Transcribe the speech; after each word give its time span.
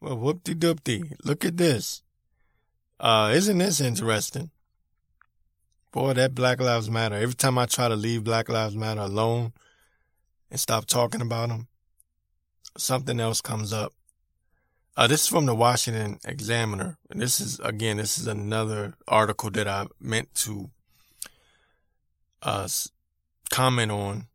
Well, 0.00 0.16
whoop-de 0.16 0.54
doopty. 0.54 1.14
Look 1.24 1.44
at 1.44 1.56
this. 1.56 2.02
Uh, 3.00 3.32
isn't 3.34 3.58
this 3.58 3.80
interesting? 3.80 4.50
Boy, 5.90 6.12
that 6.12 6.34
Black 6.34 6.60
Lives 6.60 6.90
Matter. 6.90 7.16
Every 7.16 7.34
time 7.34 7.58
I 7.58 7.66
try 7.66 7.88
to 7.88 7.96
leave 7.96 8.24
Black 8.24 8.48
Lives 8.48 8.76
Matter 8.76 9.00
alone 9.00 9.52
and 10.50 10.60
stop 10.60 10.86
talking 10.86 11.20
about 11.20 11.48
them, 11.48 11.66
something 12.76 13.18
else 13.18 13.40
comes 13.40 13.72
up. 13.72 13.92
Uh, 14.96 15.06
this 15.06 15.22
is 15.22 15.28
from 15.28 15.46
the 15.46 15.54
Washington 15.54 16.18
Examiner. 16.24 16.98
And 17.10 17.20
this 17.20 17.40
is, 17.40 17.58
again, 17.60 17.96
this 17.96 18.18
is 18.18 18.26
another 18.26 18.94
article 19.06 19.50
that 19.50 19.66
I 19.66 19.86
meant 20.00 20.34
to, 20.36 20.70
uh, 22.42 22.68
comment 23.50 23.90
on, 23.90 24.26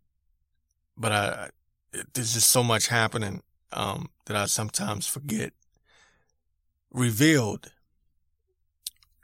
but 0.98 1.12
I, 1.12 1.50
there's 2.14 2.34
just 2.34 2.50
so 2.50 2.64
much 2.64 2.88
happening, 2.88 3.44
um, 3.74 4.10
that 4.26 4.38
I 4.38 4.46
sometimes 4.46 5.08
forget. 5.08 5.54
Revealed 6.92 7.72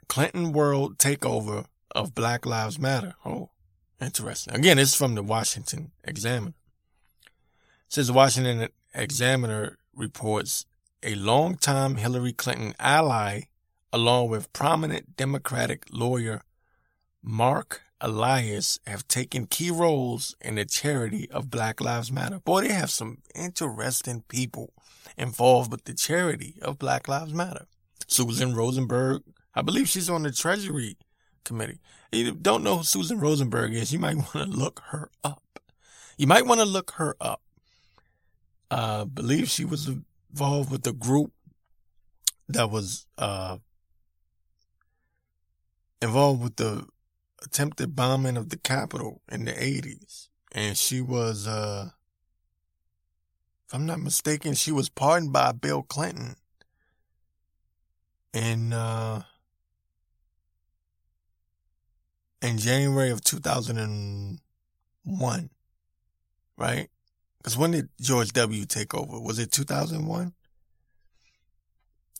Clinton 0.08 0.52
world 0.52 0.98
takeover 0.98 1.66
of 1.94 2.14
Black 2.14 2.44
Lives 2.44 2.78
Matter. 2.78 3.14
Oh, 3.24 3.50
interesting. 4.00 4.54
Again, 4.54 4.76
this 4.76 4.90
is 4.90 4.96
from 4.96 5.14
the 5.14 5.22
Washington 5.22 5.92
Examiner. 6.04 6.54
It 7.24 7.32
says 7.88 8.08
the 8.08 8.12
Washington 8.12 8.68
Examiner 8.94 9.78
reports 9.94 10.66
a 11.02 11.14
longtime 11.14 11.96
Hillary 11.96 12.32
Clinton 12.32 12.74
ally, 12.78 13.42
along 13.92 14.28
with 14.28 14.52
prominent 14.52 15.16
Democratic 15.16 15.86
lawyer 15.90 16.42
Marc 17.22 17.82
Elias, 18.00 18.78
have 18.86 19.06
taken 19.08 19.46
key 19.46 19.70
roles 19.70 20.34
in 20.40 20.54
the 20.54 20.64
charity 20.64 21.30
of 21.30 21.50
Black 21.50 21.80
Lives 21.80 22.10
Matter. 22.10 22.40
Boy, 22.40 22.62
they 22.62 22.72
have 22.72 22.90
some 22.90 23.18
interesting 23.34 24.24
people 24.28 24.72
involved 25.18 25.70
with 25.70 25.84
the 25.84 25.94
charity 25.94 26.56
of 26.62 26.78
Black 26.78 27.08
Lives 27.08 27.34
Matter. 27.34 27.66
Susan 28.06 28.54
Rosenberg, 28.54 29.22
I 29.54 29.62
believe 29.62 29.88
she's 29.88 30.10
on 30.10 30.22
the 30.22 30.32
Treasury 30.32 30.96
Committee. 31.44 31.80
You 32.12 32.32
don't 32.32 32.64
know 32.64 32.78
who 32.78 32.84
Susan 32.84 33.20
Rosenberg 33.20 33.74
is, 33.74 33.92
you 33.92 33.98
might 33.98 34.16
want 34.16 34.32
to 34.32 34.44
look 34.44 34.82
her 34.88 35.10
up. 35.22 35.60
You 36.16 36.26
might 36.26 36.46
want 36.46 36.60
to 36.60 36.66
look 36.66 36.92
her 36.92 37.16
up. 37.20 37.42
I 38.70 38.76
uh, 38.76 39.04
believe 39.04 39.48
she 39.48 39.64
was 39.64 39.88
involved 40.30 40.70
with 40.70 40.82
the 40.82 40.92
group 40.92 41.32
that 42.48 42.70
was 42.70 43.06
uh, 43.18 43.58
involved 46.00 46.42
with 46.42 46.56
the 46.56 46.86
attempted 47.42 47.96
bombing 47.96 48.36
of 48.36 48.50
the 48.50 48.56
Capitol 48.56 49.22
in 49.30 49.44
the 49.44 49.52
80s. 49.52 50.28
And 50.52 50.76
she 50.76 51.00
was, 51.00 51.46
uh, 51.46 51.90
if 53.66 53.74
I'm 53.74 53.86
not 53.86 54.00
mistaken, 54.00 54.54
she 54.54 54.72
was 54.72 54.88
pardoned 54.88 55.32
by 55.32 55.52
Bill 55.52 55.82
Clinton 55.82 56.34
in, 58.32 58.72
uh, 58.72 59.22
in 62.42 62.58
January 62.58 63.10
of 63.10 63.22
2001, 63.22 65.50
right? 66.56 66.88
Because 67.38 67.56
when 67.56 67.70
did 67.70 67.88
George 68.00 68.32
W. 68.32 68.66
take 68.66 68.92
over? 68.94 69.20
Was 69.20 69.38
it 69.38 69.52
2001? 69.52 70.32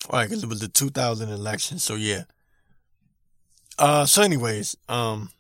All 0.09 0.19
right, 0.19 0.29
because 0.29 0.43
it 0.43 0.49
was 0.49 0.61
the 0.61 0.69
2000 0.69 1.29
election. 1.29 1.79
So 1.79 1.95
yeah. 1.95 2.23
Uh, 3.81 4.05
so 4.05 4.21
anyways, 4.23 4.77
um, 4.91 5.31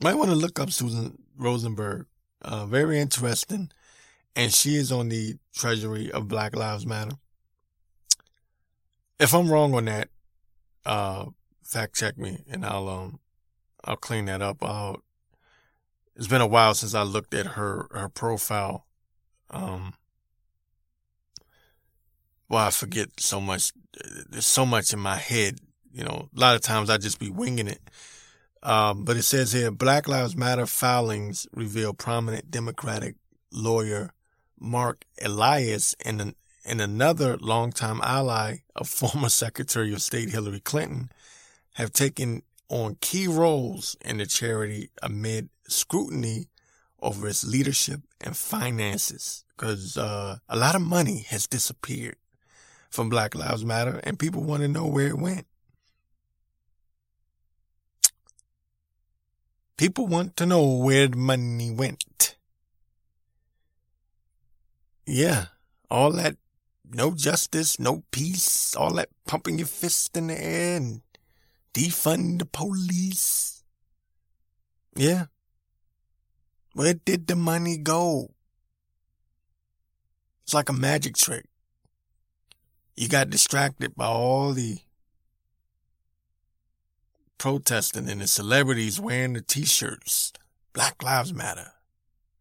might 0.00 0.14
want 0.14 0.30
to 0.30 0.36
look 0.36 0.60
up 0.60 0.70
Susan 0.70 1.18
Rosenberg. 1.36 2.06
Uh, 2.40 2.64
very 2.64 3.00
interesting. 3.00 3.72
And 4.36 4.54
she 4.54 4.76
is 4.76 4.92
on 4.92 5.08
the 5.08 5.34
treasury 5.52 6.12
of 6.12 6.28
Black 6.28 6.54
Lives 6.54 6.86
Matter. 6.86 7.16
If 9.18 9.34
I'm 9.34 9.50
wrong 9.50 9.74
on 9.74 9.86
that, 9.86 10.08
uh, 10.86 11.26
fact 11.64 11.96
check 11.96 12.16
me 12.16 12.44
and 12.48 12.64
I'll, 12.64 12.88
um, 12.88 13.18
I'll 13.84 13.96
clean 13.96 14.26
that 14.26 14.40
up. 14.40 14.62
I'll 14.62 15.02
it's 16.20 16.28
been 16.28 16.42
a 16.42 16.46
while 16.46 16.74
since 16.74 16.94
I 16.94 17.02
looked 17.02 17.32
at 17.32 17.46
her 17.46 17.86
her 17.92 18.10
profile. 18.10 18.84
Um, 19.50 19.94
well, 22.48 22.66
I 22.66 22.70
forget 22.70 23.08
so 23.18 23.40
much. 23.40 23.72
There's 24.28 24.46
so 24.46 24.66
much 24.66 24.92
in 24.92 24.98
my 24.98 25.16
head. 25.16 25.60
You 25.92 26.04
know, 26.04 26.28
a 26.34 26.40
lot 26.40 26.54
of 26.54 26.62
times 26.62 26.90
I 26.90 26.98
just 26.98 27.18
be 27.18 27.30
winging 27.30 27.68
it. 27.68 27.80
Um, 28.62 29.04
but 29.04 29.16
it 29.16 29.22
says 29.22 29.52
here, 29.52 29.70
Black 29.70 30.06
Lives 30.06 30.36
Matter 30.36 30.66
filings 30.66 31.46
reveal 31.54 31.94
prominent 31.94 32.50
Democratic 32.50 33.16
lawyer 33.52 34.12
Marc 34.58 35.04
Elias 35.22 35.96
and 36.04 36.20
an, 36.20 36.34
and 36.64 36.80
another 36.80 37.38
longtime 37.38 38.00
ally 38.02 38.58
of 38.76 38.88
former 38.88 39.28
Secretary 39.30 39.92
of 39.92 40.02
State 40.02 40.30
Hillary 40.30 40.60
Clinton 40.60 41.10
have 41.74 41.92
taken 41.92 42.42
on 42.68 42.96
key 43.00 43.26
roles 43.26 43.96
in 44.04 44.18
the 44.18 44.26
charity 44.26 44.90
amid 45.02 45.48
scrutiny 45.66 46.48
over 47.00 47.26
its 47.26 47.44
leadership 47.44 48.00
and 48.20 48.36
finances 48.36 49.44
because 49.56 49.96
uh, 49.96 50.36
a 50.48 50.56
lot 50.56 50.74
of 50.74 50.82
money 50.82 51.24
has 51.28 51.46
disappeared 51.46 52.16
from 52.90 53.08
Black 53.08 53.34
Lives 53.34 53.64
Matter 53.64 54.00
and 54.04 54.18
people 54.18 54.42
want 54.42 54.62
to 54.62 54.68
know 54.68 54.86
where 54.86 55.08
it 55.08 55.18
went. 55.18 55.46
People 59.80 60.06
want 60.06 60.36
to 60.36 60.44
know 60.44 60.76
where 60.76 61.08
the 61.08 61.16
money 61.16 61.70
went. 61.70 62.36
Yeah, 65.06 65.46
all 65.90 66.12
that 66.12 66.36
no 66.84 67.14
justice, 67.14 67.80
no 67.80 68.04
peace, 68.10 68.76
all 68.76 68.92
that 68.92 69.08
pumping 69.26 69.56
your 69.56 69.66
fist 69.66 70.18
in 70.18 70.26
the 70.26 70.38
air 70.38 70.76
and 70.76 71.00
defund 71.72 72.40
the 72.40 72.44
police. 72.44 73.64
Yeah, 74.94 75.32
where 76.74 76.92
did 76.92 77.26
the 77.26 77.36
money 77.36 77.78
go? 77.78 78.34
It's 80.42 80.52
like 80.52 80.68
a 80.68 80.74
magic 80.74 81.16
trick. 81.16 81.46
You 82.96 83.08
got 83.08 83.30
distracted 83.30 83.96
by 83.96 84.08
all 84.08 84.52
the 84.52 84.80
protesting 87.40 88.08
and 88.08 88.20
the 88.20 88.26
celebrities 88.28 89.00
wearing 89.00 89.32
the 89.32 89.40
t-shirts. 89.40 90.32
Black 90.74 91.02
Lives 91.02 91.32
Matter. 91.34 91.72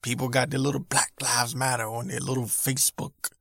People 0.03 0.27
got 0.27 0.49
their 0.49 0.59
little 0.59 0.81
Black 0.81 1.13
Lives 1.21 1.55
Matter 1.55 1.87
on 1.87 2.09
their 2.09 2.19
little 2.19 2.43
Facebook, 2.43 3.31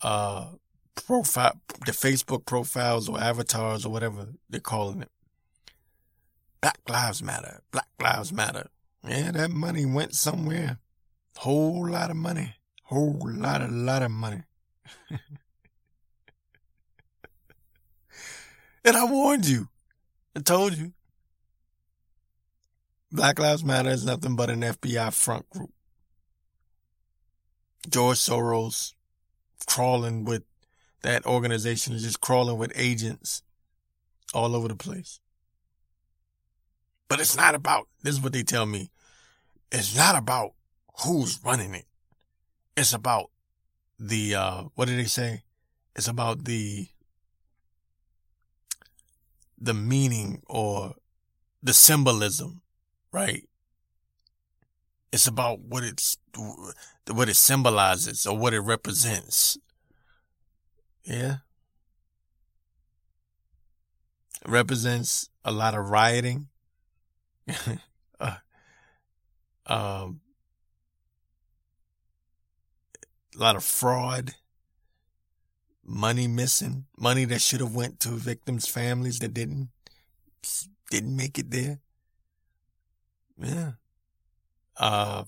uh, 0.00 0.46
profile, 0.94 1.60
the 1.84 1.92
Facebook 1.92 2.46
profiles 2.46 3.06
or 3.08 3.20
avatars 3.20 3.84
or 3.84 3.92
whatever 3.92 4.28
they're 4.48 4.58
calling 4.58 5.02
it. 5.02 5.10
Black 6.62 6.80
Lives 6.88 7.22
Matter. 7.22 7.60
Black 7.70 7.88
Lives 8.02 8.32
Matter. 8.32 8.68
Yeah, 9.06 9.32
that 9.32 9.50
money 9.50 9.84
went 9.84 10.14
somewhere. 10.14 10.78
Whole 11.36 11.86
lot 11.90 12.10
of 12.10 12.16
money. 12.16 12.54
Whole 12.84 13.20
lot, 13.22 13.60
a 13.60 13.68
lot 13.68 14.02
of 14.02 14.10
money. 14.10 14.40
and 18.84 18.96
I 18.96 19.04
warned 19.04 19.46
you. 19.46 19.68
I 20.36 20.40
told 20.40 20.76
you. 20.76 20.92
Black 23.10 23.38
Lives 23.38 23.64
Matter 23.64 23.88
is 23.88 24.04
nothing 24.04 24.36
but 24.36 24.50
an 24.50 24.60
FBI 24.60 25.10
front 25.14 25.48
group. 25.48 25.70
George 27.88 28.18
Soros 28.18 28.92
crawling 29.66 30.24
with 30.26 30.42
that 31.00 31.24
organization 31.24 31.94
is 31.94 32.02
just 32.02 32.20
crawling 32.20 32.58
with 32.58 32.70
agents 32.74 33.42
all 34.34 34.54
over 34.54 34.68
the 34.68 34.76
place. 34.76 35.20
But 37.08 37.20
it's 37.20 37.36
not 37.36 37.54
about, 37.54 37.88
this 38.02 38.16
is 38.16 38.20
what 38.20 38.34
they 38.34 38.42
tell 38.42 38.66
me. 38.66 38.90
It's 39.72 39.96
not 39.96 40.16
about 40.16 40.52
who's 41.04 41.40
running 41.42 41.74
it. 41.74 41.86
It's 42.76 42.92
about 42.92 43.30
the, 43.98 44.34
uh, 44.34 44.62
what 44.74 44.88
did 44.88 44.98
they 44.98 45.04
say? 45.04 45.44
It's 45.94 46.08
about 46.08 46.44
the, 46.44 46.88
the 49.58 49.74
meaning 49.74 50.42
or 50.46 50.94
the 51.62 51.72
symbolism, 51.72 52.62
right? 53.12 53.48
It's 55.12 55.26
about 55.26 55.60
what 55.60 55.84
it's, 55.84 56.18
what 57.10 57.28
it 57.28 57.36
symbolizes 57.36 58.26
or 58.26 58.36
what 58.36 58.54
it 58.54 58.60
represents. 58.60 59.56
Yeah. 61.04 61.36
It 64.44 64.50
represents 64.50 65.30
a 65.44 65.52
lot 65.52 65.74
of 65.74 65.88
rioting, 65.88 66.48
uh, 68.20 68.36
um, 69.66 70.20
a 73.34 73.38
lot 73.38 73.56
of 73.56 73.64
fraud, 73.64 74.34
money 75.86 76.26
missing, 76.26 76.86
money 76.98 77.24
that 77.26 77.40
should 77.40 77.60
have 77.60 77.74
went 77.74 78.00
to 78.00 78.08
victims' 78.10 78.66
families 78.66 79.20
that 79.20 79.32
didn't 79.32 79.68
didn't 80.90 81.16
make 81.16 81.38
it 81.38 81.50
there. 81.50 81.80
Yeah. 83.38 83.72
Uh, 84.76 85.24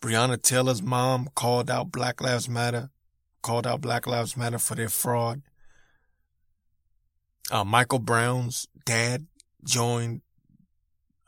Breonna 0.00 0.40
Taylor's 0.40 0.82
mom 0.82 1.28
called 1.34 1.70
out 1.70 1.92
Black 1.92 2.20
Lives 2.20 2.48
Matter, 2.48 2.90
called 3.42 3.66
out 3.66 3.80
Black 3.80 4.06
Lives 4.06 4.36
Matter 4.36 4.58
for 4.58 4.74
their 4.74 4.88
fraud. 4.88 5.42
Uh, 7.50 7.64
Michael 7.64 7.98
Brown's 7.98 8.68
dad 8.84 9.26
joined, 9.64 10.22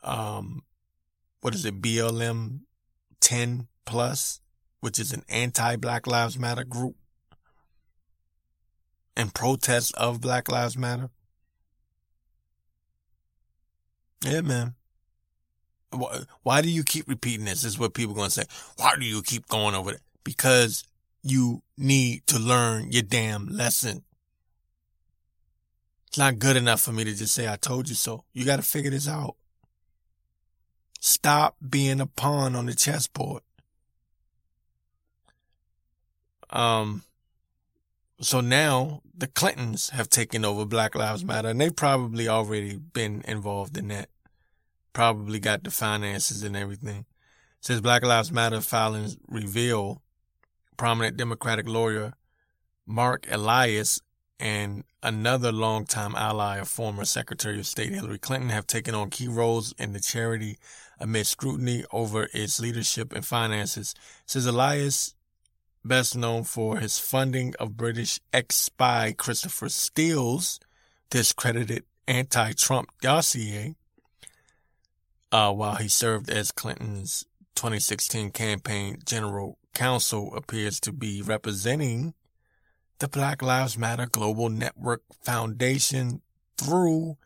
um, 0.03 0.63
what 1.41 1.53
is 1.53 1.65
it, 1.65 1.81
BLM 1.81 2.61
10 3.19 3.67
plus, 3.85 4.39
which 4.83 4.99
is 4.99 5.13
an 5.13 5.23
anti 5.29 5.77
Black 5.77 6.07
Lives 6.07 6.37
Matter 6.37 6.65
group 6.65 6.97
in 9.15 9.29
protest 9.29 9.95
of 9.95 10.19
Black 10.19 10.51
Lives 10.51 10.77
Matter. 10.77 11.09
Yeah, 14.25 14.41
man. 14.41 14.75
Why 16.41 16.61
do 16.61 16.69
you 16.69 16.83
keep 16.83 17.07
repeating 17.07 17.45
this? 17.45 17.61
This 17.61 17.73
is 17.73 17.79
what 17.79 17.93
people 17.93 18.13
are 18.13 18.17
going 18.17 18.27
to 18.27 18.33
say. 18.33 18.43
Why 18.75 18.95
do 18.99 19.05
you 19.05 19.21
keep 19.21 19.47
going 19.47 19.73
over 19.73 19.91
it? 19.91 20.01
Because 20.25 20.83
you 21.21 21.63
need 21.77 22.27
to 22.27 22.37
learn 22.37 22.91
your 22.91 23.03
damn 23.03 23.47
lesson. 23.47 24.03
It's 26.07 26.17
not 26.17 26.39
good 26.39 26.57
enough 26.57 26.81
for 26.81 26.91
me 26.91 27.05
to 27.05 27.13
just 27.13 27.33
say, 27.33 27.47
I 27.47 27.55
told 27.55 27.87
you 27.87 27.95
so. 27.95 28.25
You 28.33 28.43
got 28.43 28.57
to 28.57 28.63
figure 28.63 28.91
this 28.91 29.07
out. 29.07 29.37
Stop 30.99 31.55
being 31.69 32.01
a 32.01 32.05
pawn 32.05 32.53
on 32.53 32.65
the 32.65 32.75
chessboard. 32.75 33.43
Um, 36.53 37.03
so 38.21 38.39
now 38.39 39.01
the 39.17 39.27
Clintons 39.27 39.89
have 39.89 40.07
taken 40.07 40.45
over 40.45 40.65
Black 40.65 40.95
Lives 40.95 41.25
Matter 41.25 41.49
and 41.49 41.59
they've 41.59 41.75
probably 41.75 42.29
already 42.29 42.77
been 42.77 43.23
involved 43.27 43.75
in 43.75 43.89
that 43.89 44.09
probably 44.93 45.39
got 45.39 45.63
the 45.63 45.71
finances 45.71 46.43
and 46.43 46.55
everything. 46.55 47.05
Says 47.59 47.81
Black 47.81 48.03
Lives 48.03 48.31
Matter 48.31 48.61
filings 48.61 49.17
reveal 49.27 50.01
prominent 50.77 51.17
Democratic 51.17 51.67
lawyer 51.67 52.13
Marc 52.85 53.25
Elias 53.31 53.99
and 54.39 54.83
another 55.01 55.51
longtime 55.51 56.15
ally 56.15 56.57
of 56.57 56.67
former 56.67 57.05
Secretary 57.05 57.59
of 57.59 57.65
State 57.65 57.93
Hillary 57.93 58.19
Clinton 58.19 58.49
have 58.49 58.67
taken 58.67 58.93
on 58.93 59.09
key 59.09 59.27
roles 59.27 59.73
in 59.79 59.93
the 59.93 59.99
charity 59.99 60.57
amid 60.99 61.25
scrutiny 61.25 61.83
over 61.91 62.29
its 62.33 62.59
leadership 62.59 63.13
and 63.13 63.25
finances. 63.25 63.95
Says 64.25 64.45
Elias, 64.45 65.15
best 65.85 66.15
known 66.15 66.43
for 66.43 66.77
his 66.77 66.99
funding 66.99 67.53
of 67.59 67.77
British 67.77 68.19
ex-spy 68.31 69.13
Christopher 69.17 69.69
Steele's 69.69 70.59
discredited 71.09 71.83
anti-Trump 72.07 72.89
dossier, 73.01 73.75
uh, 75.31 75.51
while 75.51 75.75
he 75.75 75.87
served 75.87 76.29
as 76.29 76.51
Clinton's 76.51 77.25
2016 77.55 78.31
campaign 78.31 78.97
general 79.05 79.57
counsel, 79.73 80.35
appears 80.35 80.79
to 80.79 80.91
be 80.91 81.21
representing 81.21 82.13
the 82.99 83.07
Black 83.07 83.41
Lives 83.41 83.77
Matter 83.77 84.05
Global 84.05 84.49
Network 84.49 85.01
Foundation 85.21 86.21
through 86.57 87.17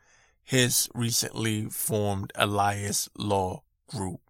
his 0.44 0.90
recently 0.94 1.66
formed 1.66 2.32
Elias 2.36 3.10
Law 3.18 3.64
Group. 3.88 4.22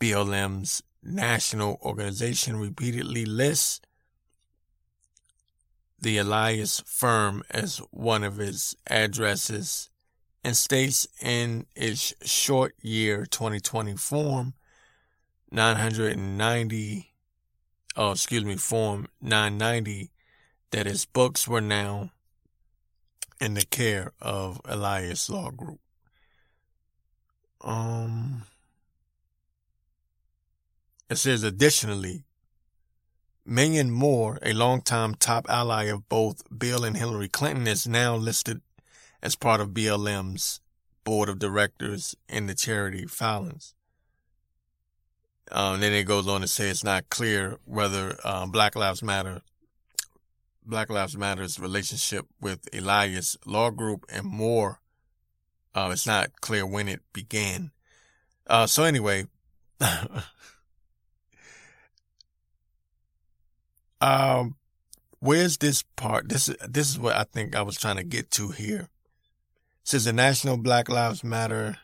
BLM's 0.00 0.82
national 1.02 1.78
organization 1.82 2.56
repeatedly 2.56 3.24
lists 3.24 3.80
the 6.00 6.18
Elias 6.18 6.82
firm 6.86 7.42
as 7.50 7.78
one 7.90 8.24
of 8.24 8.40
its 8.40 8.74
addresses 8.88 9.90
and 10.42 10.56
states 10.56 11.06
in 11.20 11.66
its 11.76 12.14
short 12.22 12.74
year 12.80 13.26
2020 13.26 13.96
form 13.96 14.54
990 15.50 17.12
oh 17.96 18.12
excuse 18.12 18.44
me 18.44 18.56
form 18.56 19.08
990 19.20 20.10
that 20.70 20.86
its 20.86 21.04
books 21.04 21.46
were 21.46 21.60
now 21.60 22.10
in 23.40 23.54
the 23.54 23.64
care 23.64 24.12
of 24.20 24.60
Elias 24.64 25.28
Law 25.28 25.50
Group. 25.50 25.80
Um 27.62 28.44
it 31.10 31.18
says 31.18 31.42
additionally 31.42 32.22
Minyon 33.46 33.90
Moore, 33.90 34.38
a 34.42 34.52
longtime 34.52 35.16
top 35.16 35.44
ally 35.48 35.84
of 35.84 36.08
both 36.08 36.42
Bill 36.56 36.84
and 36.84 36.96
Hillary 36.96 37.28
Clinton, 37.28 37.66
is 37.66 37.86
now 37.86 38.14
listed 38.14 38.60
as 39.22 39.34
part 39.34 39.60
of 39.60 39.70
BLM's 39.70 40.60
board 41.02 41.28
of 41.28 41.40
directors 41.40 42.14
in 42.28 42.46
the 42.46 42.54
charity 42.54 43.06
filings. 43.06 43.74
Um, 45.50 45.80
then 45.80 45.92
it 45.92 46.04
goes 46.04 46.28
on 46.28 46.42
to 46.42 46.48
say 46.48 46.68
it's 46.68 46.84
not 46.84 47.10
clear 47.10 47.58
whether 47.64 48.16
um, 48.22 48.52
Black 48.52 48.76
Lives 48.76 49.02
Matter, 49.02 49.40
Black 50.64 50.90
Lives 50.90 51.16
Matter's 51.16 51.58
relationship 51.58 52.26
with 52.40 52.68
Elias 52.72 53.36
Law 53.44 53.70
Group 53.70 54.04
and 54.12 54.26
Moore. 54.26 54.80
Uh, 55.74 55.90
it's 55.92 56.06
not 56.06 56.40
clear 56.40 56.64
when 56.64 56.88
it 56.88 57.00
began. 57.12 57.72
Uh, 58.46 58.66
so 58.68 58.84
anyway, 58.84 59.24
um, 64.00 64.56
where's 65.18 65.58
this 65.58 65.82
part? 65.96 66.28
This 66.28 66.46
this 66.68 66.88
is 66.88 66.98
what 66.98 67.16
I 67.16 67.24
think 67.24 67.54
I 67.54 67.62
was 67.62 67.76
trying 67.76 67.96
to 67.96 68.04
get 68.04 68.30
to 68.32 68.48
here 68.48 68.88
says 69.90 70.04
the 70.04 70.12
National 70.12 70.56
Black 70.56 70.88
Lives 70.88 71.24
Matter 71.24 71.78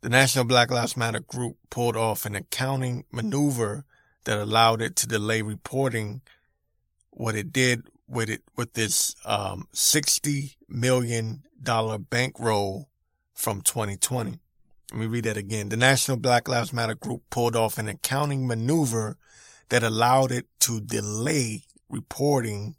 the 0.00 0.08
National 0.08 0.44
Black 0.44 0.70
Lives 0.70 0.96
Matter 0.96 1.20
group 1.20 1.56
pulled 1.70 1.96
off 1.96 2.24
an 2.24 2.36
accounting 2.36 3.04
maneuver 3.10 3.84
that 4.24 4.38
allowed 4.38 4.82
it 4.82 4.94
to 4.96 5.08
delay 5.08 5.42
reporting 5.42 6.20
what 7.10 7.34
it 7.34 7.52
did 7.52 7.88
with 8.06 8.28
it 8.28 8.42
with 8.56 8.74
this 8.74 9.16
um, 9.24 9.66
sixty 9.72 10.56
million 10.68 11.44
dollar 11.60 11.98
bankroll 11.98 12.88
from 13.34 13.60
2020. 13.62 14.38
Let 14.92 15.00
me 15.00 15.06
read 15.06 15.24
that 15.24 15.36
again. 15.36 15.68
The 15.68 15.76
National 15.76 16.16
Black 16.16 16.46
Lives 16.46 16.72
Matter 16.72 16.94
group 16.94 17.22
pulled 17.30 17.56
off 17.56 17.78
an 17.78 17.88
accounting 17.88 18.46
maneuver 18.46 19.16
that 19.68 19.82
allowed 19.82 20.32
it 20.32 20.46
to 20.60 20.80
delay 20.80 21.64
reporting 21.88 22.76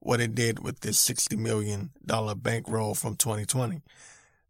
what 0.00 0.20
it 0.20 0.34
did 0.34 0.62
with 0.62 0.80
this 0.80 1.04
$60 1.08 1.36
million 1.36 1.90
bankroll 2.38 2.94
from 2.94 3.16
2020. 3.16 3.82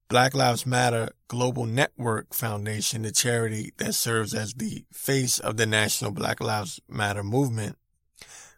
Black 0.08 0.34
Lives 0.34 0.64
Matter 0.64 1.11
Global 1.28 1.67
Network 1.67 2.32
Foundation, 2.32 3.02
the 3.02 3.11
charity 3.11 3.73
that 3.78 3.94
serves 3.94 4.34
as 4.34 4.55
the 4.55 4.84
face 4.93 5.40
of 5.40 5.56
the 5.56 5.67
national 5.67 6.12
Black 6.12 6.40
Lives 6.40 6.81
Matter 6.88 7.25
movement, 7.25 7.76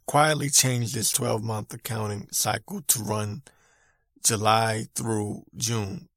quietly 0.07 0.51
changed 0.51 0.97
its 0.97 1.11
12 1.13 1.43
month 1.43 1.73
accounting 1.73 2.29
cycle 2.31 2.83
to 2.83 3.03
run 3.03 3.43
July 4.23 4.87
through 4.95 5.45
June. 5.57 6.09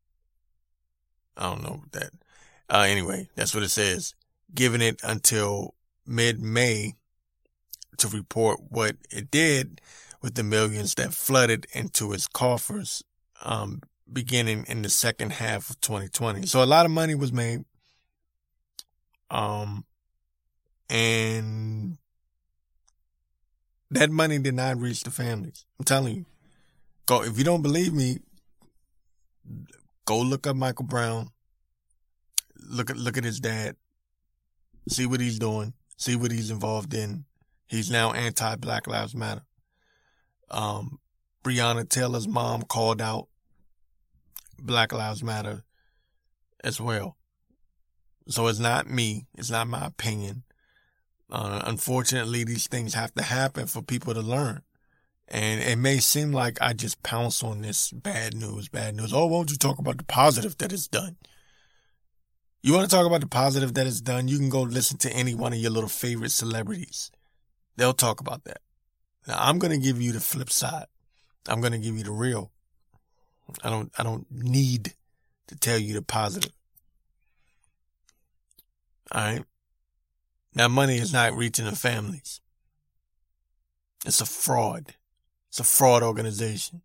I 1.38 1.50
don't 1.50 1.64
know 1.64 1.84
that. 1.92 2.12
Uh, 2.70 2.86
anyway, 2.88 3.30
that's 3.36 3.54
what 3.54 3.64
it 3.64 3.70
says. 3.70 4.16
Giving 4.54 4.82
it 4.82 5.00
until 5.04 5.76
mid 6.12 6.42
May 6.42 6.96
to 7.98 8.08
report 8.08 8.60
what 8.70 8.98
it 9.10 9.32
did 9.32 9.82
with 10.22 10.36
the 10.36 10.44
millions 10.44 10.96
that 10.96 11.14
flooded 11.14 11.66
into 11.74 12.14
its 12.14 12.28
coffers 12.28 13.04
um, 13.44 13.82
beginning 14.12 14.66
in 14.68 14.82
the 14.82 14.90
second 14.90 15.34
half 15.34 15.70
of 15.70 15.82
2020. 15.82 16.46
So 16.46 16.64
a 16.64 16.66
lot 16.66 16.86
of 16.86 16.92
money 16.92 17.16
was 17.16 17.32
made. 17.32 17.66
Um, 19.30 19.86
and 20.90 21.98
that 23.90 24.10
money 24.10 24.40
did 24.40 24.54
not 24.54 24.78
reach 24.78 25.04
the 25.04 25.12
families. 25.12 25.66
I'm 25.80 25.86
telling 25.86 26.16
you. 26.16 26.26
Go 27.06 27.24
if 27.24 27.38
you 27.38 27.44
don't 27.44 27.62
believe 27.62 27.94
me, 27.94 28.20
go 30.06 30.20
look 30.20 30.46
up 30.46 30.56
Michael 30.56 30.86
Brown. 30.86 31.30
Look 32.58 32.90
at 32.90 32.98
look 32.98 33.18
at 33.18 33.24
his 33.24 33.40
dad. 33.40 33.76
See 34.88 35.06
what 35.06 35.20
he's 35.20 35.40
doing. 35.40 35.74
See 36.02 36.16
what 36.16 36.32
he's 36.32 36.50
involved 36.50 36.96
in. 36.96 37.26
He's 37.68 37.92
now 37.92 38.12
anti 38.12 38.56
Black 38.56 38.88
Lives 38.88 39.14
Matter. 39.14 39.44
Um, 40.50 40.98
Breonna 41.44 41.88
Taylor's 41.88 42.28
mom 42.28 42.64
called 42.64 43.00
out 43.00 43.28
Black 44.60 44.94
Lives 44.94 45.22
Matter 45.22 45.64
as 46.64 46.82
well. 46.82 47.18
So 48.28 48.48
it's 48.48 48.58
not 48.58 48.90
me. 48.90 49.28
It's 49.38 49.52
not 49.52 49.68
my 49.68 49.86
opinion. 49.86 50.42
Uh, 51.30 51.62
unfortunately, 51.66 52.46
these 52.46 52.66
things 52.66 52.96
have 52.96 53.14
to 53.14 53.22
happen 53.22 53.68
for 53.68 53.84
people 53.84 54.16
to 54.16 54.22
learn. 54.22 54.64
And 55.28 55.62
it 55.62 55.78
may 55.78 56.00
seem 56.00 56.32
like 56.32 56.60
I 56.60 56.74
just 56.74 57.04
pounce 57.04 57.44
on 57.44 57.62
this 57.62 57.92
bad 57.92 58.34
news, 58.36 58.70
bad 58.70 58.96
news. 58.96 59.14
Oh, 59.14 59.28
won't 59.28 59.52
you 59.52 59.58
talk 59.58 59.78
about 59.78 60.00
the 60.00 60.04
positive 60.06 60.58
that 60.58 60.74
is 60.74 60.88
done? 60.88 61.18
You 62.64 62.74
want 62.74 62.90
to 62.90 62.96
talk 62.96 63.08
about 63.08 63.22
the 63.22 63.28
positive 63.28 63.74
that 63.74 63.88
is 63.88 64.02
done? 64.02 64.28
You 64.28 64.38
can 64.38 64.50
go 64.50 64.62
listen 64.62 64.98
to 65.00 65.12
any 65.12 65.34
one 65.34 65.52
of 65.54 65.60
your 65.60 65.72
little 65.72 65.90
favorite 65.90 66.32
celebrities. 66.32 67.12
They'll 67.76 67.94
talk 67.94 68.20
about 68.20 68.44
that. 68.44 68.60
Now 69.28 69.38
I'm 69.40 69.58
going 69.58 69.72
to 69.72 69.84
give 69.84 70.00
you 70.00 70.12
the 70.12 70.20
flip 70.20 70.52
side. 70.52 70.86
I'm 71.48 71.60
going 71.60 71.74
to 71.74 71.80
give 71.80 71.98
you 71.98 72.04
the 72.04 72.12
real. 72.12 72.52
I 73.64 73.70
don't, 73.70 73.92
I 73.98 74.04
don't 74.04 74.28
need 74.30 74.94
to 75.48 75.56
tell 75.56 75.78
you 75.78 75.96
the 75.96 76.04
positive. 76.04 76.52
All 79.12 79.22
right. 79.22 79.44
Now 80.54 80.68
money 80.68 80.98
is 80.98 81.12
not 81.12 81.36
reaching 81.36 81.66
the 81.66 81.76
families. 81.76 82.42
It's 84.06 84.22
a 84.22 84.26
fraud. 84.26 84.96
It's 85.50 85.60
a 85.60 85.64
fraud 85.64 86.04
organization. 86.04 86.82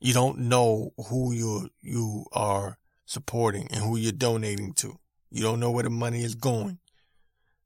You 0.00 0.12
don't 0.12 0.38
know 0.38 0.92
who 1.08 1.32
you 1.32 1.70
you 1.80 2.24
are 2.32 2.78
supporting 3.12 3.68
and 3.70 3.84
who 3.84 3.96
you're 3.96 4.10
donating 4.10 4.72
to. 4.72 4.98
You 5.30 5.42
don't 5.42 5.60
know 5.60 5.70
where 5.70 5.84
the 5.84 5.90
money 5.90 6.24
is 6.24 6.34
going. 6.34 6.78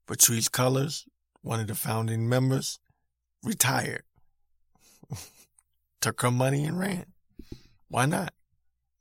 Patrisse 0.05 0.49
Cullors, 0.49 1.05
one 1.41 1.59
of 1.59 1.67
the 1.67 1.75
founding 1.75 2.27
members, 2.27 2.79
retired. 3.43 4.03
Took 6.01 6.21
her 6.21 6.31
money 6.31 6.65
and 6.65 6.77
ran. 6.77 7.05
Why 7.87 8.05
not? 8.05 8.33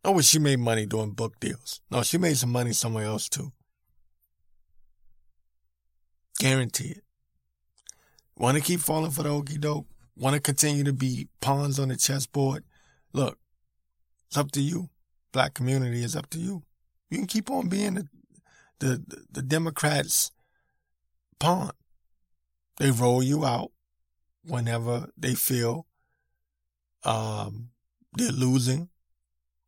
Oh, 0.05 0.13
well, 0.13 0.23
she 0.23 0.39
made 0.39 0.61
money 0.61 0.87
doing 0.87 1.11
book 1.11 1.41
deals. 1.41 1.81
No, 1.91 2.03
she 2.03 2.17
made 2.17 2.37
some 2.37 2.53
money 2.53 2.73
somewhere 2.73 3.07
else 3.07 3.29
too. 3.29 3.53
Guarantee 6.39 6.91
it. 6.91 7.03
Want 8.37 8.57
to 8.57 8.63
keep 8.63 8.81
falling 8.81 9.11
for 9.11 9.25
the 9.25 9.31
okey 9.31 9.59
doke? 9.59 9.87
Want 10.17 10.35
to 10.35 10.41
continue 10.41 10.85
to 10.85 10.93
be 10.93 11.29
pawns 11.41 11.79
on 11.79 11.89
the 11.89 11.97
chessboard? 11.97 12.65
Look, 13.13 13.39
it's 14.29 14.37
up 14.37 14.53
to 14.53 14.61
you. 14.61 14.91
Black 15.37 15.53
community 15.53 16.03
is 16.03 16.17
up 16.17 16.31
to 16.31 16.39
you. 16.39 16.63
You 17.11 17.19
can 17.19 17.27
keep 17.27 17.51
on 17.51 17.69
being 17.69 17.93
the 17.93 18.09
the, 18.79 19.05
the 19.31 19.43
Democrats' 19.43 20.33
pawn. 21.39 21.73
They 22.79 22.91
roll 22.91 23.23
you 23.23 23.45
out 23.45 23.71
whenever 24.49 25.11
they 25.15 25.35
feel 25.35 25.87
um, 27.05 27.69
they're 28.17 28.33
losing 28.33 28.89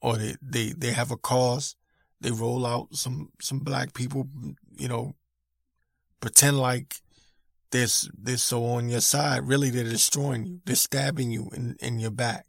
or 0.01 0.17
they, 0.17 0.37
they, 0.41 0.73
they 0.73 0.93
have 0.93 1.11
a 1.11 1.19
cause. 1.19 1.77
They 2.19 2.31
roll 2.31 2.65
out 2.65 2.95
some, 2.95 3.33
some 3.39 3.59
black 3.59 3.93
people, 3.93 4.27
you 4.75 4.89
know, 4.89 5.17
pretend 6.21 6.59
like 6.59 6.97
they're, 7.73 7.89
they're 8.19 8.39
so 8.39 8.65
on 8.65 8.89
your 8.89 9.03
side. 9.03 9.47
Really, 9.47 9.69
they're 9.69 9.85
destroying 9.85 10.47
you. 10.47 10.61
They're 10.65 10.77
stabbing 10.77 11.31
you 11.31 11.51
in, 11.55 11.77
in 11.79 11.99
your 11.99 12.11
back. 12.11 12.47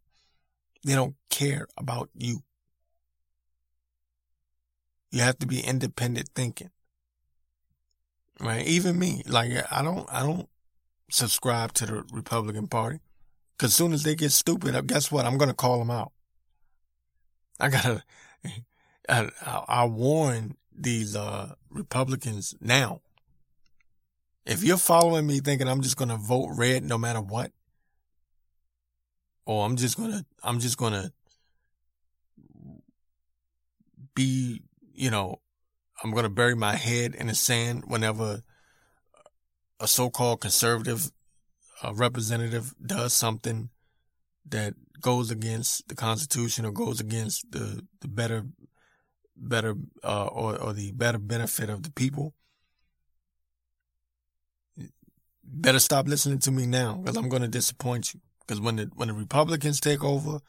They 0.86 0.96
don't 0.96 1.16
care 1.30 1.68
about 1.78 2.10
you. 2.14 2.44
You 5.20 5.26
have 5.26 5.40
to 5.40 5.48
be 5.48 5.60
independent 5.60 6.30
thinking. 6.34 6.70
Right? 8.40 8.66
Even 8.66 8.98
me, 8.98 9.22
like 9.28 9.52
I 9.70 9.82
don't, 9.82 10.08
I 10.10 10.24
don't 10.24 10.48
subscribe 11.12 11.74
to 11.74 11.86
the 11.86 12.06
Republican 12.14 12.68
Party. 12.68 13.02
Cause 13.58 13.76
soon 13.76 13.92
as 13.92 14.04
they 14.04 14.16
get 14.16 14.32
stupid, 14.32 14.88
guess 14.88 15.12
what? 15.12 15.26
I'm 15.26 15.38
going 15.38 15.50
to 15.50 15.54
call 15.54 15.80
them 15.80 15.92
out. 15.92 16.14
I 17.60 17.68
gotta, 17.68 18.02
I, 19.10 19.30
I 19.68 19.84
warn 19.84 20.56
these, 20.74 21.18
uh, 21.18 21.54
Republicans 21.70 22.56
now. 22.62 23.02
If 24.46 24.64
you're 24.64 24.78
following 24.78 25.28
me 25.28 25.42
thinking 25.42 25.68
I'm 25.68 25.82
just 25.82 25.98
going 25.98 26.12
to 26.12 26.16
vote 26.16 26.52
red 26.56 26.86
no 26.86 26.98
matter 26.98 27.20
what, 27.20 27.52
or 29.46 29.66
I'm 29.66 29.76
just 29.76 29.98
to, 29.98 30.26
I'm 30.46 30.62
just 30.62 30.78
going 30.78 30.94
to 30.94 31.12
be, 34.16 34.62
you 35.00 35.10
know, 35.10 35.39
I'm 36.03 36.12
going 36.12 36.24
to 36.24 36.29
bury 36.29 36.56
my 36.56 36.75
head 36.75 37.15
in 37.15 37.27
the 37.27 37.36
sand 37.36 37.86
whenever 37.88 38.44
a 39.79 39.88
so-called 39.88 40.41
conservative 40.41 41.10
uh, 41.82 41.94
representative 41.94 42.74
does 42.86 43.13
something 43.13 43.70
that 44.50 44.74
goes 45.00 45.32
against 45.32 45.88
the 45.88 45.96
Constitution 45.96 46.65
or 46.65 46.72
goes 46.72 47.00
against 47.00 47.50
the, 47.51 47.86
the 48.01 48.10
better, 48.10 48.46
better, 49.38 49.75
uh, 50.03 50.25
or, 50.25 50.62
or 50.62 50.74
the 50.74 50.91
better 50.91 51.18
benefit 51.18 51.70
of 51.70 51.84
the 51.84 51.91
people, 51.91 52.34
better 55.46 55.79
stop 55.79 56.10
listening 56.10 56.39
to 56.39 56.51
me 56.51 56.65
now 56.65 56.96
because 56.96 57.15
I'm 57.15 57.29
going 57.29 57.41
to 57.41 57.48
disappoint 57.48 58.13
you. 58.13 58.20
Because 58.41 58.60
when 58.60 58.75
the, 58.75 58.89
when 58.96 59.08
the 59.08 59.13
Republicans 59.13 59.79
take 59.79 60.03
over 60.03 60.39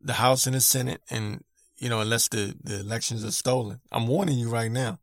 the 0.00 0.14
House 0.14 0.46
and 0.46 0.56
the 0.56 0.60
Senate 0.60 1.02
and, 1.10 1.44
you 1.80 1.88
know, 1.88 2.00
unless 2.00 2.28
the, 2.28 2.54
the 2.62 2.78
elections 2.80 3.24
are 3.24 3.32
stolen, 3.32 3.80
I'm 3.90 4.06
warning 4.06 4.38
you 4.38 4.50
right 4.50 4.70
now. 4.70 5.00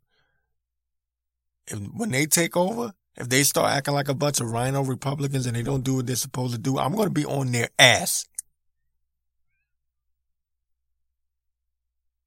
If, 1.68 1.80
when 1.80 2.12
they 2.12 2.28
take 2.28 2.56
over, 2.56 2.94
if 3.18 3.28
they 3.28 3.42
start 3.44 3.74
acting 3.74 3.96
like 3.96 4.10
a 4.10 4.14
bunch 4.14 4.40
of 4.40 4.52
RINO 4.52 4.84
Republicans 4.84 5.48
and 5.48 5.56
they 5.56 5.64
don't 5.64 5.84
do 5.84 5.96
what 5.96 6.08
they're 6.08 6.16
supposed 6.16 6.54
to 6.54 6.60
do, 6.60 6.78
I'm 6.78 6.94
going 6.94 7.08
to 7.08 7.14
be 7.14 7.26
on 7.26 7.52
their 7.52 7.70
ass. 7.80 8.28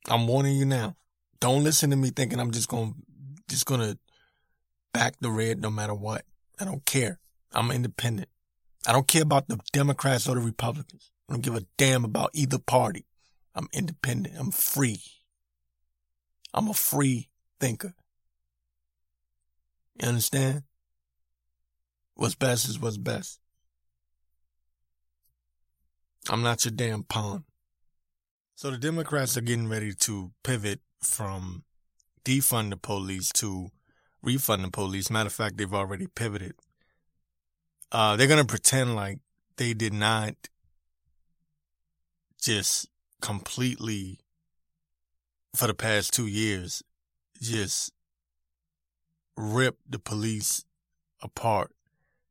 I'm 0.09 0.27
warning 0.27 0.57
you 0.57 0.65
now. 0.65 0.97
Don't 1.39 1.63
listen 1.63 1.91
to 1.91 1.97
me 1.97 2.11
thinking 2.11 2.41
I'm 2.41 2.51
just 2.51 2.69
going 2.69 2.93
to 2.93 2.97
just 3.49 3.67
going 3.67 3.81
to 3.81 3.99
back 4.93 5.15
the 5.21 5.31
red 5.31 5.61
no 5.61 5.71
matter 5.71 5.95
what. 5.95 6.25
I 6.61 6.65
don't 6.65 6.85
care. 6.85 7.19
I'm 7.53 7.71
independent. 7.71 8.29
I 8.87 8.93
don't 8.93 9.09
care 9.09 9.23
about 9.23 9.49
the 9.49 9.59
Democrats 9.73 10.29
or 10.29 10.35
the 10.35 10.41
Republicans. 10.41 11.11
I 11.29 11.35
don't 11.35 11.43
give 11.43 11.55
a 11.55 11.65
damn 11.79 12.05
about 12.05 12.31
either 12.33 12.59
party. 12.59 13.07
I'm 13.55 13.69
independent. 13.73 14.37
I'm 14.39 14.51
free. 14.51 15.03
I'm 16.55 16.69
a 16.69 16.75
free 16.75 17.29
thinker. 17.59 17.95
You 20.01 20.09
understand? 20.09 20.63
What's 22.15 22.35
best 22.35 22.69
is 22.69 22.79
what's 22.79 22.97
best. 22.97 23.41
I'm 26.29 26.43
not 26.43 26.65
your 26.65 26.73
damn 26.73 27.03
pawn. 27.03 27.45
So 28.55 28.71
the 28.71 28.79
Democrats 28.79 29.37
are 29.37 29.43
getting 29.43 29.69
ready 29.69 29.95
to 29.95 30.33
pivot 30.45 30.81
from 31.03 31.65
defund 32.25 32.71
the 32.71 32.77
police 32.77 33.31
to 33.33 33.71
refund 34.23 34.65
the 34.65 34.71
police. 34.71 35.11
Matter 35.11 35.29
of 35.29 35.33
fact, 35.33 35.57
they've 35.57 35.73
already 35.73 36.07
pivoted. 36.07 36.55
Uh, 37.91 38.17
they're 38.17 38.27
going 38.27 38.41
to 38.41 38.47
pretend 38.47 38.95
like 38.95 39.19
they 39.57 39.73
did 39.73 39.93
not 39.93 40.35
just 42.41 42.89
completely, 43.21 44.19
for 45.55 45.67
the 45.67 45.75
past 45.75 46.13
two 46.13 46.27
years, 46.27 46.83
just 47.41 47.93
rip 49.37 49.79
the 49.89 49.99
police 49.99 50.65
apart 51.23 51.73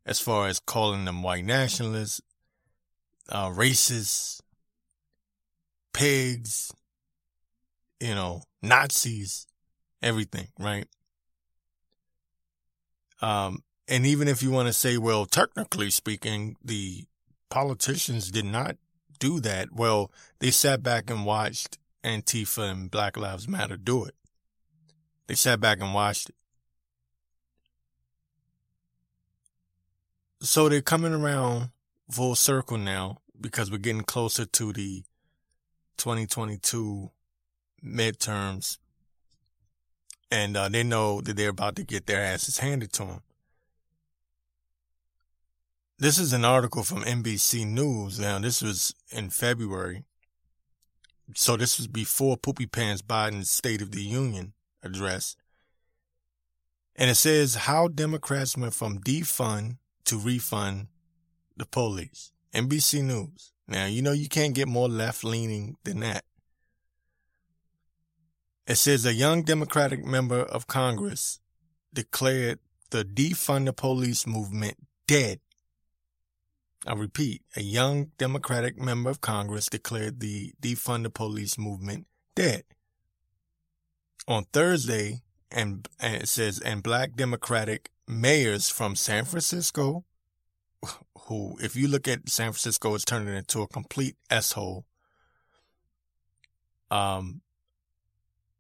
as 0.05 0.19
far 0.19 0.48
as 0.48 0.60
calling 0.60 1.05
them 1.05 1.24
white 1.24 1.46
nationalists, 1.46 2.22
uh, 3.29 3.50
racists, 3.50 4.41
pigs, 5.93 6.72
you 8.00 8.15
know, 8.15 8.43
Nazis, 8.62 9.48
everything, 10.01 10.48
right? 10.58 10.88
Um, 13.22 13.63
and 13.88 14.05
even 14.05 14.27
if 14.27 14.41
you 14.41 14.51
want 14.51 14.67
to 14.67 14.74
say, 14.74 14.98
well, 14.98 15.25
technically 15.25 15.89
speaking, 15.89 16.55
the 16.63 17.05
politicians 17.50 18.31
did 18.31 18.46
not 18.46 18.77
do 19.20 19.40
that. 19.42 19.72
Well, 19.74 20.12
they 20.40 20.52
sat 20.52 20.82
back 20.82 21.10
and 21.10 21.26
watched 21.26 21.78
Antifa 22.04 22.72
and 22.72 22.90
Black 22.90 23.18
Lives 23.18 23.48
Matter 23.48 23.78
do 23.78 24.06
it. 24.06 24.16
They 25.28 25.36
sat 25.36 25.60
back 25.60 25.80
and 25.82 25.94
watched 25.94 26.30
it. 26.30 26.36
So 30.42 30.70
they're 30.70 30.82
coming 30.82 31.14
around 31.14 31.70
full 32.10 32.36
circle 32.36 32.78
now 32.78 33.20
because 33.40 33.70
we're 33.70 33.78
getting 33.78 34.04
closer 34.04 34.46
to 34.46 34.74
the 34.74 35.04
2022 35.98 37.12
midterms. 37.84 38.78
And 40.32 40.56
uh, 40.56 40.70
they 40.70 40.84
know 40.84 41.22
that 41.22 41.36
they're 41.36 41.50
about 41.50 41.76
to 41.76 41.84
get 41.84 42.06
their 42.06 42.24
asses 42.24 42.60
handed 42.60 42.94
to 42.94 43.04
them. 43.04 43.22
This 46.01 46.18
is 46.18 46.32
an 46.32 46.46
article 46.46 46.84
from 46.84 47.03
NBC 47.03 47.68
News. 47.68 48.22
Now, 48.22 48.39
this 48.39 48.62
was 48.62 48.96
in 49.12 49.29
February. 49.29 50.06
So 51.36 51.58
this 51.58 51.77
was 51.77 51.88
before 51.88 52.38
Poopy 52.38 52.68
Pants 52.68 53.01
Biden's 53.01 53.50
State 53.50 53.82
of 53.82 53.91
the 53.91 54.01
Union 54.01 54.53
address. 54.82 55.36
And 56.96 57.10
it 57.10 57.15
says 57.15 57.56
how 57.56 57.89
Democrats 57.89 58.56
went 58.56 58.74
from 58.74 59.00
defund 59.00 59.75
to 60.06 60.18
refund 60.18 60.88
the 61.58 61.65
police. 61.65 62.32
NBC 62.53 63.03
News. 63.03 63.51
Now, 63.68 63.86
you 63.86 64.01
know, 64.01 64.13
you 64.13 64.29
can't 64.29 64.56
get 64.56 64.70
more 64.70 64.88
left 64.88 65.25
leaning 65.25 65.75
than 65.84 66.00
that. 66.00 66.24
It 68.65 68.75
says 68.75 69.06
a 69.06 69.13
young 69.13 69.44
Democratic 69.44 70.06
member 70.06 70.44
of 70.44 70.65
Congress 70.65 71.41
declared 71.94 72.60
the 72.89 73.03
defund 73.03 73.65
the 73.65 73.74
police 73.74 74.25
movement 74.25 74.77
dead. 75.06 75.41
I 76.86 76.94
repeat, 76.94 77.42
a 77.56 77.62
young 77.62 78.12
Democratic 78.18 78.78
member 78.78 79.10
of 79.10 79.22
Congress 79.22 79.68
declared 79.68 80.20
the 80.20 80.54
defund 80.62 81.04
the 81.04 81.10
police 81.10 81.58
movement 81.58 82.08
dead. 82.36 82.64
On 84.28 84.46
Thursday, 84.54 85.22
and, 85.52 85.88
and 86.00 86.16
it 86.24 86.30
says, 86.30 86.60
and 86.60 86.82
black 86.82 87.16
Democratic 87.16 87.92
mayors 88.08 88.70
from 88.70 88.96
San 88.96 89.26
Francisco, 89.26 90.06
who, 91.28 91.58
if 91.62 91.76
you 91.76 91.88
look 91.88 92.08
at 92.08 92.30
San 92.30 92.52
Francisco, 92.52 92.96
is 92.96 93.04
turning 93.04 93.36
into 93.36 93.62
a 93.62 93.68
complete 93.68 94.16
s-hole. 94.30 94.86
Um, 96.90 97.42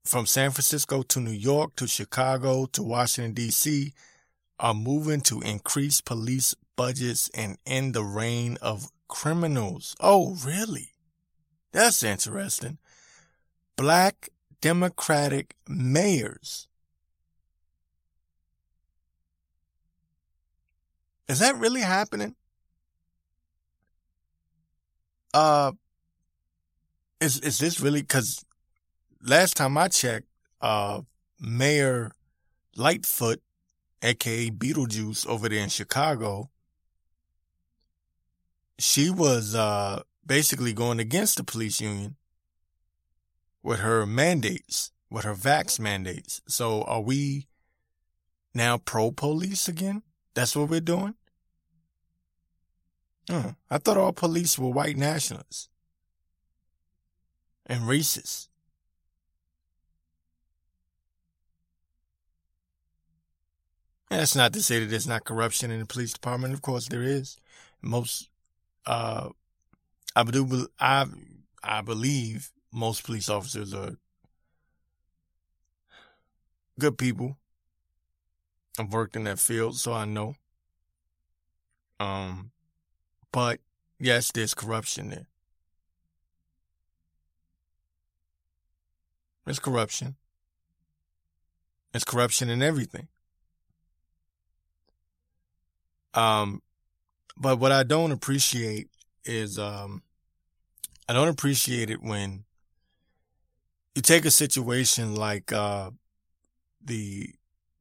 from 0.03 0.25
San 0.25 0.51
Francisco 0.51 1.03
to 1.03 1.19
New 1.19 1.31
York 1.31 1.75
to 1.77 1.87
Chicago 1.87 2.65
to 2.67 2.83
Washington 2.83 3.33
D.C., 3.33 3.93
are 4.59 4.73
moving 4.73 5.21
to 5.21 5.39
increase 5.41 6.01
police 6.01 6.53
budgets 6.79 7.29
and 7.33 7.57
end 7.65 7.93
the 7.93 8.05
reign 8.05 8.57
of 8.61 8.87
criminals. 9.09 9.97
Oh, 9.99 10.37
really? 10.45 10.93
That's 11.73 12.03
interesting. 12.03 12.77
Black 13.75 14.29
Democratic 14.61 15.55
mayors. 15.67 16.69
Is 21.27 21.39
that 21.39 21.57
really 21.57 21.81
happening? 21.81 22.35
Uh, 25.33 25.73
is 27.19 27.41
is 27.41 27.57
this 27.59 27.81
really? 27.81 28.03
Because 28.03 28.45
last 29.21 29.57
time 29.57 29.77
I 29.77 29.89
checked, 29.89 30.27
uh, 30.61 31.01
Mayor 31.41 32.13
Lightfoot, 32.77 33.41
aka 34.01 34.49
Beetlejuice, 34.49 35.27
over 35.27 35.49
there 35.49 35.59
in 35.61 35.69
Chicago, 35.69 36.49
she 38.79 39.09
was 39.09 39.55
uh 39.55 40.01
basically 40.25 40.73
going 40.73 40.99
against 40.99 41.37
the 41.37 41.43
police 41.43 41.81
union 41.81 42.15
with 43.61 43.79
her 43.79 44.05
mandates, 44.05 44.91
with 45.09 45.25
her 45.25 45.35
vax 45.35 45.79
mandates. 45.79 46.41
So 46.47 46.83
are 46.83 47.01
we 47.01 47.47
now 48.53 48.77
pro 48.77 49.11
police 49.11 49.67
again? 49.67 50.03
That's 50.33 50.55
what 50.55 50.69
we're 50.69 50.79
doing? 50.79 51.15
Hmm. 53.29 53.49
I 53.69 53.77
thought 53.77 53.97
all 53.97 54.13
police 54.13 54.57
were 54.57 54.69
white 54.69 54.97
nationalists 54.97 55.69
and 57.65 57.83
racist. 57.83 58.47
And 64.09 64.19
that's 64.19 64.35
not 64.35 64.53
to 64.53 64.63
say 64.63 64.79
that 64.79 64.87
there's 64.87 65.07
not 65.07 65.23
corruption 65.23 65.69
in 65.69 65.79
the 65.79 65.85
police 65.85 66.13
department. 66.13 66.55
Of 66.55 66.63
course, 66.63 66.87
there 66.87 67.03
is. 67.03 67.37
Most, 67.81 68.29
uh, 68.85 69.29
I 70.15 70.23
do, 70.23 70.67
I, 70.79 71.05
I 71.63 71.81
believe 71.81 72.51
most 72.71 73.03
police 73.03 73.29
officers 73.29 73.73
are 73.73 73.95
good 76.79 76.97
people. 76.97 77.37
I've 78.79 78.91
worked 78.91 79.15
in 79.15 79.25
that 79.25 79.39
field, 79.39 79.77
so 79.77 79.93
I 79.93 80.05
know. 80.05 80.35
Um, 81.99 82.51
but 83.31 83.59
yes, 83.99 84.31
there's 84.31 84.53
corruption 84.53 85.09
there. 85.09 85.27
There's 89.45 89.59
corruption. 89.59 90.15
There's 91.91 92.03
corruption 92.03 92.49
in 92.49 92.61
everything. 92.61 93.07
Um, 96.13 96.61
but 97.39 97.59
what 97.59 97.71
I 97.71 97.83
don't 97.83 98.11
appreciate 98.11 98.89
is, 99.23 99.57
um, 99.57 100.03
I 101.07 101.13
don't 101.13 101.27
appreciate 101.27 101.89
it 101.89 102.01
when 102.01 102.43
you 103.95 104.01
take 104.01 104.25
a 104.25 104.31
situation 104.31 105.15
like, 105.15 105.51
uh, 105.51 105.91
the, 106.83 107.29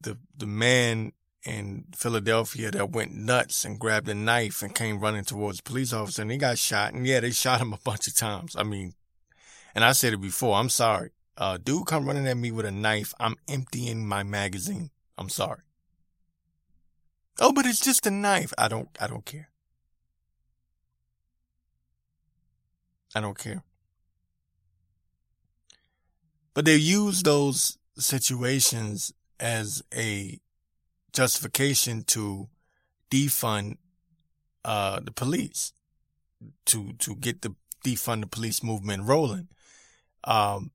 the, 0.01 0.19
the 0.37 0.47
man 0.47 1.13
in 1.45 1.85
Philadelphia 1.95 2.71
that 2.71 2.91
went 2.91 3.15
nuts 3.15 3.65
and 3.65 3.79
grabbed 3.79 4.09
a 4.09 4.15
knife 4.15 4.63
and 4.63 4.75
came 4.75 5.01
running 5.01 5.25
towards 5.25 5.61
a 5.61 5.63
police 5.63 5.93
officer 5.93 6.23
and 6.23 6.31
he 6.31 6.37
got 6.37 6.59
shot. 6.59 6.93
And 6.93 7.07
yeah, 7.07 7.21
they 7.21 7.31
shot 7.31 7.61
him 7.61 7.73
a 7.73 7.79
bunch 7.79 8.07
of 8.07 8.17
times. 8.17 8.57
I 8.57 8.65
mean, 8.65 8.95
and 9.75 9.85
I 9.85 9.93
said 9.93 10.13
it 10.13 10.21
before, 10.21 10.57
I'm 10.57 10.69
sorry. 10.69 11.11
Uh, 11.37 11.57
dude 11.57 11.87
come 11.87 12.07
running 12.07 12.27
at 12.27 12.37
me 12.37 12.51
with 12.51 12.67
a 12.67 12.73
knife. 12.73 13.15
I'm 13.21 13.37
emptying 13.49 14.07
my 14.07 14.25
magazine. 14.25 14.91
I'm 15.17 15.29
sorry. 15.29 15.61
Oh, 17.41 17.53
but 17.53 17.67
it's 17.67 17.81
just 17.81 18.07
a 18.07 18.11
knife. 18.11 18.53
I 18.59 18.69
don't, 18.69 18.89
I 19.01 19.07
don't 19.07 19.25
care. 19.25 19.49
I 23.15 23.21
don't 23.21 23.39
care. 23.39 23.63
But 26.55 26.65
they 26.65 26.77
use 26.77 27.23
those 27.23 27.79
situations 27.97 29.13
as 29.39 29.83
a 29.95 30.41
justification 31.13 32.03
to 32.05 32.49
defund 33.11 33.77
uh, 34.65 35.01
the 35.01 35.13
police, 35.13 35.73
to 36.67 36.93
to 36.95 37.15
get 37.15 37.43
the 37.43 37.55
defund 37.85 38.23
the 38.23 38.27
police 38.27 38.63
movement 38.63 39.05
rolling. 39.05 39.49
Um, 40.25 40.73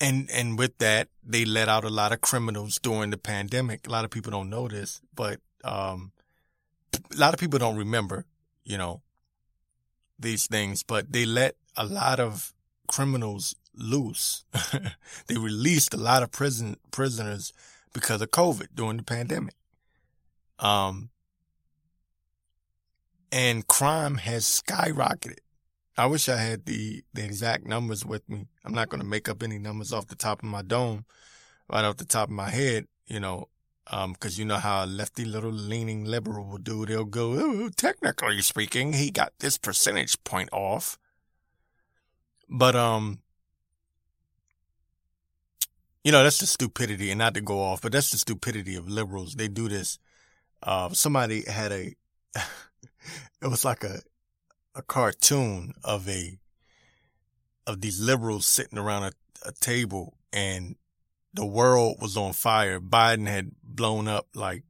and 0.00 0.30
and 0.30 0.58
with 0.58 0.78
that, 0.78 1.08
they 1.22 1.44
let 1.44 1.68
out 1.68 1.84
a 1.84 1.90
lot 1.90 2.12
of 2.12 2.20
criminals 2.20 2.78
during 2.78 3.10
the 3.10 3.18
pandemic. 3.18 3.86
A 3.86 3.90
lot 3.90 4.04
of 4.04 4.10
people 4.10 4.32
don't 4.32 4.50
know 4.50 4.66
this, 4.66 5.00
but 5.14 5.40
um, 5.62 6.12
a 6.94 7.16
lot 7.16 7.34
of 7.34 7.40
people 7.40 7.58
don't 7.58 7.76
remember, 7.76 8.24
you 8.64 8.78
know, 8.78 9.02
these 10.18 10.46
things. 10.46 10.82
But 10.82 11.12
they 11.12 11.26
let 11.26 11.56
a 11.76 11.84
lot 11.84 12.18
of 12.18 12.54
criminals 12.88 13.54
loose. 13.74 14.44
they 15.26 15.36
released 15.36 15.94
a 15.94 15.98
lot 15.98 16.22
of 16.22 16.32
prison 16.32 16.76
prisoners 16.90 17.52
because 17.92 18.22
of 18.22 18.30
COVID 18.30 18.68
during 18.74 18.96
the 18.96 19.02
pandemic. 19.02 19.54
Um, 20.58 21.10
and 23.32 23.66
crime 23.66 24.16
has 24.16 24.44
skyrocketed. 24.44 25.38
I 26.00 26.06
wish 26.06 26.30
I 26.30 26.38
had 26.38 26.64
the, 26.64 27.04
the 27.12 27.22
exact 27.22 27.66
numbers 27.66 28.06
with 28.06 28.26
me. 28.26 28.46
I'm 28.64 28.72
not 28.72 28.88
going 28.88 29.02
to 29.02 29.06
make 29.06 29.28
up 29.28 29.42
any 29.42 29.58
numbers 29.58 29.92
off 29.92 30.06
the 30.06 30.16
top 30.16 30.42
of 30.42 30.48
my 30.48 30.62
dome, 30.62 31.04
right 31.68 31.84
off 31.84 31.98
the 31.98 32.06
top 32.06 32.30
of 32.30 32.34
my 32.34 32.48
head, 32.48 32.86
you 33.06 33.20
know, 33.20 33.48
um, 33.88 34.14
cause 34.14 34.38
you 34.38 34.46
know 34.46 34.56
how 34.56 34.82
a 34.82 34.86
lefty 34.86 35.26
little 35.26 35.50
leaning 35.50 36.06
liberal 36.06 36.46
will 36.46 36.56
do. 36.56 36.86
They'll 36.86 37.04
go, 37.04 37.34
oh, 37.34 37.68
technically 37.76 38.40
speaking, 38.40 38.94
he 38.94 39.10
got 39.10 39.34
this 39.40 39.58
percentage 39.58 40.16
point 40.24 40.48
off. 40.52 40.98
But, 42.48 42.74
um, 42.74 43.18
you 46.02 46.12
know, 46.12 46.22
that's 46.22 46.38
the 46.38 46.46
stupidity 46.46 47.10
and 47.10 47.18
not 47.18 47.34
to 47.34 47.42
go 47.42 47.60
off, 47.60 47.82
but 47.82 47.92
that's 47.92 48.10
the 48.10 48.16
stupidity 48.16 48.74
of 48.74 48.88
liberals. 48.88 49.34
They 49.34 49.48
do 49.48 49.68
this. 49.68 49.98
Uh, 50.62 50.88
somebody 50.94 51.42
had 51.42 51.72
a, 51.72 51.94
it 53.42 53.48
was 53.50 53.66
like 53.66 53.84
a, 53.84 54.00
a 54.80 54.82
cartoon 54.82 55.74
of 55.84 56.08
a 56.08 56.38
of 57.66 57.82
these 57.82 58.00
liberals 58.00 58.46
sitting 58.46 58.78
around 58.78 59.02
a, 59.02 59.12
a 59.46 59.52
table 59.52 60.16
and 60.32 60.74
the 61.34 61.44
world 61.44 61.98
was 62.00 62.16
on 62.16 62.32
fire. 62.32 62.80
Biden 62.80 63.28
had 63.28 63.52
blown 63.62 64.08
up 64.08 64.26
like 64.34 64.64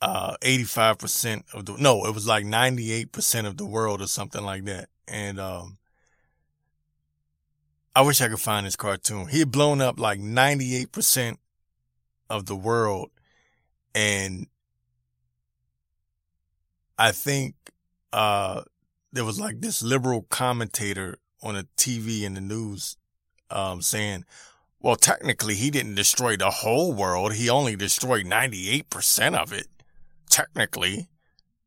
uh 0.00 0.36
85% 0.42 1.52
of 1.52 1.66
the 1.66 1.76
no, 1.78 2.06
it 2.06 2.14
was 2.14 2.28
like 2.28 2.44
98% 2.44 3.44
of 3.44 3.56
the 3.56 3.66
world 3.66 4.00
or 4.00 4.06
something 4.06 4.44
like 4.44 4.64
that. 4.66 4.88
And 5.08 5.40
um 5.40 5.78
I 7.96 8.02
wish 8.02 8.20
I 8.20 8.28
could 8.28 8.40
find 8.40 8.64
this 8.64 8.76
cartoon. 8.76 9.26
He 9.26 9.40
had 9.40 9.50
blown 9.50 9.80
up 9.80 9.98
like 9.98 10.20
98% 10.20 11.38
of 12.30 12.46
the 12.46 12.54
world 12.54 13.10
and 13.96 14.46
I 16.96 17.10
think 17.10 17.56
uh, 18.12 18.62
there 19.12 19.24
was 19.24 19.40
like 19.40 19.60
this 19.60 19.82
liberal 19.82 20.22
commentator 20.22 21.18
on 21.42 21.56
a 21.56 21.64
TV 21.76 22.22
in 22.22 22.34
the 22.34 22.40
news, 22.40 22.96
um, 23.50 23.82
saying, 23.82 24.24
well, 24.80 24.96
technically 24.96 25.54
he 25.54 25.70
didn't 25.70 25.94
destroy 25.94 26.36
the 26.36 26.50
whole 26.50 26.92
world. 26.92 27.34
He 27.34 27.48
only 27.48 27.76
destroyed 27.76 28.26
98% 28.26 29.34
of 29.36 29.52
it, 29.52 29.66
technically. 30.30 31.08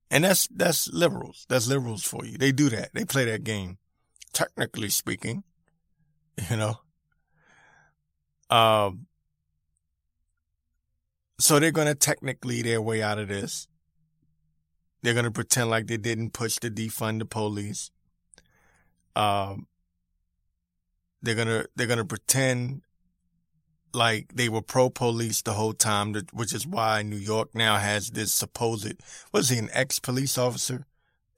And 0.10 0.24
that's, 0.24 0.48
that's 0.48 0.88
liberals. 0.90 1.46
That's 1.50 1.68
liberals 1.68 2.04
for 2.04 2.26
you. 2.26 2.38
They 2.38 2.52
do 2.52 2.70
that. 2.70 2.94
They 2.94 3.06
play 3.06 3.26
that 3.26 3.44
game. 3.44 3.78
Technically 4.34 4.90
speaking, 4.90 5.44
you 6.50 6.56
know, 6.56 6.80
um, 8.50 9.08
so 11.40 11.60
they're 11.60 11.72
going 11.72 11.88
to 11.88 11.96
technically 11.96 12.62
their 12.62 12.82
way 12.82 13.02
out 13.02 13.18
of 13.18 13.30
this. 13.30 13.68
They're 15.02 15.14
going 15.14 15.26
to 15.26 15.32
pretend 15.32 15.70
like 15.70 15.88
they 15.88 15.98
didn't 15.98 16.32
push 16.32 16.56
to 16.58 16.70
defund 16.70 17.20
the 17.20 17.26
police. 17.26 17.92
Um, 19.16 19.68
they're 21.22 21.36
going 21.36 21.48
to, 21.48 21.68
they're 21.76 21.88
going 21.88 21.98
to 21.98 22.06
pretend 22.06 22.82
like 23.94 24.34
they 24.36 24.48
were 24.48 24.62
pro 24.62 24.90
police 24.90 25.42
the 25.42 25.54
whole 25.54 25.74
time, 25.74 26.16
which 26.32 26.54
is 26.54 26.66
why 26.66 27.02
New 27.02 27.18
York 27.18 27.54
now 27.54 27.78
has 27.78 28.12
this 28.12 28.32
supposed, 28.32 28.94
was 29.34 29.50
he 29.50 29.58
an 29.58 29.70
ex 29.74 30.00
police 30.00 30.38
officer? 30.38 30.86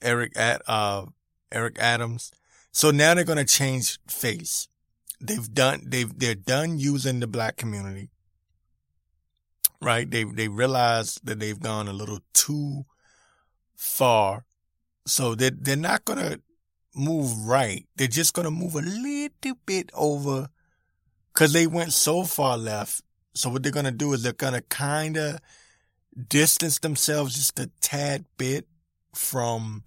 Eric 0.01 0.33
at, 0.35 0.61
uh, 0.67 1.05
Eric 1.51 1.77
Adams. 1.79 2.31
So 2.71 2.91
now 2.91 3.13
they're 3.13 3.23
going 3.23 3.37
to 3.37 3.45
change 3.45 3.99
face. 4.07 4.67
They've 5.21 5.53
done, 5.53 5.83
they've, 5.85 6.17
they're 6.17 6.35
done 6.35 6.77
using 6.77 7.21
the 7.21 7.27
black 7.27 7.55
community. 7.55 8.09
Right? 9.81 10.09
They, 10.09 10.25
they 10.25 10.47
realize 10.47 11.19
that 11.23 11.39
they've 11.39 11.59
gone 11.59 11.87
a 11.87 11.93
little 11.93 12.19
too 12.33 12.85
far. 13.75 14.45
So 15.05 15.35
they're, 15.35 15.51
they're 15.51 15.75
not 15.75 16.05
going 16.05 16.19
to 16.19 16.41
move 16.95 17.45
right. 17.45 17.85
They're 17.95 18.07
just 18.07 18.33
going 18.33 18.45
to 18.45 18.51
move 18.51 18.75
a 18.75 18.81
little 18.81 19.57
bit 19.65 19.89
over 19.93 20.47
because 21.33 21.53
they 21.53 21.67
went 21.67 21.93
so 21.93 22.23
far 22.23 22.57
left 22.57 23.01
So 23.33 23.49
what 23.49 23.63
they're 23.63 23.71
going 23.71 23.85
to 23.85 23.91
do 23.91 24.13
is 24.13 24.23
they're 24.23 24.33
going 24.33 24.53
to 24.53 24.61
kind 24.61 25.17
of 25.17 25.39
distance 26.29 26.79
themselves 26.79 27.35
just 27.35 27.59
a 27.59 27.69
tad 27.81 28.25
bit 28.37 28.67
from 29.13 29.83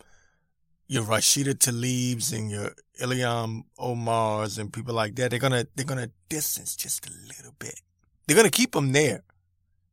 your 0.88 1.04
Rashida 1.04 1.54
Tlaibs 1.54 2.36
and 2.36 2.50
your 2.50 2.72
Ilhan 3.00 3.64
Omars 3.78 4.58
and 4.58 4.72
people 4.72 4.94
like 4.94 5.14
that. 5.16 5.30
They're 5.30 5.40
going 5.40 5.52
to, 5.52 5.66
they're 5.76 5.86
going 5.86 6.04
to 6.04 6.10
distance 6.28 6.76
just 6.76 7.06
a 7.06 7.12
little 7.28 7.54
bit. 7.58 7.80
They're 8.26 8.36
going 8.36 8.50
to 8.50 8.56
keep 8.56 8.72
them 8.72 8.92
there 8.92 9.22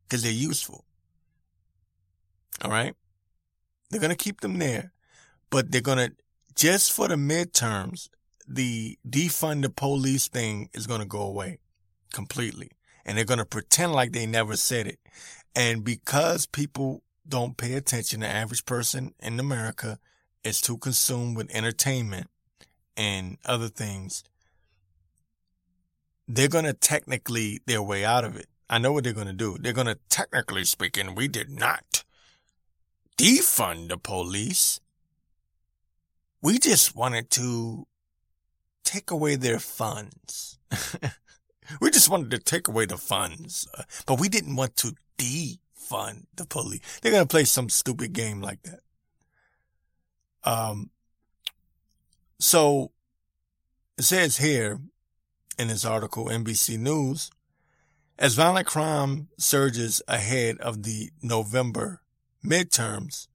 because 0.02 0.22
they're 0.22 0.32
useful. 0.32 0.84
All 2.62 2.70
right. 2.70 2.94
They're 3.94 4.00
going 4.00 4.10
to 4.10 4.16
keep 4.16 4.40
them 4.40 4.58
there, 4.58 4.90
but 5.50 5.70
they're 5.70 5.80
going 5.80 5.98
to, 5.98 6.12
just 6.56 6.92
for 6.92 7.06
the 7.06 7.14
midterms, 7.14 8.08
the 8.44 8.98
defund 9.08 9.62
the 9.62 9.70
police 9.70 10.26
thing 10.26 10.68
is 10.74 10.88
going 10.88 11.00
to 11.00 11.06
go 11.06 11.20
away 11.20 11.60
completely. 12.12 12.72
And 13.04 13.16
they're 13.16 13.24
going 13.24 13.38
to 13.38 13.44
pretend 13.44 13.92
like 13.92 14.10
they 14.10 14.26
never 14.26 14.56
said 14.56 14.88
it. 14.88 14.98
And 15.54 15.84
because 15.84 16.44
people 16.44 17.04
don't 17.28 17.56
pay 17.56 17.74
attention, 17.74 18.18
the 18.18 18.26
average 18.26 18.66
person 18.66 19.14
in 19.20 19.38
America 19.38 20.00
is 20.42 20.60
too 20.60 20.76
consumed 20.76 21.36
with 21.36 21.54
entertainment 21.54 22.26
and 22.96 23.38
other 23.44 23.68
things. 23.68 24.24
They're 26.26 26.48
going 26.48 26.64
to 26.64 26.72
technically 26.74 27.60
their 27.66 27.80
way 27.80 28.04
out 28.04 28.24
of 28.24 28.34
it. 28.34 28.48
I 28.68 28.78
know 28.78 28.90
what 28.90 29.04
they're 29.04 29.12
going 29.12 29.28
to 29.28 29.32
do. 29.32 29.56
They're 29.60 29.72
going 29.72 29.86
to 29.86 30.00
technically 30.08 30.64
speaking, 30.64 31.14
we 31.14 31.28
did 31.28 31.48
not 31.48 32.03
defund 33.16 33.88
the 33.88 33.98
police. 33.98 34.80
We 36.42 36.58
just 36.58 36.94
wanted 36.94 37.30
to 37.30 37.86
take 38.84 39.10
away 39.10 39.36
their 39.36 39.58
funds. 39.58 40.58
we 41.80 41.90
just 41.90 42.08
wanted 42.08 42.30
to 42.32 42.38
take 42.38 42.68
away 42.68 42.86
the 42.86 42.98
funds, 42.98 43.66
uh, 43.76 43.84
but 44.06 44.20
we 44.20 44.28
didn't 44.28 44.56
want 44.56 44.76
to 44.76 44.94
defund 45.18 46.26
the 46.36 46.46
police. 46.46 46.80
They're 47.00 47.12
going 47.12 47.24
to 47.24 47.28
play 47.28 47.44
some 47.44 47.68
stupid 47.68 48.12
game 48.12 48.40
like 48.40 48.62
that. 48.62 48.80
Um, 50.44 50.90
so 52.38 52.92
it 53.96 54.02
says 54.02 54.36
here 54.36 54.80
in 55.58 55.68
this 55.68 55.84
article, 55.84 56.26
NBC 56.26 56.78
News, 56.78 57.30
as 58.18 58.34
violent 58.34 58.66
crime 58.66 59.28
surges 59.38 60.02
ahead 60.06 60.58
of 60.58 60.82
the 60.82 61.10
November 61.22 62.02
midterms, 62.44 63.28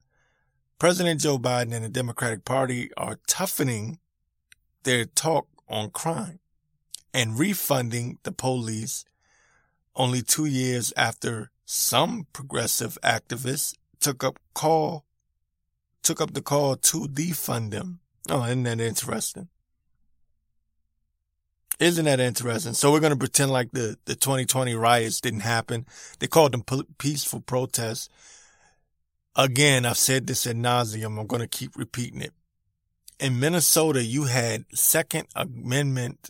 President 0.78 1.20
Joe 1.20 1.38
Biden 1.38 1.74
and 1.74 1.84
the 1.84 1.90
Democratic 1.90 2.46
Party 2.46 2.90
are 2.96 3.20
toughening 3.28 4.00
their 4.84 5.06
talk 5.06 5.48
on 5.68 5.90
crime 5.90 6.40
and 7.14 7.38
refunding 7.38 8.18
the 8.24 8.32
police 8.32 9.04
only 9.96 10.22
two 10.22 10.46
years 10.46 10.94
after 10.96 11.52
some 11.66 12.28
progressive 12.32 12.98
activists 13.04 13.76
took 14.00 14.24
up 14.24 14.40
call 14.54 15.06
took 16.02 16.22
up 16.22 16.34
the 16.34 16.42
call 16.42 16.76
to 16.76 17.08
defund 17.08 17.72
them. 17.72 18.00
Oh, 18.30 18.44
isn't 18.44 18.64
that 18.64 18.80
interesting? 18.80 19.50
Isn't 21.80 22.06
that 22.06 22.20
interesting? 22.20 22.74
So 22.74 22.92
we're 22.92 23.00
going 23.00 23.14
to 23.14 23.18
pretend 23.18 23.52
like 23.52 23.72
the, 23.72 23.98
the 24.06 24.16
2020 24.16 24.74
riots 24.76 25.22
didn't 25.22 25.42
happen. 25.42 25.86
They 26.20 26.28
called 26.28 26.54
them 26.54 26.64
peaceful 26.98 27.42
protests. 27.42 28.10
Again, 29.40 29.86
I've 29.86 29.98
said 29.98 30.28
this 30.28 30.46
ad 30.46 30.58
nauseum. 30.58 31.18
I'm 31.18 31.26
going 31.26 31.42
to 31.42 31.48
keep 31.48 31.78
repeating 31.78 32.20
it. 32.20 32.34
In 33.22 33.40
Minnesota, 33.40 34.04
you 34.04 34.26
had 34.26 34.66
Second 34.74 35.28
Amendment, 35.34 36.30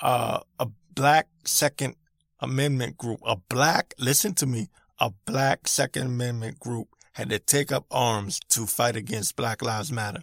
uh, 0.00 0.38
a 0.60 0.68
black 0.94 1.26
Second 1.44 1.96
Amendment 2.38 2.96
group, 2.96 3.18
a 3.26 3.34
black, 3.34 3.94
listen 3.98 4.32
to 4.34 4.46
me, 4.46 4.68
a 5.00 5.10
black 5.26 5.66
Second 5.66 6.06
Amendment 6.06 6.60
group 6.60 6.86
had 7.14 7.28
to 7.30 7.40
take 7.40 7.72
up 7.72 7.84
arms 7.90 8.38
to 8.50 8.64
fight 8.64 8.94
against 8.94 9.34
Black 9.34 9.60
Lives 9.60 9.90
Matter. 9.90 10.22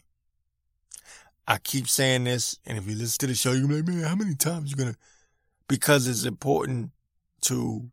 I 1.46 1.58
keep 1.58 1.90
saying 1.90 2.24
this, 2.24 2.58
and 2.66 2.78
if 2.78 2.88
you 2.88 2.96
listen 2.96 3.18
to 3.20 3.28
the 3.28 3.36
show, 3.36 3.52
you're 3.52 3.70
like, 3.70 3.86
man, 3.86 4.04
how 4.04 4.16
many 4.16 4.36
times 4.36 4.72
you 4.72 4.78
gonna? 4.78 4.96
Because 5.68 6.08
it's 6.08 6.24
important 6.24 6.92
to 7.42 7.92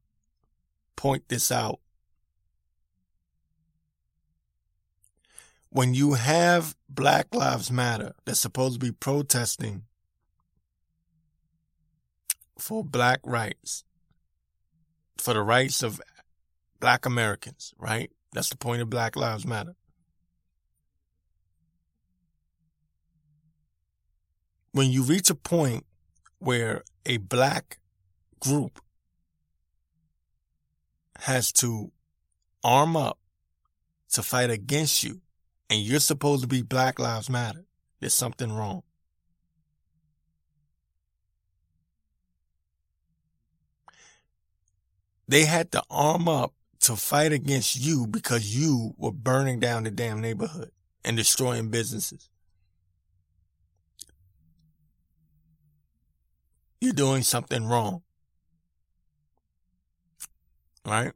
point 0.95 1.25
this 1.29 1.51
out. 1.51 1.81
When 5.71 5.95
you 5.95 6.15
have 6.15 6.75
Black 6.89 7.35
Lives 7.35 7.71
Matter 7.71 8.15
that's 8.25 8.41
supposed 8.41 8.81
to 8.81 8.87
be 8.87 8.93
protesting 8.93 9.83
for 12.59 12.83
black 12.85 13.21
rights, 13.25 13.85
for 15.19 15.35
the 15.35 15.43
rights 15.43 15.83
of 15.83 16.01
black 16.81 17.05
Americans, 17.05 17.75
right? 17.79 18.11
That's 18.33 18.49
the 18.49 18.57
point 18.57 18.83
of 18.83 18.89
Black 18.89 19.17
Lives 19.17 19.47
Matter. 19.47 19.77
when 24.77 24.91
you 24.91 25.03
reach 25.03 25.31
a 25.31 25.35
point 25.35 25.87
where 26.39 26.83
a 27.07 27.17
black 27.17 27.79
group 28.41 28.79
has 31.21 31.51
to 31.51 31.91
arm 32.63 32.95
up 32.95 33.19
to 34.13 34.23
fight 34.23 34.51
against 34.51 35.03
you 35.03 35.23
and 35.71 35.81
you're 35.81 36.01
supposed 36.01 36.43
to 36.43 36.49
be 36.49 36.63
Black 36.63 36.99
Lives 36.99 37.31
Matter, 37.31 37.65
there's 38.01 38.15
something 38.15 38.53
wrong. 38.53 38.83
They 45.29 45.45
had 45.45 45.73
to 45.73 45.83
arm 45.91 46.29
up 46.29 46.55
to 46.81 46.95
fight 46.95 47.33
against 47.33 47.77
you 47.77 48.07
because 48.07 48.55
you 48.55 48.95
were 48.97 49.13
burning 49.13 49.59
down 49.59 49.83
the 49.83 49.91
damn 49.91 50.21
neighborhood 50.21 50.71
and 51.05 51.17
destroying 51.17 51.69
businesses. 51.69 52.29
you're 56.81 56.93
doing 56.93 57.23
something 57.23 57.67
wrong. 57.67 58.03
Right? 60.87 61.13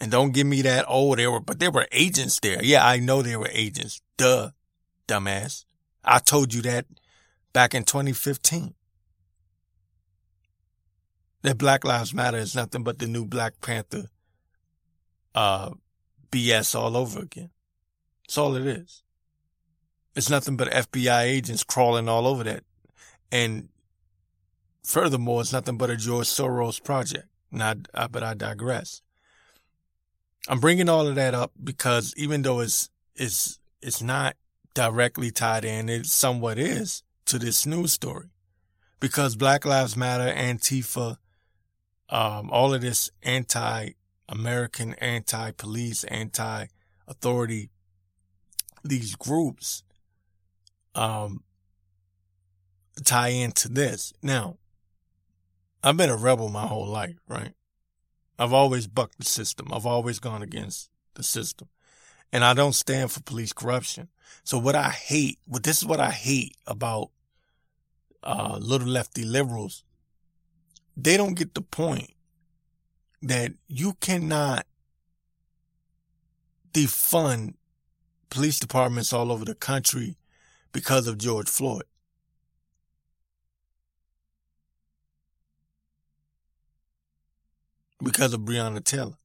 And 0.00 0.10
don't 0.10 0.32
give 0.32 0.46
me 0.46 0.62
that, 0.62 0.84
oh, 0.86 1.16
there 1.16 1.30
were, 1.30 1.40
but 1.40 1.58
there 1.58 1.72
were 1.72 1.88
agents 1.90 2.38
there. 2.40 2.62
Yeah, 2.62 2.86
I 2.86 2.98
know 2.98 3.22
there 3.22 3.38
were 3.38 3.50
agents. 3.50 4.00
Duh, 4.16 4.50
dumbass. 5.08 5.64
I 6.04 6.20
told 6.20 6.54
you 6.54 6.62
that 6.62 6.86
back 7.52 7.74
in 7.74 7.82
2015. 7.82 8.74
That 11.42 11.58
Black 11.58 11.84
Lives 11.84 12.14
Matter 12.14 12.38
is 12.38 12.54
nothing 12.54 12.82
but 12.82 12.98
the 12.98 13.06
new 13.06 13.24
Black 13.24 13.60
Panther, 13.60 14.06
uh, 15.34 15.70
BS 16.30 16.74
all 16.78 16.96
over 16.96 17.20
again. 17.20 17.50
That's 18.26 18.38
all 18.38 18.54
it 18.56 18.66
is. 18.66 19.02
It's 20.14 20.30
nothing 20.30 20.56
but 20.56 20.68
FBI 20.70 21.22
agents 21.22 21.62
crawling 21.62 22.08
all 22.08 22.26
over 22.26 22.44
that 22.44 22.64
and 23.30 23.68
furthermore, 24.82 25.42
it's 25.42 25.52
nothing 25.52 25.76
but 25.76 25.90
a 25.90 25.96
George 25.96 26.26
Soros 26.26 26.82
project. 26.82 27.26
Uh, 27.58 28.08
but 28.10 28.22
I 28.22 28.34
digress. 28.34 29.02
I'm 30.48 30.60
bringing 30.60 30.88
all 30.88 31.06
of 31.06 31.14
that 31.16 31.34
up 31.34 31.52
because 31.62 32.14
even 32.16 32.42
though 32.42 32.60
it's, 32.60 32.88
it's, 33.14 33.60
it's 33.82 34.02
not 34.02 34.34
directly 34.74 35.30
tied 35.30 35.64
in, 35.64 35.88
it 35.88 36.06
somewhat 36.06 36.58
is 36.58 37.02
to 37.26 37.38
this 37.38 37.66
news 37.66 37.92
story 37.92 38.30
because 38.98 39.36
Black 39.36 39.66
Lives 39.66 39.96
Matter, 39.96 40.32
Antifa, 40.32 41.18
um, 42.08 42.50
all 42.50 42.72
of 42.72 42.80
this 42.80 43.10
anti-American, 43.22 44.94
anti-police, 44.94 46.04
anti-authority, 46.04 47.70
these 48.82 49.14
groups, 49.16 49.82
um, 50.94 51.42
tie 53.04 53.28
into 53.28 53.68
this. 53.68 54.14
Now, 54.22 54.56
I've 55.82 55.96
been 55.96 56.10
a 56.10 56.16
rebel 56.16 56.48
my 56.48 56.66
whole 56.66 56.86
life, 56.86 57.16
right? 57.28 57.52
I've 58.38 58.52
always 58.52 58.86
bucked 58.86 59.18
the 59.18 59.24
system. 59.24 59.68
I've 59.72 59.86
always 59.86 60.18
gone 60.18 60.42
against 60.42 60.90
the 61.14 61.22
system. 61.22 61.68
And 62.32 62.44
I 62.44 62.54
don't 62.54 62.74
stand 62.74 63.10
for 63.10 63.20
police 63.20 63.52
corruption. 63.52 64.08
So 64.44 64.58
what 64.58 64.74
I 64.74 64.90
hate, 64.90 65.38
what 65.46 65.62
this 65.62 65.78
is 65.78 65.86
what 65.86 66.00
I 66.00 66.10
hate 66.10 66.56
about 66.66 67.10
uh, 68.22 68.58
little 68.60 68.88
lefty 68.88 69.24
liberals. 69.24 69.84
They 70.96 71.16
don't 71.16 71.34
get 71.34 71.54
the 71.54 71.62
point 71.62 72.12
that 73.22 73.52
you 73.66 73.94
cannot 74.00 74.66
defund 76.72 77.54
police 78.30 78.60
departments 78.60 79.12
all 79.12 79.32
over 79.32 79.44
the 79.44 79.54
country 79.54 80.16
because 80.72 81.06
of 81.06 81.18
George 81.18 81.48
Floyd. 81.48 81.84
Because 88.02 88.32
of 88.32 88.40
Breonna 88.40 88.82
Taylor. 88.82 89.16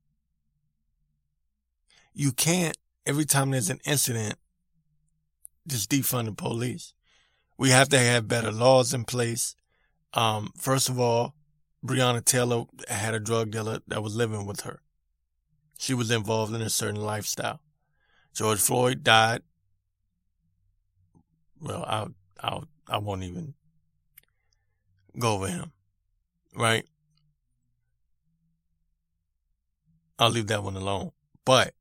You 2.13 2.31
can't, 2.31 2.77
every 3.05 3.25
time 3.25 3.51
there's 3.51 3.69
an 3.69 3.79
incident, 3.85 4.35
just 5.67 5.89
defund 5.89 6.25
the 6.25 6.33
police. 6.33 6.93
We 7.57 7.69
have 7.69 7.89
to 7.89 7.99
have 7.99 8.27
better 8.27 8.51
laws 8.51 8.93
in 8.93 9.05
place. 9.05 9.55
Um, 10.13 10.51
first 10.57 10.89
of 10.89 10.99
all, 10.99 11.35
Breonna 11.85 12.23
Taylor 12.23 12.65
had 12.87 13.13
a 13.13 13.19
drug 13.19 13.51
dealer 13.51 13.79
that 13.87 14.03
was 14.03 14.15
living 14.15 14.45
with 14.45 14.61
her. 14.61 14.81
She 15.77 15.93
was 15.93 16.11
involved 16.11 16.53
in 16.53 16.61
a 16.61 16.69
certain 16.69 17.01
lifestyle. 17.01 17.59
George 18.33 18.59
Floyd 18.59 19.03
died. 19.03 19.41
Well, 21.59 21.83
I 21.83 22.07
I 22.41 22.61
I 22.87 22.97
won't 22.97 23.23
even 23.23 23.53
go 25.17 25.33
over 25.33 25.47
him, 25.47 25.71
right? 26.55 26.85
I'll 30.23 30.29
leave 30.29 30.47
that 30.47 30.63
one 30.63 30.77
alone. 30.77 31.11
But 31.43 31.73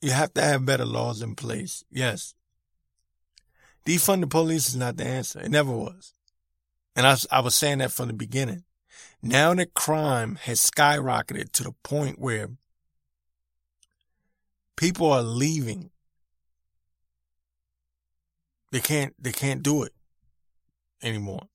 you 0.00 0.12
have 0.12 0.32
to 0.34 0.40
have 0.40 0.64
better 0.64 0.84
laws 0.84 1.20
in 1.20 1.34
place. 1.34 1.84
Yes. 1.90 2.34
Defund 3.84 4.20
the 4.20 4.28
police 4.28 4.68
is 4.68 4.76
not 4.76 4.96
the 4.96 5.04
answer. 5.04 5.40
It 5.40 5.50
never 5.50 5.72
was. 5.72 6.14
And 6.94 7.06
I, 7.06 7.16
I 7.32 7.40
was 7.40 7.56
saying 7.56 7.78
that 7.78 7.90
from 7.90 8.06
the 8.06 8.12
beginning. 8.12 8.62
Now 9.20 9.52
that 9.54 9.74
crime 9.74 10.36
has 10.42 10.60
skyrocketed 10.70 11.50
to 11.52 11.64
the 11.64 11.74
point 11.82 12.20
where 12.20 12.50
people 14.76 15.10
are 15.10 15.22
leaving. 15.22 15.90
They 18.70 18.80
can't 18.80 19.12
they 19.18 19.32
can't 19.32 19.62
do 19.64 19.82
it 19.82 19.92
anymore. 21.02 21.48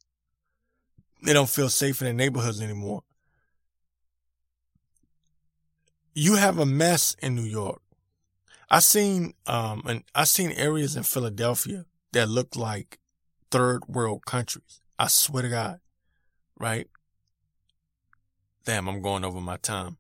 They 1.23 1.31
don't 1.31 1.49
feel 1.49 1.69
safe 1.69 2.01
in 2.01 2.05
their 2.05 2.13
neighborhoods 2.13 2.61
anymore. 2.61 3.03
You 6.17 6.35
have 6.35 6.57
a 6.57 6.65
mess 6.65 7.15
in 7.21 7.35
New 7.35 7.43
York. 7.43 7.81
I 8.69 8.79
seen 8.79 9.33
um 9.45 9.83
and 9.85 10.03
I 10.15 10.23
seen 10.23 10.51
areas 10.53 10.95
in 10.95 11.03
Philadelphia 11.03 11.85
that 12.13 12.29
look 12.29 12.55
like 12.55 12.99
third 13.51 13.85
world 13.87 14.25
countries. 14.25 14.81
I 14.97 15.07
swear 15.07 15.43
to 15.43 15.49
God. 15.49 15.79
Right? 16.57 16.87
Damn, 18.63 18.87
I'm 18.87 19.01
going 19.01 19.25
over 19.25 19.41
my 19.41 19.57
time. 19.57 19.97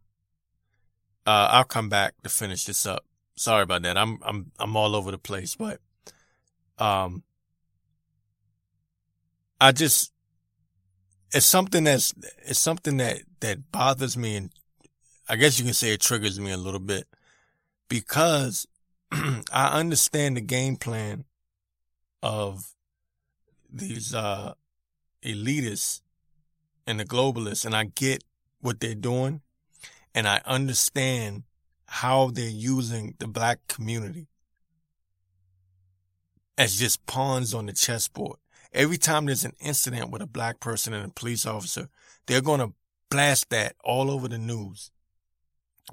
Uh, 1.27 1.49
I'll 1.51 1.65
come 1.65 1.89
back 1.89 2.13
to 2.23 2.29
finish 2.29 2.63
this 2.63 2.85
up. 2.85 3.03
Sorry 3.35 3.63
about 3.63 3.81
that. 3.81 3.97
I'm 3.97 4.17
I'm 4.23 4.51
I'm 4.57 4.77
all 4.77 4.95
over 4.95 5.11
the 5.11 5.17
place, 5.17 5.55
but 5.55 5.81
um 6.79 7.23
I 9.59 9.73
just 9.73 10.13
it's 11.33 11.45
something 11.45 11.83
that's 11.83 12.13
it's 12.45 12.59
something 12.59 12.97
that 12.97 13.23
that 13.41 13.69
bothers 13.73 14.15
me 14.15 14.37
and 14.37 14.51
I 15.27 15.35
guess 15.35 15.57
you 15.57 15.65
can 15.65 15.73
say 15.73 15.93
it 15.93 16.01
triggers 16.01 16.39
me 16.39 16.51
a 16.51 16.57
little 16.57 16.79
bit 16.79 17.07
because 17.89 18.67
I 19.11 19.79
understand 19.79 20.37
the 20.37 20.41
game 20.41 20.75
plan 20.75 21.25
of 22.21 22.73
these 23.71 24.13
uh 24.13 24.53
elitists 25.23 26.01
and 26.87 26.99
the 26.99 27.05
globalists 27.05 27.65
and 27.65 27.75
I 27.75 27.85
get 27.85 28.23
what 28.61 28.79
they're 28.79 28.95
doing 28.95 29.41
and 30.13 30.27
I 30.27 30.41
understand 30.45 31.43
how 31.87 32.29
they're 32.29 32.47
using 32.47 33.15
the 33.19 33.27
black 33.27 33.67
community 33.67 34.27
as 36.57 36.77
just 36.77 37.05
pawns 37.05 37.53
on 37.53 37.65
the 37.65 37.73
chessboard. 37.73 38.37
Every 38.73 38.97
time 38.97 39.25
there's 39.25 39.45
an 39.45 39.53
incident 39.59 40.11
with 40.11 40.21
a 40.21 40.27
black 40.27 40.59
person 40.59 40.93
and 40.93 41.05
a 41.05 41.13
police 41.13 41.45
officer, 41.45 41.89
they're 42.27 42.41
going 42.41 42.59
to 42.59 42.73
blast 43.09 43.49
that 43.49 43.75
all 43.83 44.09
over 44.11 44.27
the 44.27 44.37
news. 44.37 44.91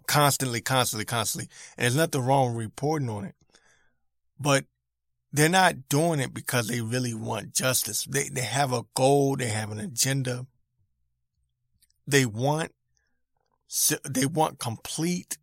Constantly, 0.07 0.61
constantly, 0.61 1.05
constantly. 1.05 1.49
And 1.77 1.85
there's 1.85 1.97
nothing 1.97 2.23
wrong 2.23 2.55
with 2.55 2.65
reporting 2.65 3.09
on 3.09 3.25
it. 3.25 3.35
But 4.39 4.65
they're 5.33 5.49
not 5.49 5.89
doing 5.89 6.21
it 6.21 6.35
because 6.35 6.69
they 6.69 6.81
really 6.81 7.15
want 7.15 7.55
justice. 7.55 8.05
They, 8.05 8.29
they 8.29 8.43
have 8.43 8.73
a 8.73 8.85
goal. 8.95 9.37
They 9.37 9.49
have 9.49 9.71
an 9.71 9.81
agenda. 9.81 10.47
They 12.07 12.27
want, 12.27 12.73
they 14.09 14.27
want 14.27 14.59
complete 14.59 15.39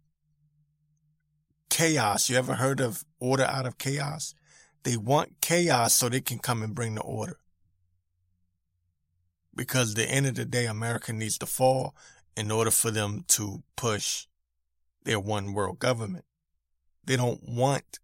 chaos. 1.69 2.29
You 2.29 2.37
ever 2.37 2.55
heard 2.55 2.81
of 2.81 3.03
order 3.19 3.45
out 3.45 3.65
of 3.65 3.77
chaos? 3.77 4.35
They 4.83 4.97
want 4.97 5.41
chaos 5.41 5.93
so 5.93 6.09
they 6.09 6.21
can 6.21 6.39
come 6.39 6.63
and 6.63 6.75
bring 6.75 6.95
the 6.95 7.01
order. 7.01 7.37
Because 9.55 9.91
at 9.91 9.97
the 9.97 10.09
end 10.09 10.25
of 10.25 10.35
the 10.35 10.45
day, 10.45 10.65
America 10.65 11.13
needs 11.13 11.37
to 11.39 11.45
fall 11.45 11.95
in 12.35 12.51
order 12.51 12.71
for 12.71 12.91
them 12.91 13.25
to 13.27 13.63
push 13.75 14.25
their 15.03 15.19
one 15.19 15.53
world 15.53 15.79
government. 15.79 16.25
They 17.05 17.15
don't 17.15 17.41
want 17.47 17.99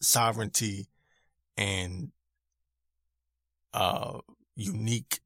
sovereignty 0.00 0.88
and 1.56 2.12
uh, 3.74 4.18
unique 4.54 5.20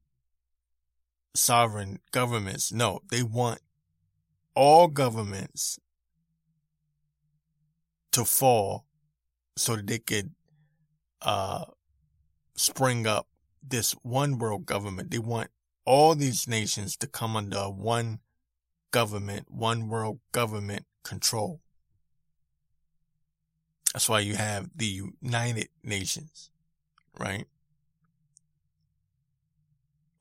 sovereign 1.35 1.99
governments. 2.11 2.71
No, 2.71 3.01
they 3.09 3.23
want 3.23 3.59
all 4.55 4.87
governments 4.87 5.79
to 8.11 8.25
fall 8.25 8.85
so 9.55 9.75
that 9.75 9.87
they 9.87 9.99
could 9.99 10.31
uh, 11.21 11.65
spring 12.55 13.05
up 13.05 13.27
this 13.61 13.91
one 14.01 14.37
world 14.37 14.65
government. 14.65 15.11
They 15.11 15.19
want 15.19 15.49
all 15.85 16.15
these 16.15 16.47
nations 16.47 16.97
to 16.97 17.07
come 17.07 17.35
under 17.35 17.63
one 17.69 18.19
government, 18.91 19.47
one 19.49 19.87
world 19.87 20.19
government 20.31 20.85
control. 21.03 21.61
That's 23.93 24.09
why 24.09 24.19
you 24.19 24.35
have 24.35 24.69
the 24.75 24.85
United 25.21 25.69
Nations, 25.83 26.51
right? 27.19 27.45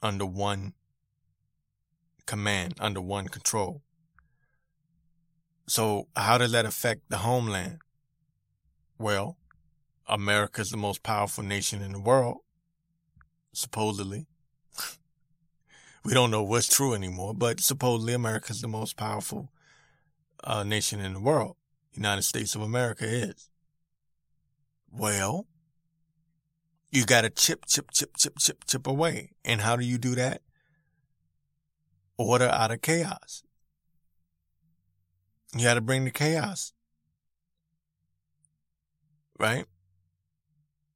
Under 0.02 0.26
one 0.26 0.74
command, 2.26 2.74
under 2.80 3.00
one 3.00 3.28
control. 3.28 3.82
So 5.66 6.08
how 6.14 6.38
does 6.38 6.52
that 6.52 6.64
affect 6.64 7.02
the 7.08 7.18
homeland? 7.18 7.78
Well, 8.98 9.36
America's 10.06 10.70
the 10.70 10.76
most 10.76 11.02
powerful 11.02 11.42
nation 11.42 11.82
in 11.82 11.92
the 11.92 12.00
world, 12.00 12.38
supposedly. 13.52 14.26
We 16.06 16.14
don't 16.14 16.30
know 16.30 16.44
what's 16.44 16.68
true 16.68 16.94
anymore, 16.94 17.34
but 17.34 17.58
supposedly 17.58 18.14
America's 18.14 18.60
the 18.60 18.68
most 18.68 18.96
powerful 18.96 19.50
uh, 20.44 20.62
nation 20.62 21.00
in 21.00 21.14
the 21.14 21.20
world. 21.20 21.56
United 21.94 22.22
States 22.22 22.54
of 22.54 22.60
America 22.60 23.04
is. 23.04 23.50
Well, 24.88 25.48
you 26.92 27.06
got 27.06 27.22
to 27.22 27.30
chip, 27.30 27.66
chip, 27.66 27.90
chip, 27.90 28.10
chip, 28.16 28.38
chip, 28.38 28.64
chip 28.68 28.86
away. 28.86 29.32
And 29.44 29.60
how 29.60 29.74
do 29.74 29.84
you 29.84 29.98
do 29.98 30.14
that? 30.14 30.42
Order 32.16 32.50
out 32.50 32.70
of 32.70 32.82
chaos. 32.82 33.42
You 35.56 35.64
got 35.64 35.74
to 35.74 35.80
bring 35.80 36.04
the 36.04 36.12
chaos. 36.12 36.72
Right? 39.40 39.64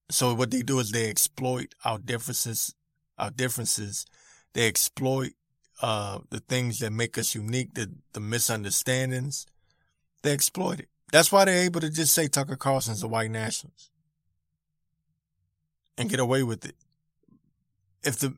So 0.09 0.35
what 0.35 0.53
they 0.53 0.63
do 0.63 0.79
is 0.79 0.93
they 0.93 1.11
exploit 1.11 1.75
our 1.85 1.99
differences, 1.99 2.77
our 3.19 3.33
differences. 3.33 4.07
They 4.53 4.67
exploit 4.67 5.33
uh, 5.83 6.19
the 6.31 6.41
things 6.41 6.81
that 6.81 6.93
make 6.93 7.17
us 7.17 7.35
unique, 7.35 7.75
the, 7.75 7.91
the 8.13 8.21
misunderstandings. 8.21 9.47
They 10.23 10.33
exploit 10.33 10.81
it. 10.81 10.89
That's 11.13 11.33
why 11.33 11.45
they're 11.45 11.65
able 11.65 11.81
to 11.81 11.91
just 11.91 12.15
say 12.15 12.29
Tucker 12.29 12.57
Carlson's 12.57 13.03
a 13.03 13.09
white 13.09 13.31
nationalist 13.31 13.91
and 15.99 16.09
get 16.09 16.21
away 16.21 16.43
with 16.43 16.65
it. 16.65 16.77
If 18.03 18.19
the 18.19 18.35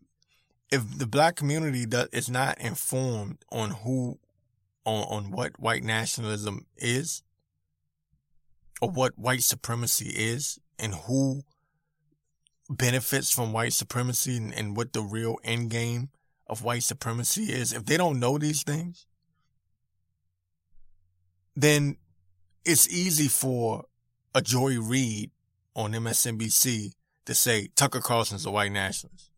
if 0.71 0.99
the 0.99 1.07
black 1.07 1.37
community 1.37 1.85
does, 1.85 2.09
is 2.13 2.31
not 2.31 2.59
informed 2.59 3.45
on 3.51 3.71
who 3.71 4.19
on 4.85 5.05
on 5.05 5.31
what 5.31 5.61
white 5.61 5.85
nationalism 5.85 6.67
is 6.77 7.23
or 8.81 8.91
what 8.91 9.19
white 9.19 9.43
supremacy 9.43 10.09
is 10.09 10.59
and 10.79 10.95
who 10.95 11.43
benefits 12.73 13.31
from 13.31 13.53
white 13.53 13.73
supremacy 13.73 14.37
and, 14.37 14.53
and 14.53 14.77
what 14.77 14.93
the 14.93 15.03
real 15.03 15.37
end 15.45 15.71
game 15.71 16.11
of 16.47 16.63
white 16.63 16.83
supremacy 16.83 17.45
is, 17.45 17.73
if 17.73 17.85
they 17.87 17.97
don't 17.97 18.21
know 18.21 18.39
these 18.39 18.63
things, 18.63 19.07
then 21.55 21.97
it's 22.65 22.89
easy 22.89 23.29
for 23.29 23.85
a 24.35 24.41
Joy 24.41 24.81
Reid 24.81 25.31
on 25.75 25.93
MSNBC 25.93 26.95
to 27.27 27.35
say 27.35 27.69
Tucker 27.77 28.01
Carlson's 28.01 28.47
a 28.47 28.51
white 28.51 28.73
nationalist. 28.73 29.31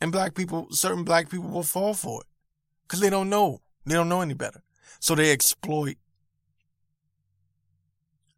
And 0.00 0.12
black 0.12 0.34
people, 0.34 0.68
certain 0.70 1.04
black 1.04 1.30
people 1.30 1.48
will 1.48 1.62
fall 1.62 1.94
for 1.94 2.22
it 2.22 2.26
because 2.82 3.00
they 3.00 3.10
don't 3.10 3.28
know. 3.28 3.60
They 3.84 3.94
don't 3.94 4.08
know 4.08 4.22
any 4.22 4.34
better. 4.34 4.62
So 4.98 5.14
they 5.14 5.32
exploit, 5.32 5.96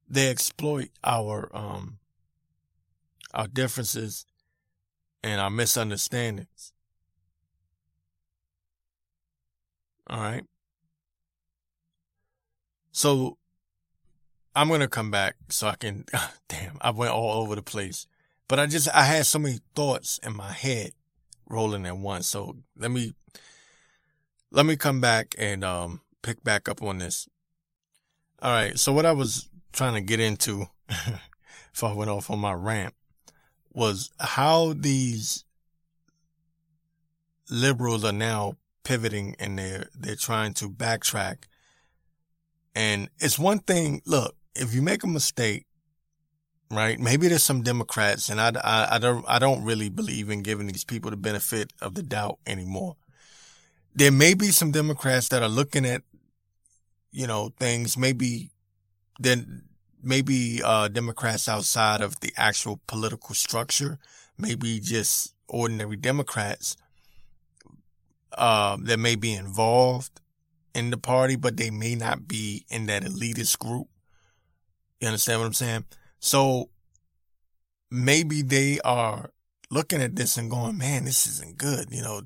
they 0.08 0.28
exploit 0.28 0.90
our, 1.04 1.48
um, 1.54 1.98
our 3.32 3.46
differences 3.46 4.26
and 5.22 5.40
our 5.40 5.50
misunderstandings. 5.50 6.72
All 10.08 10.20
right. 10.20 10.44
So 12.90 13.38
I'm 14.54 14.68
going 14.68 14.80
to 14.80 14.88
come 14.88 15.10
back 15.10 15.36
so 15.48 15.68
I 15.68 15.76
can, 15.76 16.04
damn, 16.48 16.76
I 16.80 16.90
went 16.90 17.12
all 17.12 17.42
over 17.42 17.54
the 17.54 17.62
place, 17.62 18.06
But 18.48 18.58
I 18.58 18.66
just, 18.66 18.88
I 18.94 19.04
had 19.04 19.26
so 19.26 19.38
many 19.38 19.60
thoughts 19.74 20.18
in 20.22 20.36
my 20.36 20.52
head 20.52 20.92
rolling 21.48 21.86
at 21.86 21.96
once. 21.96 22.26
So 22.26 22.56
let 22.76 22.90
me, 22.90 23.14
let 24.50 24.66
me 24.66 24.76
come 24.76 25.00
back 25.00 25.34
and, 25.38 25.64
um, 25.64 26.02
pick 26.22 26.44
back 26.44 26.68
up 26.68 26.82
on 26.82 26.98
this. 26.98 27.28
All 28.42 28.50
right. 28.52 28.78
So 28.78 28.92
what 28.92 29.06
I 29.06 29.12
was 29.12 29.48
trying 29.72 29.94
to 29.94 30.00
get 30.00 30.20
into, 30.20 30.66
if 30.88 31.82
I 31.82 31.92
went 31.94 32.10
off 32.10 32.30
on 32.30 32.38
my 32.38 32.52
rant, 32.52 32.94
was 33.74 34.10
how 34.18 34.74
these 34.74 35.44
liberals 37.50 38.04
are 38.04 38.12
now 38.12 38.56
pivoting 38.84 39.36
and 39.38 39.58
they're, 39.58 39.88
they're 39.94 40.16
trying 40.16 40.54
to 40.54 40.68
backtrack. 40.68 41.44
And 42.74 43.08
it's 43.18 43.38
one 43.38 43.58
thing, 43.58 44.02
look, 44.06 44.36
if 44.54 44.74
you 44.74 44.82
make 44.82 45.04
a 45.04 45.06
mistake, 45.06 45.66
right? 46.70 46.98
Maybe 46.98 47.28
there's 47.28 47.42
some 47.42 47.62
Democrats 47.62 48.28
and 48.28 48.40
I, 48.40 48.52
I, 48.64 48.96
I 48.96 48.98
don't, 48.98 49.24
I 49.28 49.38
don't 49.38 49.64
really 49.64 49.90
believe 49.90 50.30
in 50.30 50.42
giving 50.42 50.66
these 50.66 50.84
people 50.84 51.10
the 51.10 51.16
benefit 51.16 51.72
of 51.80 51.94
the 51.94 52.02
doubt 52.02 52.38
anymore. 52.46 52.96
There 53.94 54.12
may 54.12 54.32
be 54.32 54.46
some 54.46 54.70
Democrats 54.70 55.28
that 55.28 55.42
are 55.42 55.48
looking 55.48 55.84
at, 55.84 56.02
you 57.10 57.26
know, 57.26 57.52
things 57.58 57.98
maybe 57.98 58.50
then 59.20 59.64
maybe, 60.02 60.60
uh, 60.62 60.88
Democrats 60.88 61.48
outside 61.48 62.00
of 62.00 62.20
the 62.20 62.32
actual 62.36 62.80
political 62.86 63.34
structure, 63.34 63.98
maybe 64.38 64.80
just 64.80 65.34
ordinary 65.48 65.96
Democrats 65.96 66.76
uh, 68.32 68.76
that 68.82 68.98
may 68.98 69.14
be 69.14 69.34
involved 69.34 70.20
in 70.74 70.90
the 70.90 70.96
party, 70.96 71.36
but 71.36 71.56
they 71.56 71.70
may 71.70 71.94
not 71.94 72.26
be 72.26 72.64
in 72.68 72.86
that 72.86 73.02
elitist 73.02 73.58
group. 73.58 73.88
You 75.00 75.08
understand 75.08 75.40
what 75.40 75.46
I'm 75.46 75.52
saying? 75.54 75.84
So 76.18 76.70
maybe 77.90 78.42
they 78.42 78.80
are 78.80 79.30
looking 79.70 80.00
at 80.00 80.16
this 80.16 80.36
and 80.36 80.50
going, 80.50 80.78
man, 80.78 81.04
this 81.04 81.26
isn't 81.26 81.58
good. 81.58 81.88
You 81.90 82.02
know, 82.02 82.22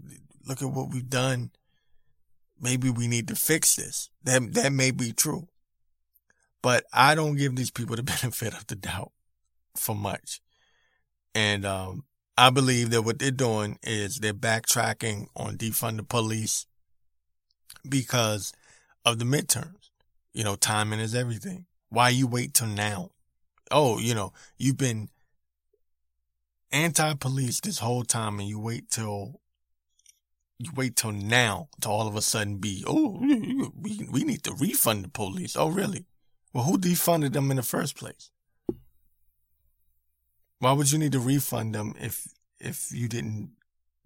look 0.46 0.62
at 0.62 0.70
what 0.70 0.90
we've 0.92 1.08
done. 1.08 1.50
Maybe 2.60 2.88
we 2.90 3.06
need 3.06 3.28
to 3.28 3.34
fix 3.34 3.76
this. 3.76 4.10
That, 4.24 4.54
that 4.54 4.72
may 4.72 4.90
be 4.90 5.12
true. 5.12 5.48
But 6.66 6.84
I 6.92 7.14
don't 7.14 7.36
give 7.36 7.54
these 7.54 7.70
people 7.70 7.94
the 7.94 8.02
benefit 8.02 8.52
of 8.52 8.66
the 8.66 8.74
doubt 8.74 9.12
for 9.76 9.94
much. 9.94 10.40
And, 11.32 11.64
um, 11.64 12.02
I 12.36 12.50
believe 12.50 12.90
that 12.90 13.02
what 13.02 13.20
they're 13.20 13.30
doing 13.30 13.78
is 13.84 14.16
they're 14.16 14.34
backtracking 14.34 15.28
on 15.36 15.58
defund 15.58 15.98
the 15.98 16.02
police 16.02 16.66
because 17.88 18.52
of 19.04 19.20
the 19.20 19.24
midterms. 19.24 19.90
You 20.34 20.42
know, 20.42 20.56
timing 20.56 20.98
is 20.98 21.14
everything. 21.14 21.66
Why 21.90 22.08
you 22.08 22.26
wait 22.26 22.54
till 22.54 22.66
now? 22.66 23.10
Oh, 23.70 24.00
you 24.00 24.16
know, 24.16 24.32
you've 24.58 24.76
been 24.76 25.08
anti-police 26.72 27.60
this 27.60 27.78
whole 27.78 28.02
time 28.02 28.40
and 28.40 28.48
you 28.48 28.58
wait 28.58 28.90
till 28.90 29.40
you 30.58 30.72
wait 30.74 30.96
till 30.96 31.12
now 31.12 31.68
to 31.82 31.88
all 31.88 32.08
of 32.08 32.16
a 32.16 32.22
sudden 32.22 32.56
be, 32.56 32.82
oh, 32.88 33.20
we, 33.72 34.08
we 34.10 34.24
need 34.24 34.42
to 34.42 34.54
refund 34.54 35.04
the 35.04 35.08
police. 35.08 35.54
Oh, 35.54 35.68
really? 35.68 36.06
Well, 36.56 36.64
who 36.64 36.78
defunded 36.78 37.34
them 37.34 37.50
in 37.50 37.58
the 37.58 37.62
first 37.62 37.98
place? 37.98 38.30
Why 40.58 40.72
would 40.72 40.90
you 40.90 40.98
need 40.98 41.12
to 41.12 41.20
refund 41.20 41.74
them 41.74 41.94
if 42.00 42.28
if 42.58 42.90
you 42.92 43.08
didn't 43.08 43.50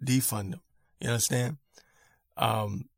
defund 0.05 0.51
them? 0.51 0.61
You 0.99 1.11
understand? 1.11 1.59
Um, 2.37 2.89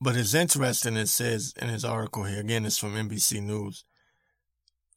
but 0.00 0.14
it's 0.14 0.32
interesting. 0.32 0.96
It 0.96 1.08
says 1.08 1.54
in 1.60 1.70
his 1.70 1.84
article 1.84 2.22
here 2.22 2.38
again. 2.38 2.64
It's 2.64 2.78
from 2.78 2.94
NBC 2.94 3.42
News. 3.42 3.84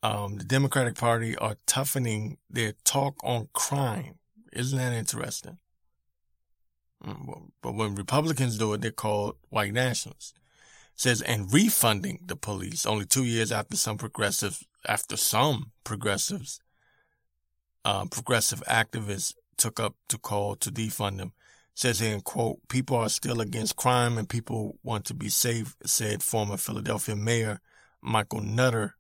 Um, 0.04 0.38
the 0.38 0.44
Democratic 0.44 0.94
Party 0.94 1.36
are 1.38 1.58
toughening 1.66 2.38
their 2.52 2.74
talk 2.84 3.16
on 3.24 3.48
crime. 3.52 4.20
Isn't 4.52 4.78
that 4.78 4.94
interesting? 4.94 5.58
Mm, 7.04 7.50
but 7.64 7.74
when 7.74 7.96
Republicans 7.96 8.60
do 8.60 8.74
it, 8.74 8.82
they're 8.82 8.92
called 8.92 9.38
white 9.50 9.74
nationalists. 9.74 10.36
Says 10.96 11.22
and 11.22 11.52
refunding 11.52 12.20
the 12.26 12.36
police 12.36 12.86
only 12.86 13.06
two 13.06 13.26
years 13.26 13.52
after 13.52 13.76
some 13.76 13.98
progressives 13.98 14.64
after 14.88 15.18
some 15.18 15.72
progressives, 15.84 16.60
uh, 17.86 18.06
progressive 18.06 18.62
activists 18.68 19.34
took 19.58 19.80
up 19.80 19.96
to 20.10 20.18
call 20.18 20.56
to 20.56 20.72
defund 20.72 21.18
them. 21.18 21.34
Says 21.76 22.02
in 22.02 22.22
quote, 22.22 22.60
people 22.68 22.98
are 22.98 23.10
still 23.10 23.42
against 23.42 23.76
crime 23.76 24.18
and 24.18 24.30
people 24.30 24.78
want 24.84 25.06
to 25.06 25.14
be 25.14 25.30
safe, 25.30 25.76
said 25.86 26.22
former 26.22 26.58
Philadelphia 26.58 27.16
Mayor 27.16 27.60
Michael 28.02 28.42
Nutter 28.42 28.96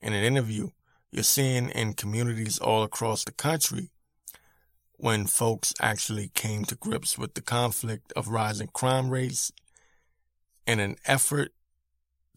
in 0.00 0.12
an 0.12 0.22
interview. 0.22 0.68
You're 1.10 1.24
seeing 1.24 1.70
in 1.70 1.94
communities 1.94 2.58
all 2.58 2.82
across 2.82 3.24
the 3.24 3.32
country 3.32 3.90
when 4.92 5.26
folks 5.26 5.74
actually 5.80 6.30
came 6.34 6.64
to 6.64 6.76
grips 6.76 7.18
with 7.18 7.34
the 7.34 7.42
conflict 7.42 8.12
of 8.14 8.28
rising 8.28 8.68
crime 8.72 9.10
rates 9.10 9.50
in 10.66 10.80
an 10.80 10.96
effort 11.06 11.52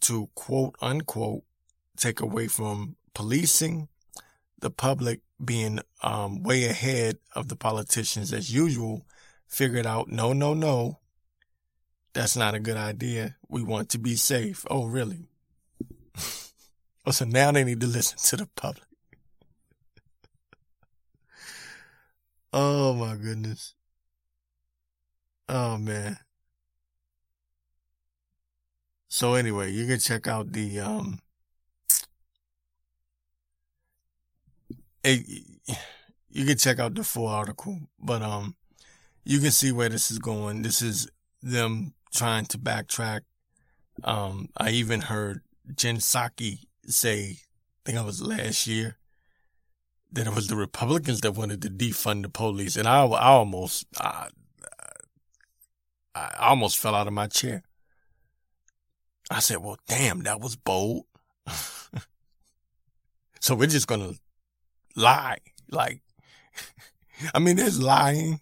to 0.02 0.30
quote 0.36 0.76
unquote 0.82 1.44
take 1.98 2.22
away 2.22 2.48
from 2.48 2.96
policing, 3.14 3.88
the 4.60 4.70
public 4.70 5.22
being 5.44 5.80
um, 6.04 6.44
way 6.44 6.66
ahead 6.66 7.18
of 7.36 7.48
the 7.48 7.56
politicians 7.56 8.34
as 8.34 8.54
usual, 8.54 9.06
figured 9.48 9.86
out 9.86 10.10
no, 10.10 10.34
no, 10.34 10.54
no, 10.54 11.00
that's 12.14 12.36
not 12.36 12.56
a 12.56 12.60
good 12.60 12.78
idea. 12.78 13.36
We 13.48 13.64
want 13.64 13.90
to 13.90 14.00
be 14.00 14.16
safe. 14.16 14.66
Oh, 14.70 14.86
really? 14.86 15.28
oh, 17.06 17.12
so 17.12 17.26
now 17.26 17.52
they 17.52 17.64
need 17.64 17.82
to 17.82 17.88
listen 17.88 18.18
to 18.18 18.38
the 18.38 18.50
public. 18.56 18.84
oh 22.54 22.94
my 22.94 23.16
goodness. 23.16 23.74
Oh 25.50 25.78
man. 25.78 26.18
So 29.18 29.34
anyway, 29.34 29.72
you 29.72 29.88
can 29.88 29.98
check 29.98 30.28
out 30.28 30.54
the 30.54 30.80
um 30.80 31.18
it, 35.04 35.26
you 36.30 36.46
can 36.46 36.56
check 36.56 36.78
out 36.78 36.94
the 36.94 37.04
full 37.04 37.26
article, 37.26 37.80
but 38.00 38.22
um, 38.22 38.56
you 39.24 39.40
can 39.40 39.50
see 39.50 39.72
where 39.72 39.90
this 39.90 40.12
is 40.12 40.20
going. 40.20 40.62
This 40.62 40.84
is 40.84 41.10
them 41.42 41.96
trying 42.14 42.46
to 42.46 42.60
backtrack. 42.60 43.22
Um, 44.04 44.50
I 44.56 44.70
even 44.70 45.02
heard 45.02 45.42
Jen 45.76 45.98
Psaki 45.98 46.68
say, 46.86 47.40
I 47.40 47.80
think 47.86 47.98
it 47.98 48.06
was 48.06 48.22
last 48.22 48.68
year, 48.68 49.00
that 50.12 50.28
it 50.28 50.36
was 50.36 50.48
the 50.48 50.56
Republicans 50.56 51.22
that 51.22 51.32
wanted 51.32 51.64
to 51.64 51.72
defund 51.72 52.22
the 52.22 52.30
police, 52.30 52.76
and 52.76 52.88
I, 52.88 53.04
I 53.04 53.30
almost, 53.30 53.88
I, 54.00 54.28
I 56.14 56.36
almost 56.50 56.78
fell 56.78 56.94
out 56.94 57.08
of 57.08 57.14
my 57.14 57.26
chair. 57.26 57.64
I 59.30 59.40
said, 59.40 59.58
"Well, 59.58 59.78
damn, 59.88 60.22
that 60.24 60.40
was 60.40 60.56
bold." 60.56 61.06
so 63.40 63.56
we're 63.56 63.68
just 63.68 63.88
gonna 63.88 64.14
lie. 64.96 65.40
Like, 65.70 66.02
I 67.34 67.40
mean, 67.40 67.58
there's 67.58 67.82
lying 67.82 68.42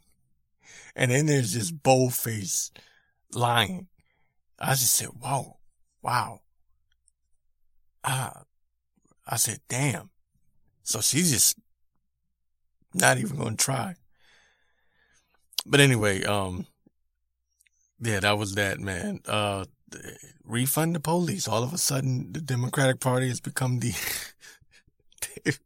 and 0.95 1.11
then 1.11 1.25
there's 1.25 1.53
just 1.53 1.83
bold-faced 1.83 2.79
lying. 3.33 3.87
I 4.59 4.71
just 4.71 4.93
said, 4.93 5.09
whoa, 5.19 5.57
wow. 6.01 6.41
Ah, 8.03 8.43
I 9.27 9.35
said, 9.35 9.59
damn. 9.67 10.09
So 10.83 11.01
she's 11.01 11.31
just 11.31 11.57
not 12.93 13.17
even 13.17 13.35
going 13.35 13.57
to 13.57 13.63
try. 13.63 13.95
But 15.65 15.81
anyway, 15.81 16.23
um, 16.23 16.67
yeah, 17.99 18.21
that 18.21 18.37
was 18.37 18.55
that, 18.55 18.79
man. 18.79 19.19
Uh, 19.25 19.65
refund 20.43 20.95
the 20.95 20.99
police. 20.99 21.47
All 21.47 21.63
of 21.63 21.73
a 21.73 21.77
sudden, 21.77 22.31
the 22.31 22.41
Democratic 22.41 22.99
Party 22.99 23.27
has 23.27 23.39
become 23.39 23.79
the 23.79 23.93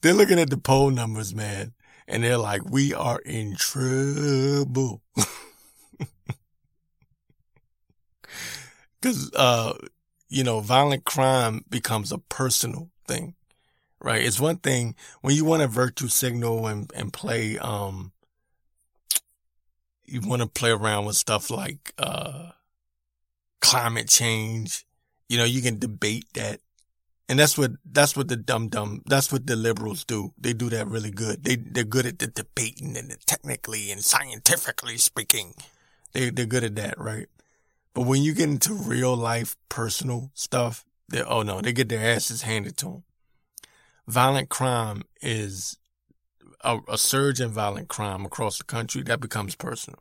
they're 0.00 0.14
looking 0.14 0.38
at 0.38 0.50
the 0.50 0.58
poll 0.58 0.90
numbers, 0.90 1.34
man, 1.34 1.72
and 2.06 2.22
they're 2.22 2.38
like, 2.38 2.70
we 2.70 2.94
are 2.94 3.18
in 3.20 3.56
trouble. 3.56 5.02
Cause, 9.00 9.30
uh, 9.34 9.74
you 10.28 10.44
know, 10.44 10.60
violent 10.60 11.04
crime 11.04 11.64
becomes 11.70 12.12
a 12.12 12.18
personal 12.18 12.90
thing, 13.06 13.34
right? 14.00 14.22
It's 14.22 14.40
one 14.40 14.56
thing 14.56 14.96
when 15.20 15.36
you 15.36 15.44
want 15.44 15.62
to 15.62 15.68
virtue 15.68 16.08
signal 16.08 16.66
and, 16.66 16.90
and 16.94 17.12
play, 17.12 17.58
um, 17.58 18.12
you 20.08 20.20
want 20.20 20.42
to 20.42 20.48
play 20.48 20.70
around 20.70 21.04
with 21.04 21.16
stuff 21.16 21.50
like, 21.50 21.92
uh, 21.98 22.50
climate 23.60 24.08
change. 24.08 24.86
You 25.28 25.38
know, 25.38 25.44
you 25.44 25.60
can 25.62 25.78
debate 25.78 26.26
that 26.34 26.60
and 27.28 27.38
that's 27.38 27.58
what, 27.58 27.72
that's 27.84 28.16
what 28.16 28.28
the 28.28 28.36
dumb 28.36 28.68
dumb, 28.68 29.02
that's 29.04 29.30
what 29.30 29.46
the 29.46 29.54
liberals 29.54 30.04
do. 30.04 30.32
They 30.38 30.54
do 30.54 30.70
that 30.70 30.88
really 30.88 31.10
good. 31.10 31.44
They, 31.44 31.56
they're 31.56 31.84
good 31.84 32.06
at 32.06 32.18
the 32.18 32.26
debating 32.26 32.96
and 32.96 33.10
the 33.10 33.18
technically 33.26 33.90
and 33.90 34.02
scientifically 34.02 34.96
speaking. 34.96 35.54
They, 36.12 36.30
they're 36.30 36.46
good 36.46 36.64
at 36.64 36.76
that, 36.76 36.98
right? 36.98 37.26
But 37.92 38.06
when 38.06 38.22
you 38.22 38.32
get 38.32 38.48
into 38.48 38.72
real 38.72 39.14
life 39.14 39.56
personal 39.68 40.30
stuff, 40.32 40.86
they 41.10 41.22
oh 41.22 41.42
no, 41.42 41.60
they 41.60 41.72
get 41.72 41.88
their 41.88 42.14
asses 42.14 42.42
handed 42.42 42.76
to 42.78 42.84
them. 42.86 43.02
Violent 44.06 44.48
crime 44.48 45.02
is 45.20 45.76
a, 46.62 46.78
a 46.88 46.98
surge 46.98 47.40
in 47.40 47.50
violent 47.50 47.88
crime 47.88 48.24
across 48.24 48.58
the 48.58 48.64
country 48.64 49.02
that 49.02 49.20
becomes 49.20 49.54
personal. 49.54 50.00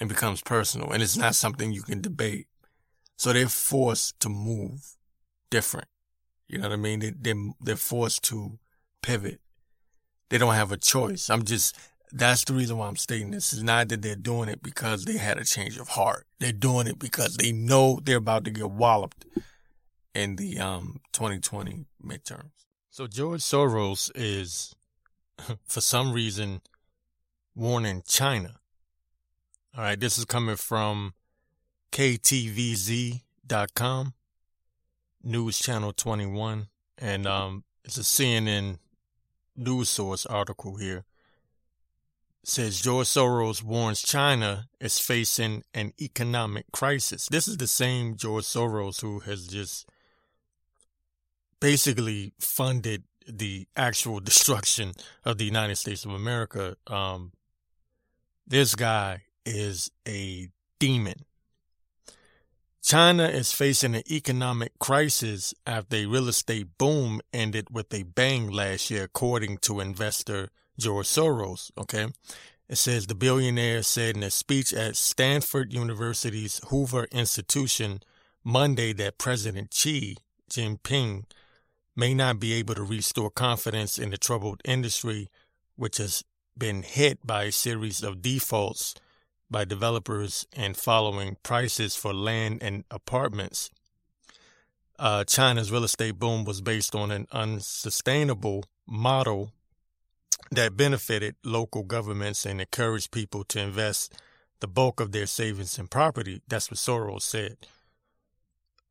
It 0.00 0.08
becomes 0.08 0.40
personal, 0.40 0.90
and 0.90 1.02
it's 1.02 1.16
not 1.16 1.34
something 1.34 1.72
you 1.72 1.82
can 1.82 2.00
debate. 2.00 2.46
So 3.16 3.32
they're 3.32 3.48
forced 3.48 4.18
to 4.20 4.30
move 4.30 4.96
different. 5.50 5.88
You 6.48 6.58
know 6.58 6.68
what 6.68 6.74
I 6.74 6.76
mean? 6.76 7.00
They, 7.00 7.10
they, 7.10 7.34
they're 7.60 7.76
forced 7.76 8.24
to 8.24 8.58
pivot. 9.02 9.40
They 10.30 10.38
don't 10.38 10.54
have 10.54 10.72
a 10.72 10.78
choice. 10.78 11.28
I'm 11.28 11.44
just, 11.44 11.76
that's 12.12 12.44
the 12.44 12.54
reason 12.54 12.78
why 12.78 12.88
I'm 12.88 12.96
stating 12.96 13.30
this. 13.30 13.52
It's 13.52 13.62
not 13.62 13.88
that 13.90 14.00
they're 14.00 14.16
doing 14.16 14.48
it 14.48 14.62
because 14.62 15.04
they 15.04 15.18
had 15.18 15.38
a 15.38 15.44
change 15.44 15.76
of 15.76 15.88
heart. 15.88 16.26
They're 16.38 16.52
doing 16.52 16.86
it 16.86 16.98
because 16.98 17.36
they 17.36 17.52
know 17.52 18.00
they're 18.02 18.16
about 18.16 18.44
to 18.44 18.50
get 18.50 18.70
walloped 18.70 19.26
in 20.14 20.36
the 20.36 20.58
um 20.58 21.00
2020 21.12 21.86
midterms. 22.04 22.50
So 22.92 23.06
George 23.06 23.40
Soros 23.40 24.10
is, 24.16 24.74
for 25.64 25.80
some 25.80 26.12
reason, 26.12 26.60
warning 27.54 28.02
China. 28.06 28.56
All 29.76 29.84
right, 29.84 29.98
this 29.98 30.18
is 30.18 30.24
coming 30.24 30.56
from 30.56 31.14
KTVZ.com, 31.92 33.22
News 35.22 35.58
Channel 35.60 35.92
21, 35.92 36.66
and 36.98 37.26
um, 37.26 37.62
it's 37.84 37.96
a 37.96 38.00
CNN 38.00 38.78
news 39.56 39.88
source 39.88 40.26
article 40.26 40.76
here 40.76 41.04
says 42.42 42.80
George 42.80 43.06
Soros 43.06 43.62
warns 43.62 44.02
China 44.02 44.68
is 44.80 44.98
facing 44.98 45.62
an 45.74 45.92
economic 46.00 46.64
crisis. 46.72 47.28
This 47.28 47.46
is 47.46 47.58
the 47.58 47.66
same 47.66 48.16
George 48.16 48.44
Soros 48.44 49.02
who 49.02 49.20
has 49.20 49.46
just 49.46 49.86
basically 51.60 52.32
funded 52.38 53.04
the 53.26 53.66
actual 53.76 54.20
destruction 54.20 54.92
of 55.24 55.38
the 55.38 55.44
United 55.44 55.76
States 55.76 56.04
of 56.04 56.12
America. 56.12 56.76
Um, 56.86 57.32
this 58.46 58.74
guy 58.74 59.22
is 59.44 59.90
a 60.08 60.48
demon. 60.78 61.24
China 62.82 63.24
is 63.24 63.52
facing 63.52 63.94
an 63.94 64.02
economic 64.10 64.78
crisis 64.78 65.54
after 65.66 65.96
a 65.96 66.06
real 66.06 66.28
estate 66.28 66.78
boom 66.78 67.20
ended 67.32 67.68
with 67.70 67.92
a 67.92 68.04
bang 68.04 68.48
last 68.48 68.90
year, 68.90 69.04
according 69.04 69.58
to 69.58 69.80
investor 69.80 70.48
George 70.78 71.06
Soros. 71.06 71.70
Okay. 71.76 72.08
It 72.68 72.76
says 72.76 73.06
the 73.06 73.14
billionaire 73.14 73.82
said 73.82 74.16
in 74.16 74.22
a 74.22 74.30
speech 74.30 74.72
at 74.72 74.96
Stanford 74.96 75.72
University's 75.72 76.60
Hoover 76.68 77.06
Institution 77.12 78.00
Monday 78.44 78.92
that 78.94 79.18
President 79.18 79.74
Xi 79.74 80.16
Jinping 80.50 81.24
may 81.96 82.14
not 82.14 82.40
be 82.40 82.52
able 82.54 82.74
to 82.74 82.82
restore 82.82 83.30
confidence 83.30 83.98
in 83.98 84.10
the 84.10 84.18
troubled 84.18 84.60
industry, 84.64 85.28
which 85.76 85.98
has 85.98 86.24
been 86.56 86.82
hit 86.82 87.26
by 87.26 87.44
a 87.44 87.52
series 87.52 88.02
of 88.02 88.22
defaults 88.22 88.94
by 89.50 89.64
developers 89.64 90.46
and 90.52 90.76
following 90.76 91.36
prices 91.42 91.96
for 91.96 92.14
land 92.14 92.62
and 92.62 92.84
apartments. 92.90 93.70
Uh, 94.98 95.24
China's 95.24 95.72
real 95.72 95.84
estate 95.84 96.18
boom 96.18 96.44
was 96.44 96.60
based 96.60 96.94
on 96.94 97.10
an 97.10 97.26
unsustainable 97.32 98.64
model 98.86 99.50
that 100.50 100.76
benefited 100.76 101.36
local 101.44 101.82
governments 101.82 102.44
and 102.44 102.60
encouraged 102.60 103.10
people 103.10 103.44
to 103.44 103.60
invest 103.60 104.14
the 104.60 104.68
bulk 104.68 105.00
of 105.00 105.12
their 105.12 105.26
savings 105.26 105.78
in 105.78 105.86
property. 105.86 106.42
That's 106.48 106.70
what 106.70 106.78
Soros 106.78 107.22
said. 107.22 107.56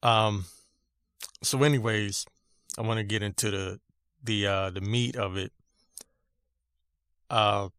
Um, 0.01 0.45
so, 1.43 1.63
anyways, 1.63 2.25
I 2.77 2.81
want 2.81 2.99
to 2.99 3.03
get 3.03 3.23
into 3.23 3.51
the 3.51 3.79
the 4.23 4.47
uh, 4.47 4.69
the 4.69 4.81
meat 4.81 5.15
of 5.15 5.37
it. 5.37 5.51
Uh, 7.29 7.69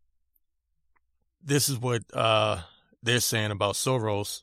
this 1.42 1.68
is 1.68 1.78
what 1.78 2.02
uh, 2.14 2.60
they're 3.02 3.20
saying 3.20 3.50
about 3.50 3.74
Soros. 3.74 4.42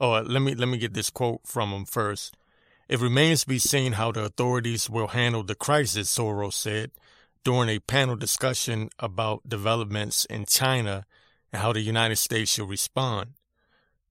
Oh, 0.00 0.20
let 0.20 0.42
me 0.42 0.54
let 0.54 0.68
me 0.68 0.78
get 0.78 0.94
this 0.94 1.10
quote 1.10 1.40
from 1.44 1.70
him 1.70 1.84
first. 1.84 2.36
It 2.88 3.00
remains 3.00 3.42
to 3.42 3.48
be 3.48 3.58
seen 3.58 3.92
how 3.92 4.12
the 4.12 4.24
authorities 4.24 4.88
will 4.88 5.08
handle 5.08 5.42
the 5.42 5.54
crisis, 5.54 6.16
Soros 6.16 6.54
said 6.54 6.90
during 7.44 7.68
a 7.70 7.78
panel 7.78 8.16
discussion 8.16 8.90
about 8.98 9.48
developments 9.48 10.24
in 10.26 10.44
China 10.44 11.06
and 11.52 11.62
how 11.62 11.72
the 11.72 11.80
United 11.80 12.16
States 12.16 12.52
should 12.52 12.68
respond. 12.68 13.30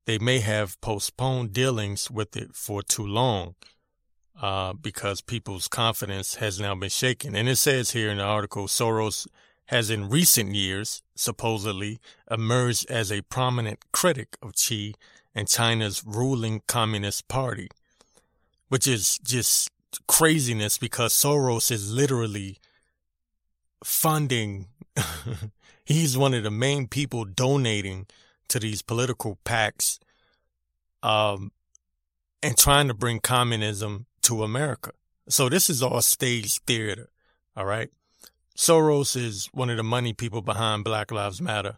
They 0.05 0.17
may 0.17 0.39
have 0.39 0.79
postponed 0.81 1.53
dealings 1.53 2.09
with 2.09 2.35
it 2.35 2.55
for 2.55 2.81
too 2.81 3.05
long 3.05 3.55
uh, 4.41 4.73
because 4.73 5.21
people's 5.21 5.67
confidence 5.67 6.35
has 6.35 6.59
now 6.59 6.75
been 6.75 6.89
shaken. 6.89 7.35
And 7.35 7.49
it 7.49 7.57
says 7.57 7.91
here 7.91 8.09
in 8.09 8.17
the 8.17 8.23
article 8.23 8.67
Soros 8.67 9.27
has 9.67 9.89
in 9.89 10.09
recent 10.09 10.55
years 10.55 11.01
supposedly 11.15 11.99
emerged 12.31 12.89
as 12.89 13.11
a 13.11 13.21
prominent 13.23 13.79
critic 13.91 14.37
of 14.41 14.53
Xi 14.55 14.95
and 15.35 15.47
China's 15.47 16.03
ruling 16.05 16.61
Communist 16.67 17.27
Party, 17.27 17.69
which 18.69 18.87
is 18.87 19.19
just 19.19 19.69
craziness 20.07 20.77
because 20.77 21.13
Soros 21.13 21.71
is 21.71 21.91
literally 21.91 22.57
funding. 23.83 24.67
he's 25.85 26.17
one 26.17 26.33
of 26.33 26.43
the 26.43 26.51
main 26.51 26.87
people 26.87 27.23
donating 27.23 28.07
to 28.47 28.59
these 28.59 28.81
political 28.81 29.37
PACs 29.45 29.99
um, 31.03 31.51
and 32.41 32.57
trying 32.57 32.87
to 32.87 32.93
bring 32.93 33.19
communism 33.19 34.06
to 34.27 34.43
America. 34.43 34.91
So 35.29 35.49
this 35.49 35.69
is 35.69 35.81
all 35.81 36.01
stage 36.01 36.59
theater. 36.59 37.09
All 37.55 37.65
right. 37.65 37.89
Soros 38.55 39.15
is 39.15 39.47
one 39.53 39.69
of 39.69 39.77
the 39.77 39.83
money 39.83 40.13
people 40.13 40.41
behind 40.41 40.83
Black 40.83 41.11
Lives 41.11 41.41
Matter. 41.41 41.77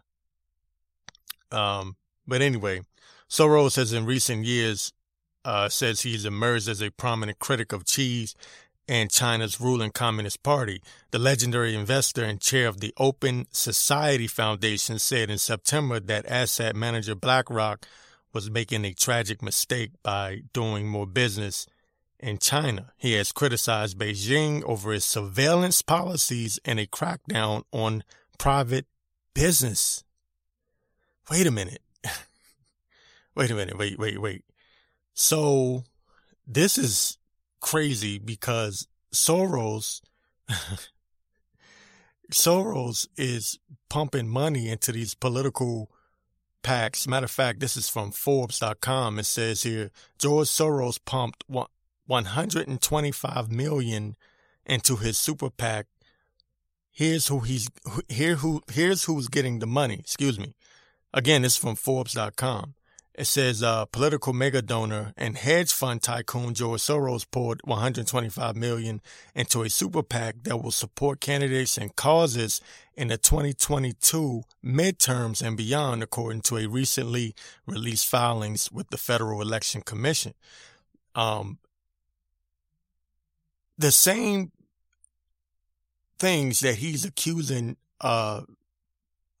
Um, 1.52 1.96
but 2.26 2.42
anyway, 2.42 2.82
Soros 3.28 3.76
has 3.76 3.92
in 3.92 4.04
recent 4.04 4.44
years 4.44 4.92
uh, 5.44 5.68
says 5.68 6.00
he's 6.02 6.24
emerged 6.24 6.68
as 6.68 6.82
a 6.82 6.90
prominent 6.90 7.38
critic 7.38 7.72
of 7.72 7.84
Xi's 7.86 8.34
and 8.88 9.10
China's 9.10 9.60
ruling 9.60 9.92
Communist 9.92 10.42
Party. 10.42 10.82
The 11.12 11.18
legendary 11.18 11.74
investor 11.76 12.24
and 12.24 12.40
chair 12.40 12.66
of 12.66 12.80
the 12.80 12.92
Open 12.96 13.46
Society 13.52 14.26
Foundation 14.26 14.98
said 14.98 15.30
in 15.30 15.38
September 15.38 16.00
that 16.00 16.26
asset 16.26 16.74
manager 16.74 17.14
BlackRock 17.14 17.86
was 18.32 18.50
making 18.50 18.84
a 18.84 18.92
tragic 18.92 19.42
mistake 19.42 19.90
by 20.02 20.42
doing 20.52 20.88
more 20.88 21.06
business 21.06 21.66
in 22.22 22.38
China. 22.38 22.92
He 22.96 23.14
has 23.14 23.32
criticized 23.32 23.98
Beijing 23.98 24.62
over 24.64 24.92
its 24.92 25.06
surveillance 25.06 25.82
policies 25.82 26.58
and 26.64 26.78
a 26.78 26.86
crackdown 26.86 27.64
on 27.72 28.04
private 28.38 28.86
business. 29.34 30.04
Wait 31.30 31.46
a 31.46 31.50
minute. 31.50 31.82
wait 33.34 33.50
a 33.50 33.54
minute. 33.54 33.76
Wait, 33.78 33.98
wait, 33.98 34.20
wait. 34.20 34.44
So 35.14 35.84
this 36.46 36.78
is 36.78 37.18
crazy 37.60 38.18
because 38.18 38.86
Soros 39.12 40.00
Soros 42.32 43.08
is 43.16 43.58
pumping 43.88 44.28
money 44.28 44.68
into 44.68 44.92
these 44.92 45.14
political 45.14 45.90
PACs. 46.62 47.08
Matter 47.08 47.24
of 47.24 47.30
fact, 47.30 47.60
this 47.60 47.76
is 47.76 47.88
from 47.88 48.12
Forbes.com. 48.12 49.18
It 49.18 49.26
says 49.26 49.62
here 49.62 49.90
George 50.18 50.48
Soros 50.48 50.98
pumped 51.04 51.44
125 52.10 53.52
million 53.52 54.16
into 54.66 54.96
his 54.96 55.16
super 55.16 55.48
PAC. 55.48 55.86
Here's 56.90 57.28
who 57.28 57.40
he's 57.40 57.68
here 58.08 58.36
who 58.36 58.62
here's 58.72 59.04
who's 59.04 59.28
getting 59.28 59.60
the 59.60 59.66
money. 59.66 59.94
Excuse 60.00 60.38
me. 60.38 60.56
Again, 61.14 61.42
this 61.42 61.52
is 61.52 61.58
from 61.58 61.76
Forbes.com. 61.76 62.74
It 63.14 63.26
says 63.26 63.62
uh, 63.62 63.84
political 63.86 64.32
mega 64.32 64.60
donor 64.60 65.12
and 65.16 65.36
hedge 65.36 65.72
fund 65.72 66.02
tycoon 66.02 66.54
George 66.54 66.80
Soros 66.80 67.30
poured 67.30 67.60
125 67.64 68.56
million 68.56 69.00
into 69.34 69.62
a 69.62 69.70
super 69.70 70.02
PAC 70.02 70.42
that 70.44 70.62
will 70.62 70.70
support 70.70 71.20
candidates 71.20 71.76
and 71.76 71.94
causes 71.94 72.60
in 72.96 73.08
the 73.08 73.18
2022 73.18 74.42
midterms 74.64 75.46
and 75.46 75.56
beyond, 75.56 76.02
according 76.02 76.40
to 76.42 76.56
a 76.56 76.66
recently 76.66 77.34
released 77.66 78.08
filings 78.08 78.72
with 78.72 78.90
the 78.90 78.98
Federal 78.98 79.42
Election 79.42 79.82
Commission. 79.82 80.34
Um, 81.14 81.58
the 83.80 83.90
same 83.90 84.52
things 86.18 86.60
that 86.60 86.76
he's 86.76 87.04
accusing 87.04 87.76
uh, 88.00 88.42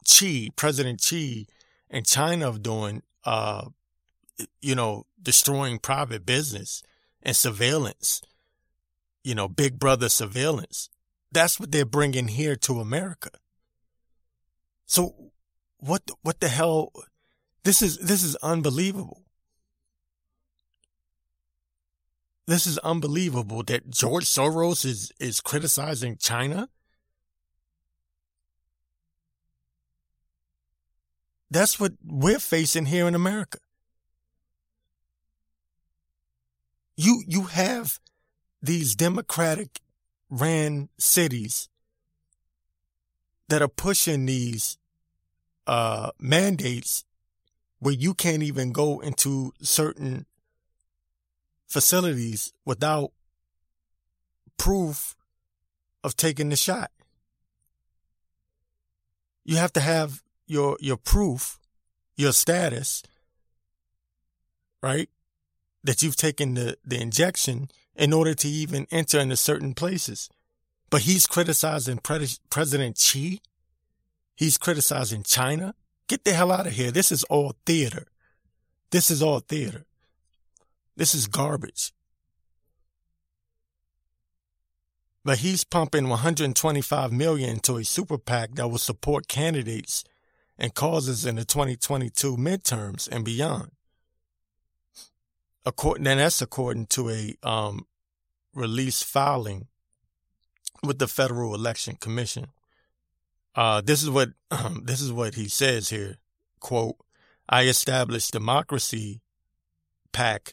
Xi, 0.06 0.50
President 0.56 1.00
Xi, 1.00 1.46
and 1.90 2.06
China 2.06 2.48
of 2.48 2.62
doing 2.62 3.02
uh, 3.24 3.66
you 4.60 4.74
know, 4.74 5.04
destroying 5.22 5.78
private 5.78 6.24
business 6.24 6.82
and 7.22 7.36
surveillance, 7.36 8.22
you 9.22 9.34
know, 9.34 9.48
big 9.48 9.78
brother 9.78 10.08
surveillance. 10.08 10.88
That's 11.32 11.60
what 11.60 11.70
they're 11.70 11.84
bringing 11.84 12.28
here 12.28 12.56
to 12.56 12.80
America. 12.80 13.30
So 14.86 15.32
what, 15.78 16.02
what 16.22 16.40
the 16.40 16.48
hell? 16.48 16.92
This 17.64 17.82
is, 17.82 17.98
this 17.98 18.22
is 18.22 18.36
unbelievable. 18.36 19.22
This 22.50 22.66
is 22.66 22.78
unbelievable 22.78 23.62
that 23.64 23.90
George 23.90 24.24
Soros 24.24 24.84
is 24.84 25.12
is 25.20 25.40
criticizing 25.40 26.16
China. 26.16 26.68
That's 31.50 31.78
what 31.78 31.92
we're 32.04 32.38
facing 32.38 32.86
here 32.86 33.06
in 33.06 33.14
America. 33.14 33.58
You 36.96 37.22
you 37.26 37.44
have 37.44 38.00
these 38.62 38.94
democratic 38.94 39.80
ran 40.28 40.88
cities 40.98 41.68
that 43.48 43.62
are 43.62 43.68
pushing 43.68 44.26
these 44.26 44.76
uh, 45.66 46.10
mandates 46.18 47.04
where 47.78 47.94
you 47.94 48.14
can't 48.14 48.42
even 48.42 48.72
go 48.72 49.00
into 49.00 49.52
certain 49.60 50.26
facilities 51.70 52.52
without 52.66 53.12
proof 54.58 55.16
of 56.04 56.16
taking 56.16 56.50
the 56.50 56.56
shot. 56.56 56.90
You 59.44 59.56
have 59.56 59.72
to 59.74 59.80
have 59.80 60.22
your 60.46 60.76
your 60.80 60.96
proof, 60.96 61.58
your 62.16 62.32
status, 62.32 63.02
right? 64.82 65.08
That 65.82 66.02
you've 66.02 66.16
taken 66.16 66.54
the, 66.54 66.76
the 66.84 67.00
injection 67.00 67.70
in 67.96 68.12
order 68.12 68.34
to 68.34 68.48
even 68.48 68.86
enter 68.90 69.18
into 69.18 69.36
certain 69.36 69.72
places. 69.72 70.28
But 70.90 71.02
he's 71.02 71.26
criticizing 71.26 71.98
Pre- 71.98 72.36
President 72.50 72.98
Xi. 72.98 73.40
He's 74.36 74.58
criticizing 74.58 75.22
China. 75.22 75.74
Get 76.08 76.24
the 76.24 76.32
hell 76.32 76.50
out 76.52 76.66
of 76.66 76.72
here. 76.72 76.90
This 76.90 77.12
is 77.12 77.24
all 77.24 77.54
theater. 77.64 78.06
This 78.90 79.10
is 79.10 79.22
all 79.22 79.40
theater. 79.40 79.84
This 81.00 81.14
is 81.14 81.28
garbage. 81.28 81.94
But 85.24 85.38
he's 85.38 85.64
pumping 85.64 86.10
125 86.10 87.10
million 87.10 87.48
into 87.48 87.78
a 87.78 87.84
super 87.84 88.18
PAC 88.18 88.56
that 88.56 88.68
will 88.68 88.76
support 88.76 89.26
candidates 89.26 90.04
and 90.58 90.74
causes 90.74 91.24
in 91.24 91.36
the 91.36 91.46
2022 91.46 92.36
midterms 92.36 93.08
and 93.08 93.24
beyond. 93.24 93.70
According, 95.64 96.04
then 96.04 96.18
that's 96.18 96.42
according 96.42 96.84
to 96.88 97.08
a 97.08 97.34
um, 97.42 97.86
release 98.52 99.02
filing 99.02 99.68
with 100.82 100.98
the 100.98 101.08
Federal 101.08 101.54
Election 101.54 101.96
Commission. 101.98 102.48
Uh, 103.54 103.80
this 103.80 104.02
is 104.02 104.10
what 104.10 104.32
um, 104.50 104.82
this 104.84 105.00
is 105.00 105.10
what 105.10 105.34
he 105.34 105.48
says 105.48 105.88
here. 105.88 106.18
Quote: 106.58 106.96
I 107.48 107.62
established 107.62 108.32
democracy 108.32 109.22
PAC 110.12 110.52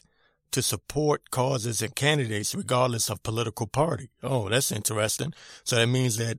to 0.50 0.62
support 0.62 1.30
causes 1.30 1.82
and 1.82 1.94
candidates 1.94 2.54
regardless 2.54 3.10
of 3.10 3.22
political 3.22 3.66
party. 3.66 4.10
Oh, 4.22 4.48
that's 4.48 4.72
interesting. 4.72 5.34
So 5.64 5.76
that 5.76 5.86
means 5.86 6.16
that 6.16 6.38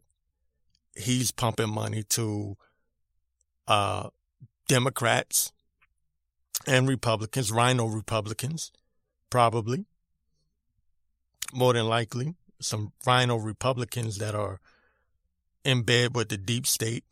he's 0.96 1.32
pumping 1.32 1.70
money 1.70 2.04
to 2.10 2.58
uh, 3.68 4.10
Democrats 4.68 5.52
and 6.68 6.88
Republicans, 6.88 7.52
RINO 7.52 7.86
Republicans, 7.88 8.72
probably, 9.30 9.86
more 11.54 11.74
than 11.74 11.88
likely, 11.88 12.36
some 12.60 12.92
RINO 13.06 13.38
Republicans 13.38 14.18
that 14.18 14.36
are 14.36 14.60
in 15.64 15.84
bed 15.84 16.16
with 16.16 16.30
the 16.30 16.38
deep 16.38 16.68
state, 16.68 17.04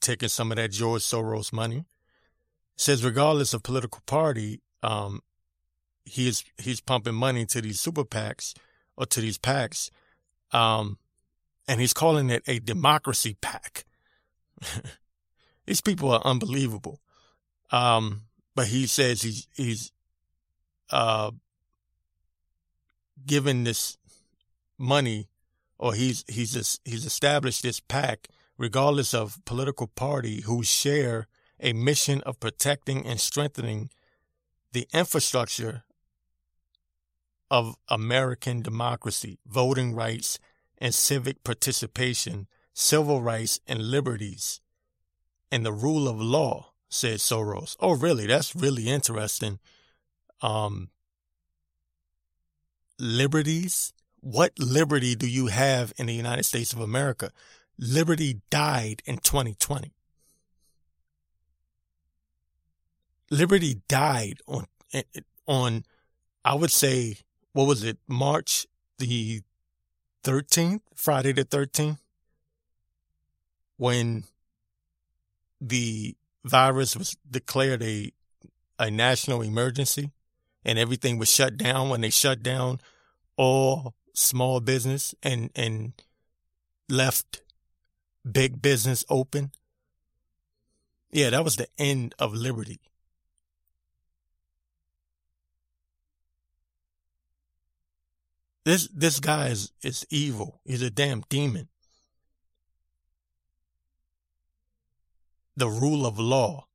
taking 0.00 0.28
some 0.28 0.50
of 0.52 0.56
that 0.56 0.70
George 0.70 1.02
Soros 1.02 1.52
money. 1.52 1.84
Says 2.76 3.04
regardless 3.04 3.52
of 3.54 3.64
political 3.64 4.00
party, 4.06 4.60
um, 4.84 5.20
he's 6.08 6.44
he's 6.58 6.80
pumping 6.80 7.14
money 7.14 7.46
to 7.46 7.60
these 7.60 7.80
super 7.80 8.04
PACs 8.04 8.54
or 8.96 9.06
to 9.06 9.20
these 9.20 9.38
PACs, 9.38 9.90
um, 10.52 10.98
and 11.66 11.80
he's 11.80 11.92
calling 11.92 12.30
it 12.30 12.42
a 12.46 12.58
democracy 12.58 13.36
PAC. 13.40 13.84
these 15.66 15.80
people 15.80 16.10
are 16.10 16.22
unbelievable. 16.24 17.00
Um, 17.70 18.22
but 18.54 18.68
he 18.68 18.86
says 18.86 19.22
he's 19.22 19.46
he's 19.54 19.92
uh, 20.90 21.30
given 23.24 23.64
this 23.64 23.98
money 24.78 25.28
or 25.78 25.94
he's 25.94 26.24
he's 26.28 26.80
he's 26.84 27.06
established 27.06 27.62
this 27.62 27.80
PAC, 27.80 28.28
regardless 28.56 29.14
of 29.14 29.44
political 29.44 29.86
party 29.86 30.42
who 30.42 30.62
share 30.62 31.26
a 31.60 31.72
mission 31.72 32.20
of 32.22 32.40
protecting 32.40 33.06
and 33.06 33.20
strengthening 33.20 33.90
the 34.72 34.88
infrastructure 34.92 35.84
of 37.50 37.76
American 37.88 38.62
democracy, 38.62 39.38
voting 39.46 39.94
rights 39.94 40.38
and 40.78 40.94
civic 40.94 41.42
participation, 41.44 42.46
civil 42.72 43.22
rights 43.22 43.60
and 43.66 43.90
liberties, 43.90 44.60
and 45.50 45.64
the 45.64 45.72
rule 45.72 46.08
of 46.08 46.20
law, 46.20 46.72
said 46.88 47.18
Soros. 47.18 47.76
Oh, 47.80 47.96
really? 47.96 48.26
That's 48.26 48.54
really 48.54 48.88
interesting. 48.88 49.58
Um, 50.40 50.90
liberties 52.98 53.92
what 54.20 54.58
liberty 54.58 55.14
do 55.14 55.28
you 55.28 55.46
have 55.46 55.92
in 55.96 56.06
the 56.06 56.14
United 56.14 56.44
States 56.44 56.72
of 56.72 56.80
America? 56.80 57.30
Liberty 57.78 58.40
died 58.50 59.02
in 59.06 59.18
2020. 59.18 59.92
Liberty 63.30 63.82
died 63.88 64.40
on, 64.46 64.66
on, 65.46 65.84
I 66.44 66.54
would 66.54 66.70
say, 66.70 67.18
what 67.58 67.66
was 67.66 67.82
it, 67.82 67.98
March 68.06 68.68
the 68.98 69.42
13th, 70.22 70.80
Friday 70.94 71.32
the 71.32 71.44
13th, 71.44 71.98
when 73.76 74.22
the 75.60 76.14
virus 76.44 76.96
was 76.96 77.16
declared 77.28 77.82
a, 77.82 78.12
a 78.78 78.92
national 78.92 79.42
emergency 79.42 80.12
and 80.64 80.78
everything 80.78 81.18
was 81.18 81.34
shut 81.34 81.56
down 81.56 81.88
when 81.88 82.00
they 82.00 82.10
shut 82.10 82.44
down 82.44 82.78
all 83.36 83.92
small 84.14 84.60
business 84.60 85.12
and 85.24 85.50
and 85.56 85.94
left 86.88 87.42
big 88.30 88.62
business 88.62 89.04
open. 89.10 89.50
Yeah, 91.10 91.30
that 91.30 91.42
was 91.42 91.56
the 91.56 91.66
end 91.76 92.14
of 92.20 92.34
liberty. 92.34 92.87
This 98.68 98.88
this 98.88 99.18
guy 99.18 99.48
is 99.48 99.72
is 99.82 100.06
evil. 100.10 100.60
He's 100.64 100.82
a 100.82 100.90
damn 100.90 101.22
demon. 101.28 101.68
The 105.56 105.68
rule 105.68 106.04
of 106.04 106.18
law. 106.18 106.66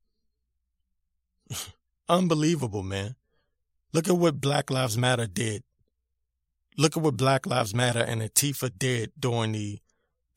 Unbelievable, 2.10 2.84
man. 2.84 3.16
Look 3.94 4.08
at 4.10 4.18
what 4.18 4.42
Black 4.42 4.72
Lives 4.72 4.98
Matter 4.98 5.28
did 5.28 5.64
look 6.78 6.98
at 6.98 7.04
what 7.04 7.18
Black 7.18 7.46
Lives 7.46 7.74
Matter 7.74 8.00
and 8.00 8.22
Antifa 8.22 8.72
did 8.78 9.12
during 9.20 9.52
the 9.52 9.80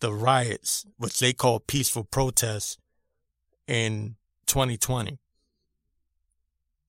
the 0.01 0.13
riots, 0.13 0.85
which 0.99 1.19
they 1.21 1.33
call 1.33 1.59
peaceful 1.59 2.05
protests 2.05 2.77
in 3.67 4.17
2020. 4.47 5.19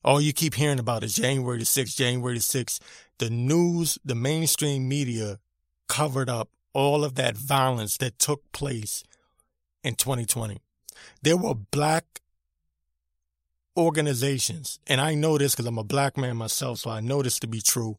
All 0.03 0.20
you 0.20 0.34
keep 0.34 0.55
hearing 0.55 0.80
about 0.80 1.05
is 1.05 1.15
January 1.15 1.59
the 1.59 1.63
6th, 1.63 1.95
January 1.95 2.36
the 2.36 2.41
6th. 2.41 2.80
The 3.20 3.30
news, 3.30 3.97
the 4.05 4.15
mainstream 4.15 4.88
media 4.88 5.39
covered 5.88 6.30
up 6.30 6.49
all 6.74 7.03
of 7.03 7.15
that 7.15 7.36
violence 7.36 7.97
that 7.97 8.20
took 8.20 8.51
place 8.51 9.03
in 9.84 9.95
2020. 9.95 10.59
There 11.24 11.38
were 11.38 11.55
black 11.55 12.22
organizations, 13.76 14.80
and 14.88 15.01
I 15.01 15.15
know 15.15 15.38
this 15.38 15.53
because 15.53 15.65
I'm 15.65 15.78
a 15.78 15.84
black 15.84 16.18
man 16.18 16.38
myself, 16.38 16.80
so 16.80 16.89
I 16.89 16.99
know 16.99 17.22
this 17.24 17.39
to 17.39 17.47
be 17.47 17.61
true 17.61 17.97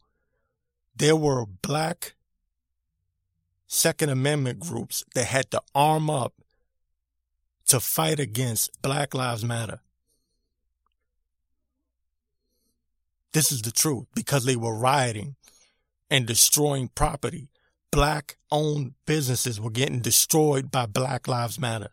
there 0.98 1.16
were 1.16 1.46
black 1.46 2.14
Second 3.66 4.10
Amendment 4.10 4.58
groups 4.58 5.04
that 5.14 5.26
had 5.26 5.50
to 5.52 5.62
arm 5.74 6.10
up 6.10 6.34
to 7.66 7.80
fight 7.80 8.18
against 8.18 8.82
Black 8.82 9.14
Lives 9.14 9.44
Matter. 9.44 9.80
This 13.32 13.52
is 13.52 13.62
the 13.62 13.70
truth 13.70 14.06
because 14.14 14.44
they 14.44 14.56
were 14.56 14.76
rioting 14.76 15.36
and 16.10 16.26
destroying 16.26 16.88
property. 16.88 17.48
Black 17.90 18.36
owned 18.50 18.94
businesses 19.06 19.60
were 19.60 19.70
getting 19.70 20.00
destroyed 20.00 20.70
by 20.70 20.86
Black 20.86 21.28
Lives 21.28 21.58
Matter. 21.58 21.90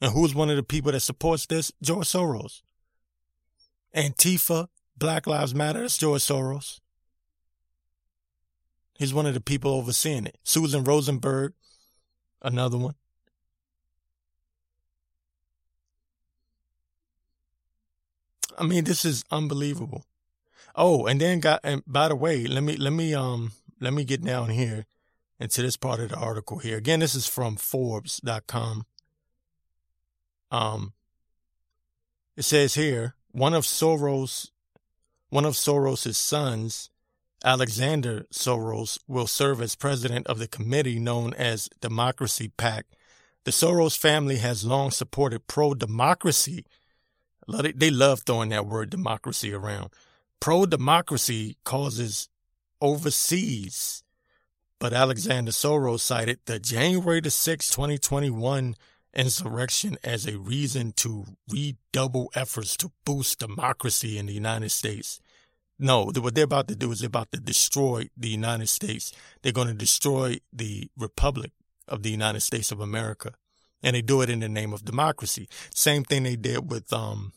And 0.00 0.12
who's 0.12 0.34
one 0.34 0.50
of 0.50 0.56
the 0.56 0.62
people 0.62 0.92
that 0.92 1.00
supports 1.00 1.46
this? 1.46 1.72
George 1.82 2.06
Soros. 2.06 2.62
Antifa, 3.96 4.68
Black 4.96 5.26
Lives 5.26 5.54
Matter, 5.54 5.80
that's 5.80 5.98
George 5.98 6.22
Soros. 6.22 6.80
He's 8.96 9.14
one 9.14 9.26
of 9.26 9.34
the 9.34 9.40
people 9.40 9.72
overseeing 9.72 10.26
it. 10.26 10.38
Susan 10.44 10.84
Rosenberg, 10.84 11.52
another 12.42 12.78
one. 12.78 12.94
I 18.58 18.64
mean, 18.64 18.84
this 18.84 19.04
is 19.04 19.24
unbelievable. 19.30 20.04
Oh, 20.74 21.06
and 21.06 21.20
then 21.20 21.40
got 21.40 21.60
and 21.64 21.82
by 21.86 22.08
the 22.08 22.16
way, 22.16 22.46
let 22.46 22.62
me 22.62 22.76
let 22.76 22.92
me 22.92 23.14
um 23.14 23.52
let 23.80 23.92
me 23.92 24.04
get 24.04 24.22
down 24.22 24.50
here 24.50 24.86
into 25.40 25.62
this 25.62 25.76
part 25.76 26.00
of 26.00 26.10
the 26.10 26.16
article 26.16 26.58
here. 26.58 26.76
Again, 26.76 27.00
this 27.00 27.14
is 27.14 27.26
from 27.26 27.56
Forbes.com. 27.56 28.86
Um, 30.50 30.92
it 32.36 32.42
says 32.42 32.74
here 32.74 33.14
one 33.30 33.54
of 33.54 33.64
Soros, 33.64 34.50
one 35.30 35.44
of 35.44 35.54
Soros's 35.54 36.18
sons, 36.18 36.90
Alexander 37.44 38.26
Soros, 38.32 38.98
will 39.06 39.26
serve 39.26 39.60
as 39.62 39.76
president 39.76 40.26
of 40.26 40.38
the 40.38 40.48
committee 40.48 40.98
known 40.98 41.34
as 41.34 41.68
Democracy 41.80 42.52
PAC. 42.56 42.86
The 43.44 43.50
Soros 43.52 43.96
family 43.96 44.36
has 44.36 44.64
long 44.64 44.90
supported 44.90 45.46
pro-democracy. 45.46 46.64
They 47.48 47.90
love 47.90 48.20
throwing 48.20 48.50
that 48.50 48.66
word 48.66 48.90
democracy 48.90 49.52
around. 49.52 49.90
Pro-democracy 50.40 51.56
causes 51.64 52.28
overseas 52.80 54.02
but 54.78 54.92
Alexander 54.92 55.50
Soros 55.50 56.00
cited 56.00 56.38
the 56.44 56.58
January 56.60 57.20
the 57.20 57.30
6, 57.30 57.68
2021 57.70 58.76
insurrection 59.14 59.98
as 60.04 60.26
a 60.26 60.38
reason 60.38 60.92
to 60.92 61.24
redouble 61.50 62.30
efforts 62.34 62.76
to 62.76 62.92
boost 63.04 63.40
democracy 63.40 64.18
in 64.18 64.26
the 64.26 64.32
United 64.32 64.70
States. 64.70 65.20
No, 65.80 66.12
what 66.14 66.34
they're 66.34 66.44
about 66.44 66.68
to 66.68 66.76
do 66.76 66.92
is 66.92 67.00
they're 67.00 67.08
about 67.08 67.32
to 67.32 67.40
destroy 67.40 68.08
the 68.16 68.28
United 68.28 68.68
States. 68.68 69.12
They're 69.42 69.52
going 69.52 69.68
to 69.68 69.74
destroy 69.74 70.38
the 70.52 70.90
Republic 70.96 71.52
of 71.88 72.02
the 72.02 72.10
United 72.10 72.40
States 72.40 72.70
of 72.70 72.80
America. 72.80 73.32
And 73.82 73.94
they 73.94 74.02
do 74.02 74.22
it 74.22 74.30
in 74.30 74.40
the 74.40 74.48
name 74.48 74.72
of 74.72 74.84
democracy. 74.84 75.48
Same 75.72 76.04
thing 76.04 76.24
they 76.24 76.36
did 76.36 76.70
with 76.70 76.92
um, 76.92 77.32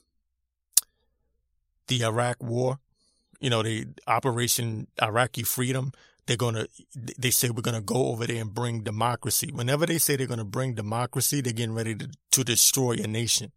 the 1.98 2.06
Iraq 2.06 2.42
war, 2.42 2.80
you 3.39 3.50
know, 3.50 3.64
the 3.64 3.88
Operation 4.08 4.88
Iraqi 5.02 5.44
Freedom 5.44 5.92
they're 6.32 6.38
going 6.38 6.56
to, 6.56 6.68
they 6.96 7.32
say 7.32 7.50
we're 7.50 7.62
going 7.62 7.76
to 7.76 7.82
go 7.82 8.08
over 8.08 8.26
there 8.26 8.42
and 8.42 8.54
bring 8.54 8.84
democracy. 8.84 9.52
Whenever 9.52 9.86
they 9.86 9.98
say 9.98 10.16
they're 10.16 10.28
going 10.28 10.38
to 10.38 10.46
bring 10.46 10.76
democracy, 10.76 11.42
they're 11.42 11.54
getting 11.54 11.76
ready 11.76 11.96
to, 11.96 12.10
to 12.32 12.44
destroy 12.44 12.94
a 12.94 13.08
nation. 13.08 13.52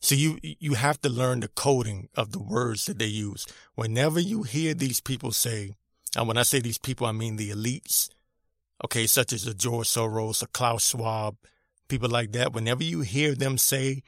So 0.00 0.14
you, 0.14 0.38
you 0.42 0.74
have 0.74 1.00
to 1.00 1.08
learn 1.08 1.40
the 1.40 1.48
coding 1.48 2.10
of 2.14 2.32
the 2.32 2.38
words 2.38 2.84
that 2.86 2.98
they 2.98 3.06
use. 3.06 3.46
Whenever 3.74 4.20
you 4.20 4.42
hear 4.42 4.74
these 4.74 5.00
people 5.00 5.32
say, 5.32 5.74
and 6.16 6.28
when 6.28 6.36
I 6.36 6.42
say 6.42 6.60
these 6.60 6.78
people, 6.78 7.06
I 7.06 7.12
mean 7.12 7.36
the 7.36 7.50
elites, 7.50 8.10
okay, 8.84 9.06
such 9.06 9.32
as 9.32 9.46
a 9.46 9.54
George 9.54 9.88
Soros, 9.88 10.42
a 10.42 10.46
Klaus 10.46 10.90
Schwab, 10.90 11.36
people 11.88 12.10
like 12.10 12.32
that. 12.32 12.52
Whenever 12.52 12.84
you 12.84 13.00
hear 13.00 13.34
them 13.34 13.56
say, 13.56 14.02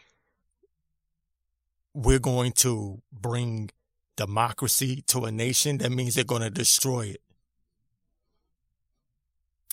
we're 1.97 2.19
going 2.19 2.53
to 2.53 3.01
bring 3.11 3.71
democracy 4.17 5.03
to 5.07 5.25
a 5.25 5.33
nation, 5.33 5.79
that 5.79 5.91
means 5.91 6.15
they're 6.15 6.25
going 6.25 6.43
to 6.43 6.51
destroy 6.51 7.07
it. 7.07 7.23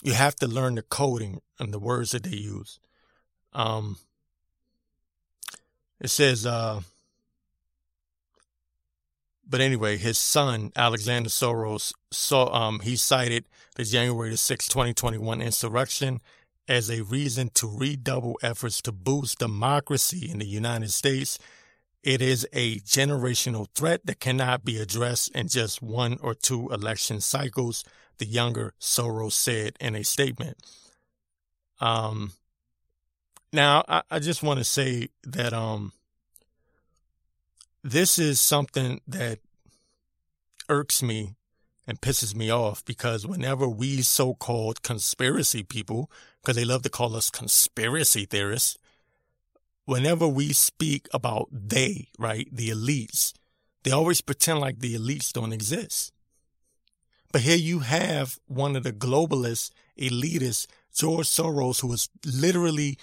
You 0.04 0.14
have 0.14 0.36
to 0.38 0.48
learn 0.48 0.76
the 0.76 0.84
coding 0.84 1.42
and 1.60 1.74
the 1.74 1.80
words 1.80 2.12
that 2.12 2.24
they 2.24 2.38
use. 2.38 2.80
Um, 3.52 3.98
it 6.00 6.10
says, 6.10 6.46
uh, 6.46 6.80
but 9.48 9.60
anyway, 9.60 9.98
his 9.98 10.18
son, 10.18 10.72
Alexander 10.78 11.30
Soros, 11.30 11.94
saw, 12.10 12.54
um, 12.54 12.80
he 12.80 12.96
cited 12.96 13.44
the 13.76 13.84
January 13.84 14.38
6, 14.38 14.68
2021 14.70 15.42
insurrection 15.42 16.22
as 16.70 16.90
a 16.90 17.04
reason 17.04 17.50
to 17.56 17.68
redouble 17.68 18.40
efforts 18.42 18.82
to 18.84 18.94
boost 18.94 19.40
democracy 19.40 20.32
in 20.32 20.40
the 20.40 20.48
United 20.48 20.92
States 20.92 21.38
it 22.04 22.22
is 22.22 22.46
a 22.52 22.80
generational 22.80 23.68
threat 23.74 24.06
that 24.06 24.20
cannot 24.20 24.66
be 24.66 24.78
addressed 24.78 25.32
in 25.32 25.48
just 25.48 25.82
one 25.82 26.18
or 26.22 26.34
two 26.34 26.70
election 26.70 27.22
cycles, 27.22 27.86
the 28.18 28.26
younger 28.26 28.74
Soros 28.80 29.32
said 29.32 29.78
in 29.80 29.96
a 29.96 30.04
statement. 30.04 30.58
Um, 31.80 32.34
now, 33.54 33.86
I, 33.88 34.02
I 34.12 34.20
just 34.20 34.44
want 34.44 34.60
to 34.60 34.64
say 34.66 35.10
that 35.24 35.54
um, 35.54 35.94
this 37.84 38.20
is 38.20 38.42
something 38.42 39.00
that 39.08 39.40
irks 40.68 41.02
me 41.02 41.36
and 41.88 42.02
pisses 42.02 42.36
me 42.36 42.50
off 42.50 42.84
because 42.86 43.28
whenever 43.28 43.68
we 43.68 44.02
so 44.02 44.34
called 44.34 44.82
conspiracy 44.84 45.64
people, 45.64 46.10
because 46.42 46.56
they 46.56 46.66
love 46.66 46.84
to 46.84 46.90
call 46.90 47.16
us 47.16 47.30
conspiracy 47.30 48.26
theorists, 48.26 48.78
whenever 49.86 50.28
we 50.28 50.54
speak 50.54 51.08
about 51.14 51.48
they, 51.52 52.10
right, 52.18 52.48
the 52.52 52.70
elites, 52.70 53.34
they 53.84 53.92
always 53.92 54.22
pretend 54.22 54.60
like 54.60 54.80
the 54.80 54.96
elites 54.96 55.32
don't 55.32 55.54
exist. 55.54 56.12
But 57.32 57.42
here 57.42 57.58
you 57.58 57.80
have 57.80 58.40
one 58.48 58.76
of 58.76 58.84
the 58.84 58.94
globalist 58.94 59.72
elitists, 60.00 60.68
George 60.96 61.28
Soros, 61.28 61.82
who 61.82 61.92
is 61.92 62.10
literally 62.26 62.98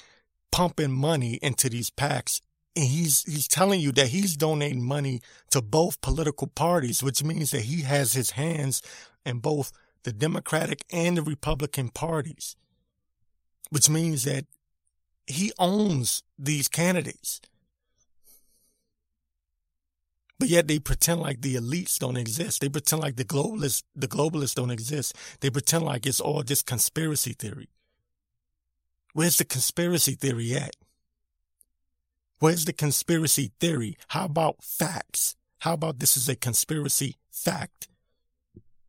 pumping 0.52 0.92
money 0.92 1.38
into 1.42 1.68
these 1.68 1.90
PACs. 1.90 2.40
And 2.76 2.84
he's, 2.84 3.24
he's 3.24 3.48
telling 3.48 3.80
you 3.80 3.90
that 3.92 4.08
he's 4.08 4.36
donating 4.36 4.84
money 4.84 5.20
to 5.50 5.60
both 5.60 6.00
political 6.00 6.46
parties, 6.46 7.02
which 7.02 7.24
means 7.24 7.50
that 7.50 7.62
he 7.62 7.82
has 7.82 8.12
his 8.12 8.30
hands 8.30 8.80
in 9.26 9.40
both 9.40 9.72
the 10.04 10.12
Democratic 10.12 10.84
and 10.92 11.16
the 11.16 11.22
Republican 11.22 11.88
parties, 11.88 12.56
which 13.70 13.90
means 13.90 14.24
that 14.24 14.46
he 15.26 15.52
owns 15.58 16.22
these 16.38 16.68
candidates. 16.68 17.40
But 20.38 20.48
yet 20.48 20.68
they 20.68 20.78
pretend 20.78 21.20
like 21.20 21.42
the 21.42 21.56
elites 21.56 21.98
don't 21.98 22.16
exist. 22.16 22.62
They 22.62 22.70
pretend 22.70 23.02
like 23.02 23.16
the 23.16 23.26
globalists, 23.26 23.82
the 23.94 24.08
globalists 24.08 24.54
don't 24.54 24.70
exist. 24.70 25.14
They 25.40 25.50
pretend 25.50 25.84
like 25.84 26.06
it's 26.06 26.20
all 26.20 26.42
just 26.42 26.64
conspiracy 26.64 27.34
theory. 27.34 27.68
Where's 29.12 29.36
the 29.36 29.44
conspiracy 29.44 30.14
theory 30.14 30.54
at? 30.54 30.76
Where's 32.38 32.64
the 32.64 32.72
conspiracy 32.72 33.52
theory? 33.60 33.98
How 34.08 34.24
about 34.24 34.64
facts? 34.64 35.36
How 35.58 35.74
about 35.74 35.98
this 35.98 36.16
is 36.16 36.26
a 36.26 36.36
conspiracy 36.36 37.16
fact? 37.30 37.88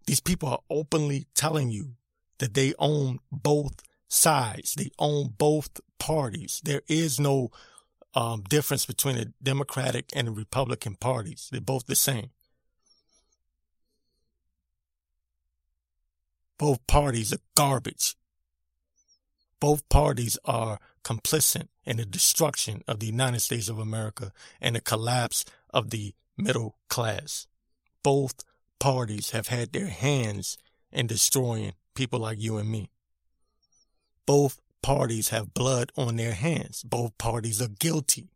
These 0.07 0.21
people 0.21 0.47
are 0.47 0.61
openly 0.69 1.27
telling 1.35 1.69
you 1.69 1.95
that 2.37 2.53
they 2.53 2.73
own 2.79 3.19
both 3.29 3.83
sides. 4.07 4.73
They 4.75 4.91
own 4.99 5.33
both 5.37 5.81
parties. 6.01 6.61
There 6.63 6.81
is 6.87 7.19
no 7.19 7.51
um, 8.15 8.41
difference 8.49 8.87
between 8.87 9.17
the 9.17 9.33
Democratic 9.41 10.09
and 10.15 10.27
the 10.27 10.31
Republican 10.31 10.95
parties. 10.95 11.47
They're 11.51 11.61
both 11.61 11.85
the 11.85 11.95
same. 11.95 12.31
Both 16.57 16.85
parties 16.87 17.31
are 17.31 17.45
garbage. 17.55 18.15
Both 19.59 19.87
parties 19.89 20.39
are 20.43 20.79
complicit 21.03 21.67
in 21.85 21.97
the 21.97 22.05
destruction 22.05 22.83
of 22.87 22.99
the 22.99 23.05
United 23.05 23.41
States 23.41 23.69
of 23.69 23.77
America 23.77 24.31
and 24.59 24.75
the 24.75 24.81
collapse 24.81 25.45
of 25.69 25.91
the 25.91 26.15
middle 26.35 26.77
class. 26.89 27.45
Both 28.01 28.43
parties 28.79 29.31
have 29.31 29.49
had 29.49 29.71
their 29.71 29.89
hands 29.89 30.57
in 30.91 31.05
destroying 31.05 31.73
people 31.93 32.19
like 32.19 32.41
you 32.41 32.57
and 32.57 32.71
me. 32.71 32.89
Both 34.25 34.59
parties 34.81 35.29
have 35.29 35.53
blood 35.53 35.91
on 35.95 36.15
their 36.15 36.33
hands. 36.33 36.83
Both 36.83 37.17
parties 37.17 37.61
are 37.61 37.67
guilty. 37.67 38.29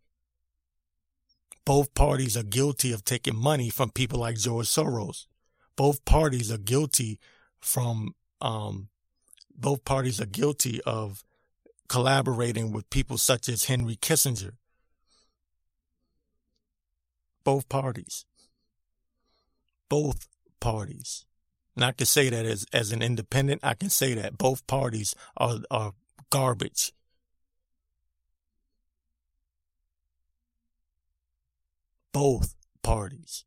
Both 1.65 1.93
parties 1.95 2.37
are 2.37 2.43
guilty 2.43 2.91
of 2.91 3.03
taking 3.03 3.35
money 3.35 3.69
from 3.69 3.89
people 3.89 4.19
like 4.19 4.37
George 4.37 4.67
Soros. 4.67 5.25
Both 5.75 6.05
parties 6.05 6.51
are 6.51 6.59
guilty 6.59 7.19
from, 7.59 8.13
um, 8.39 8.89
both 9.55 9.83
parties 9.83 10.21
are 10.21 10.27
guilty 10.27 10.79
of 10.85 11.23
collaborating 11.89 12.71
with 12.71 12.89
people 12.89 13.17
such 13.17 13.49
as 13.49 13.65
Henry 13.65 13.95
Kissinger. 13.95 14.53
Both 17.43 17.67
parties. 17.67 18.25
Both 19.89 20.27
parties. 20.59 21.25
And 21.75 21.83
I 21.83 21.91
can 21.91 22.05
say 22.05 22.29
that 22.29 22.45
as, 22.45 22.65
as 22.71 22.91
an 22.91 23.01
independent, 23.01 23.61
I 23.63 23.73
can 23.73 23.89
say 23.89 24.13
that 24.13 24.37
both 24.37 24.65
parties 24.67 25.13
are, 25.37 25.57
are 25.69 25.93
garbage. 26.29 26.91
Both 32.11 32.55
parties. 32.81 33.45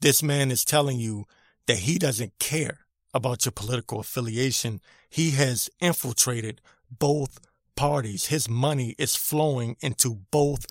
This 0.00 0.22
man 0.22 0.50
is 0.50 0.64
telling 0.64 0.98
you 0.98 1.26
that 1.66 1.78
he 1.78 1.98
doesn't 1.98 2.38
care 2.38 2.80
about 3.12 3.44
your 3.44 3.52
political 3.52 4.00
affiliation. 4.00 4.80
He 5.08 5.32
has 5.32 5.68
infiltrated 5.80 6.60
both 6.90 7.38
parties. 7.76 8.26
His 8.26 8.48
money 8.48 8.94
is 8.98 9.14
flowing 9.14 9.76
into 9.80 10.20
both 10.30 10.66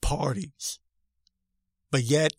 parties. 0.00 0.78
But 1.90 2.02
yet, 2.02 2.32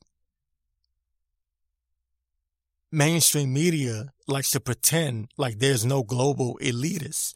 mainstream 2.92 3.54
media 3.54 4.14
likes 4.28 4.52
to 4.52 4.60
pretend 4.60 5.30
like 5.38 5.60
there's 5.60 5.86
no 5.86 6.04
global 6.04 6.60
elitists 6.62 7.34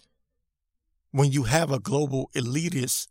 when 1.12 1.32
you 1.32 1.44
have 1.44 1.72
a 1.72 1.80
global 1.80 2.30
elitist 2.34 3.08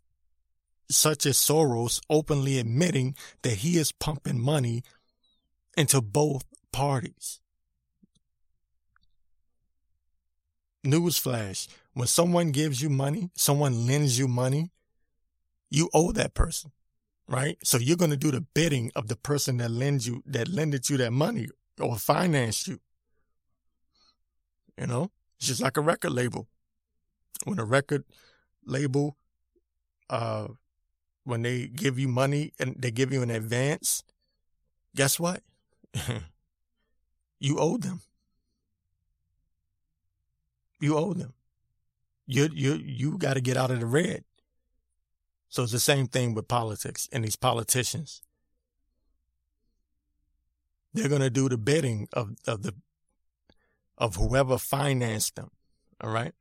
such 0.89 1.25
as 1.25 1.37
Soros 1.37 2.01
openly 2.09 2.59
admitting 2.59 3.15
that 3.43 3.57
he 3.57 3.77
is 3.77 3.91
pumping 3.91 4.39
money 4.39 4.83
into 5.77 6.01
both 6.01 6.43
parties. 6.71 7.39
Newsflash. 10.85 11.67
When 11.93 12.07
someone 12.07 12.51
gives 12.51 12.81
you 12.81 12.89
money, 12.89 13.29
someone 13.35 13.85
lends 13.85 14.17
you 14.17 14.27
money, 14.27 14.71
you 15.69 15.89
owe 15.93 16.11
that 16.13 16.33
person, 16.33 16.71
right? 17.27 17.57
So 17.63 17.77
you're 17.77 17.97
going 17.97 18.11
to 18.11 18.17
do 18.17 18.31
the 18.31 18.41
bidding 18.41 18.91
of 18.95 19.07
the 19.07 19.15
person 19.15 19.57
that 19.57 19.71
lends 19.71 20.07
you, 20.07 20.23
that 20.25 20.47
lended 20.47 20.89
you 20.89 20.97
that 20.97 21.11
money 21.11 21.47
or 21.79 21.97
financed 21.97 22.67
you. 22.67 22.79
You 24.77 24.87
know, 24.87 25.11
it's 25.37 25.47
just 25.47 25.61
like 25.61 25.77
a 25.77 25.81
record 25.81 26.11
label. 26.11 26.47
When 27.45 27.59
a 27.59 27.65
record 27.65 28.03
label, 28.65 29.17
uh, 30.09 30.47
when 31.23 31.41
they 31.41 31.67
give 31.67 31.99
you 31.99 32.07
money 32.07 32.53
and 32.59 32.75
they 32.77 32.91
give 32.91 33.11
you 33.11 33.21
an 33.21 33.29
advance, 33.29 34.03
guess 34.95 35.19
what? 35.19 35.41
you 37.39 37.57
owe 37.59 37.77
them. 37.77 38.01
You 40.79 40.97
owe 40.97 41.13
them. 41.13 41.33
You 42.25 42.49
you 42.53 42.73
you 42.75 43.17
got 43.17 43.33
to 43.35 43.41
get 43.41 43.57
out 43.57 43.71
of 43.71 43.79
the 43.79 43.85
red. 43.85 44.23
So 45.49 45.63
it's 45.63 45.71
the 45.71 45.79
same 45.79 46.07
thing 46.07 46.33
with 46.33 46.47
politics 46.47 47.09
and 47.11 47.23
these 47.23 47.35
politicians. 47.35 48.21
They're 50.93 51.09
going 51.09 51.21
to 51.21 51.29
do 51.29 51.49
the 51.49 51.57
bidding 51.57 52.07
of 52.13 52.35
of 52.47 52.63
the 52.63 52.73
of 53.97 54.15
whoever 54.15 54.57
financed 54.57 55.35
them. 55.35 55.51
All 56.01 56.09
right? 56.09 56.33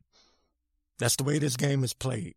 That's 1.01 1.17
the 1.17 1.25
way 1.25 1.39
this 1.39 1.57
game 1.57 1.83
is 1.83 1.95
played. 1.95 2.35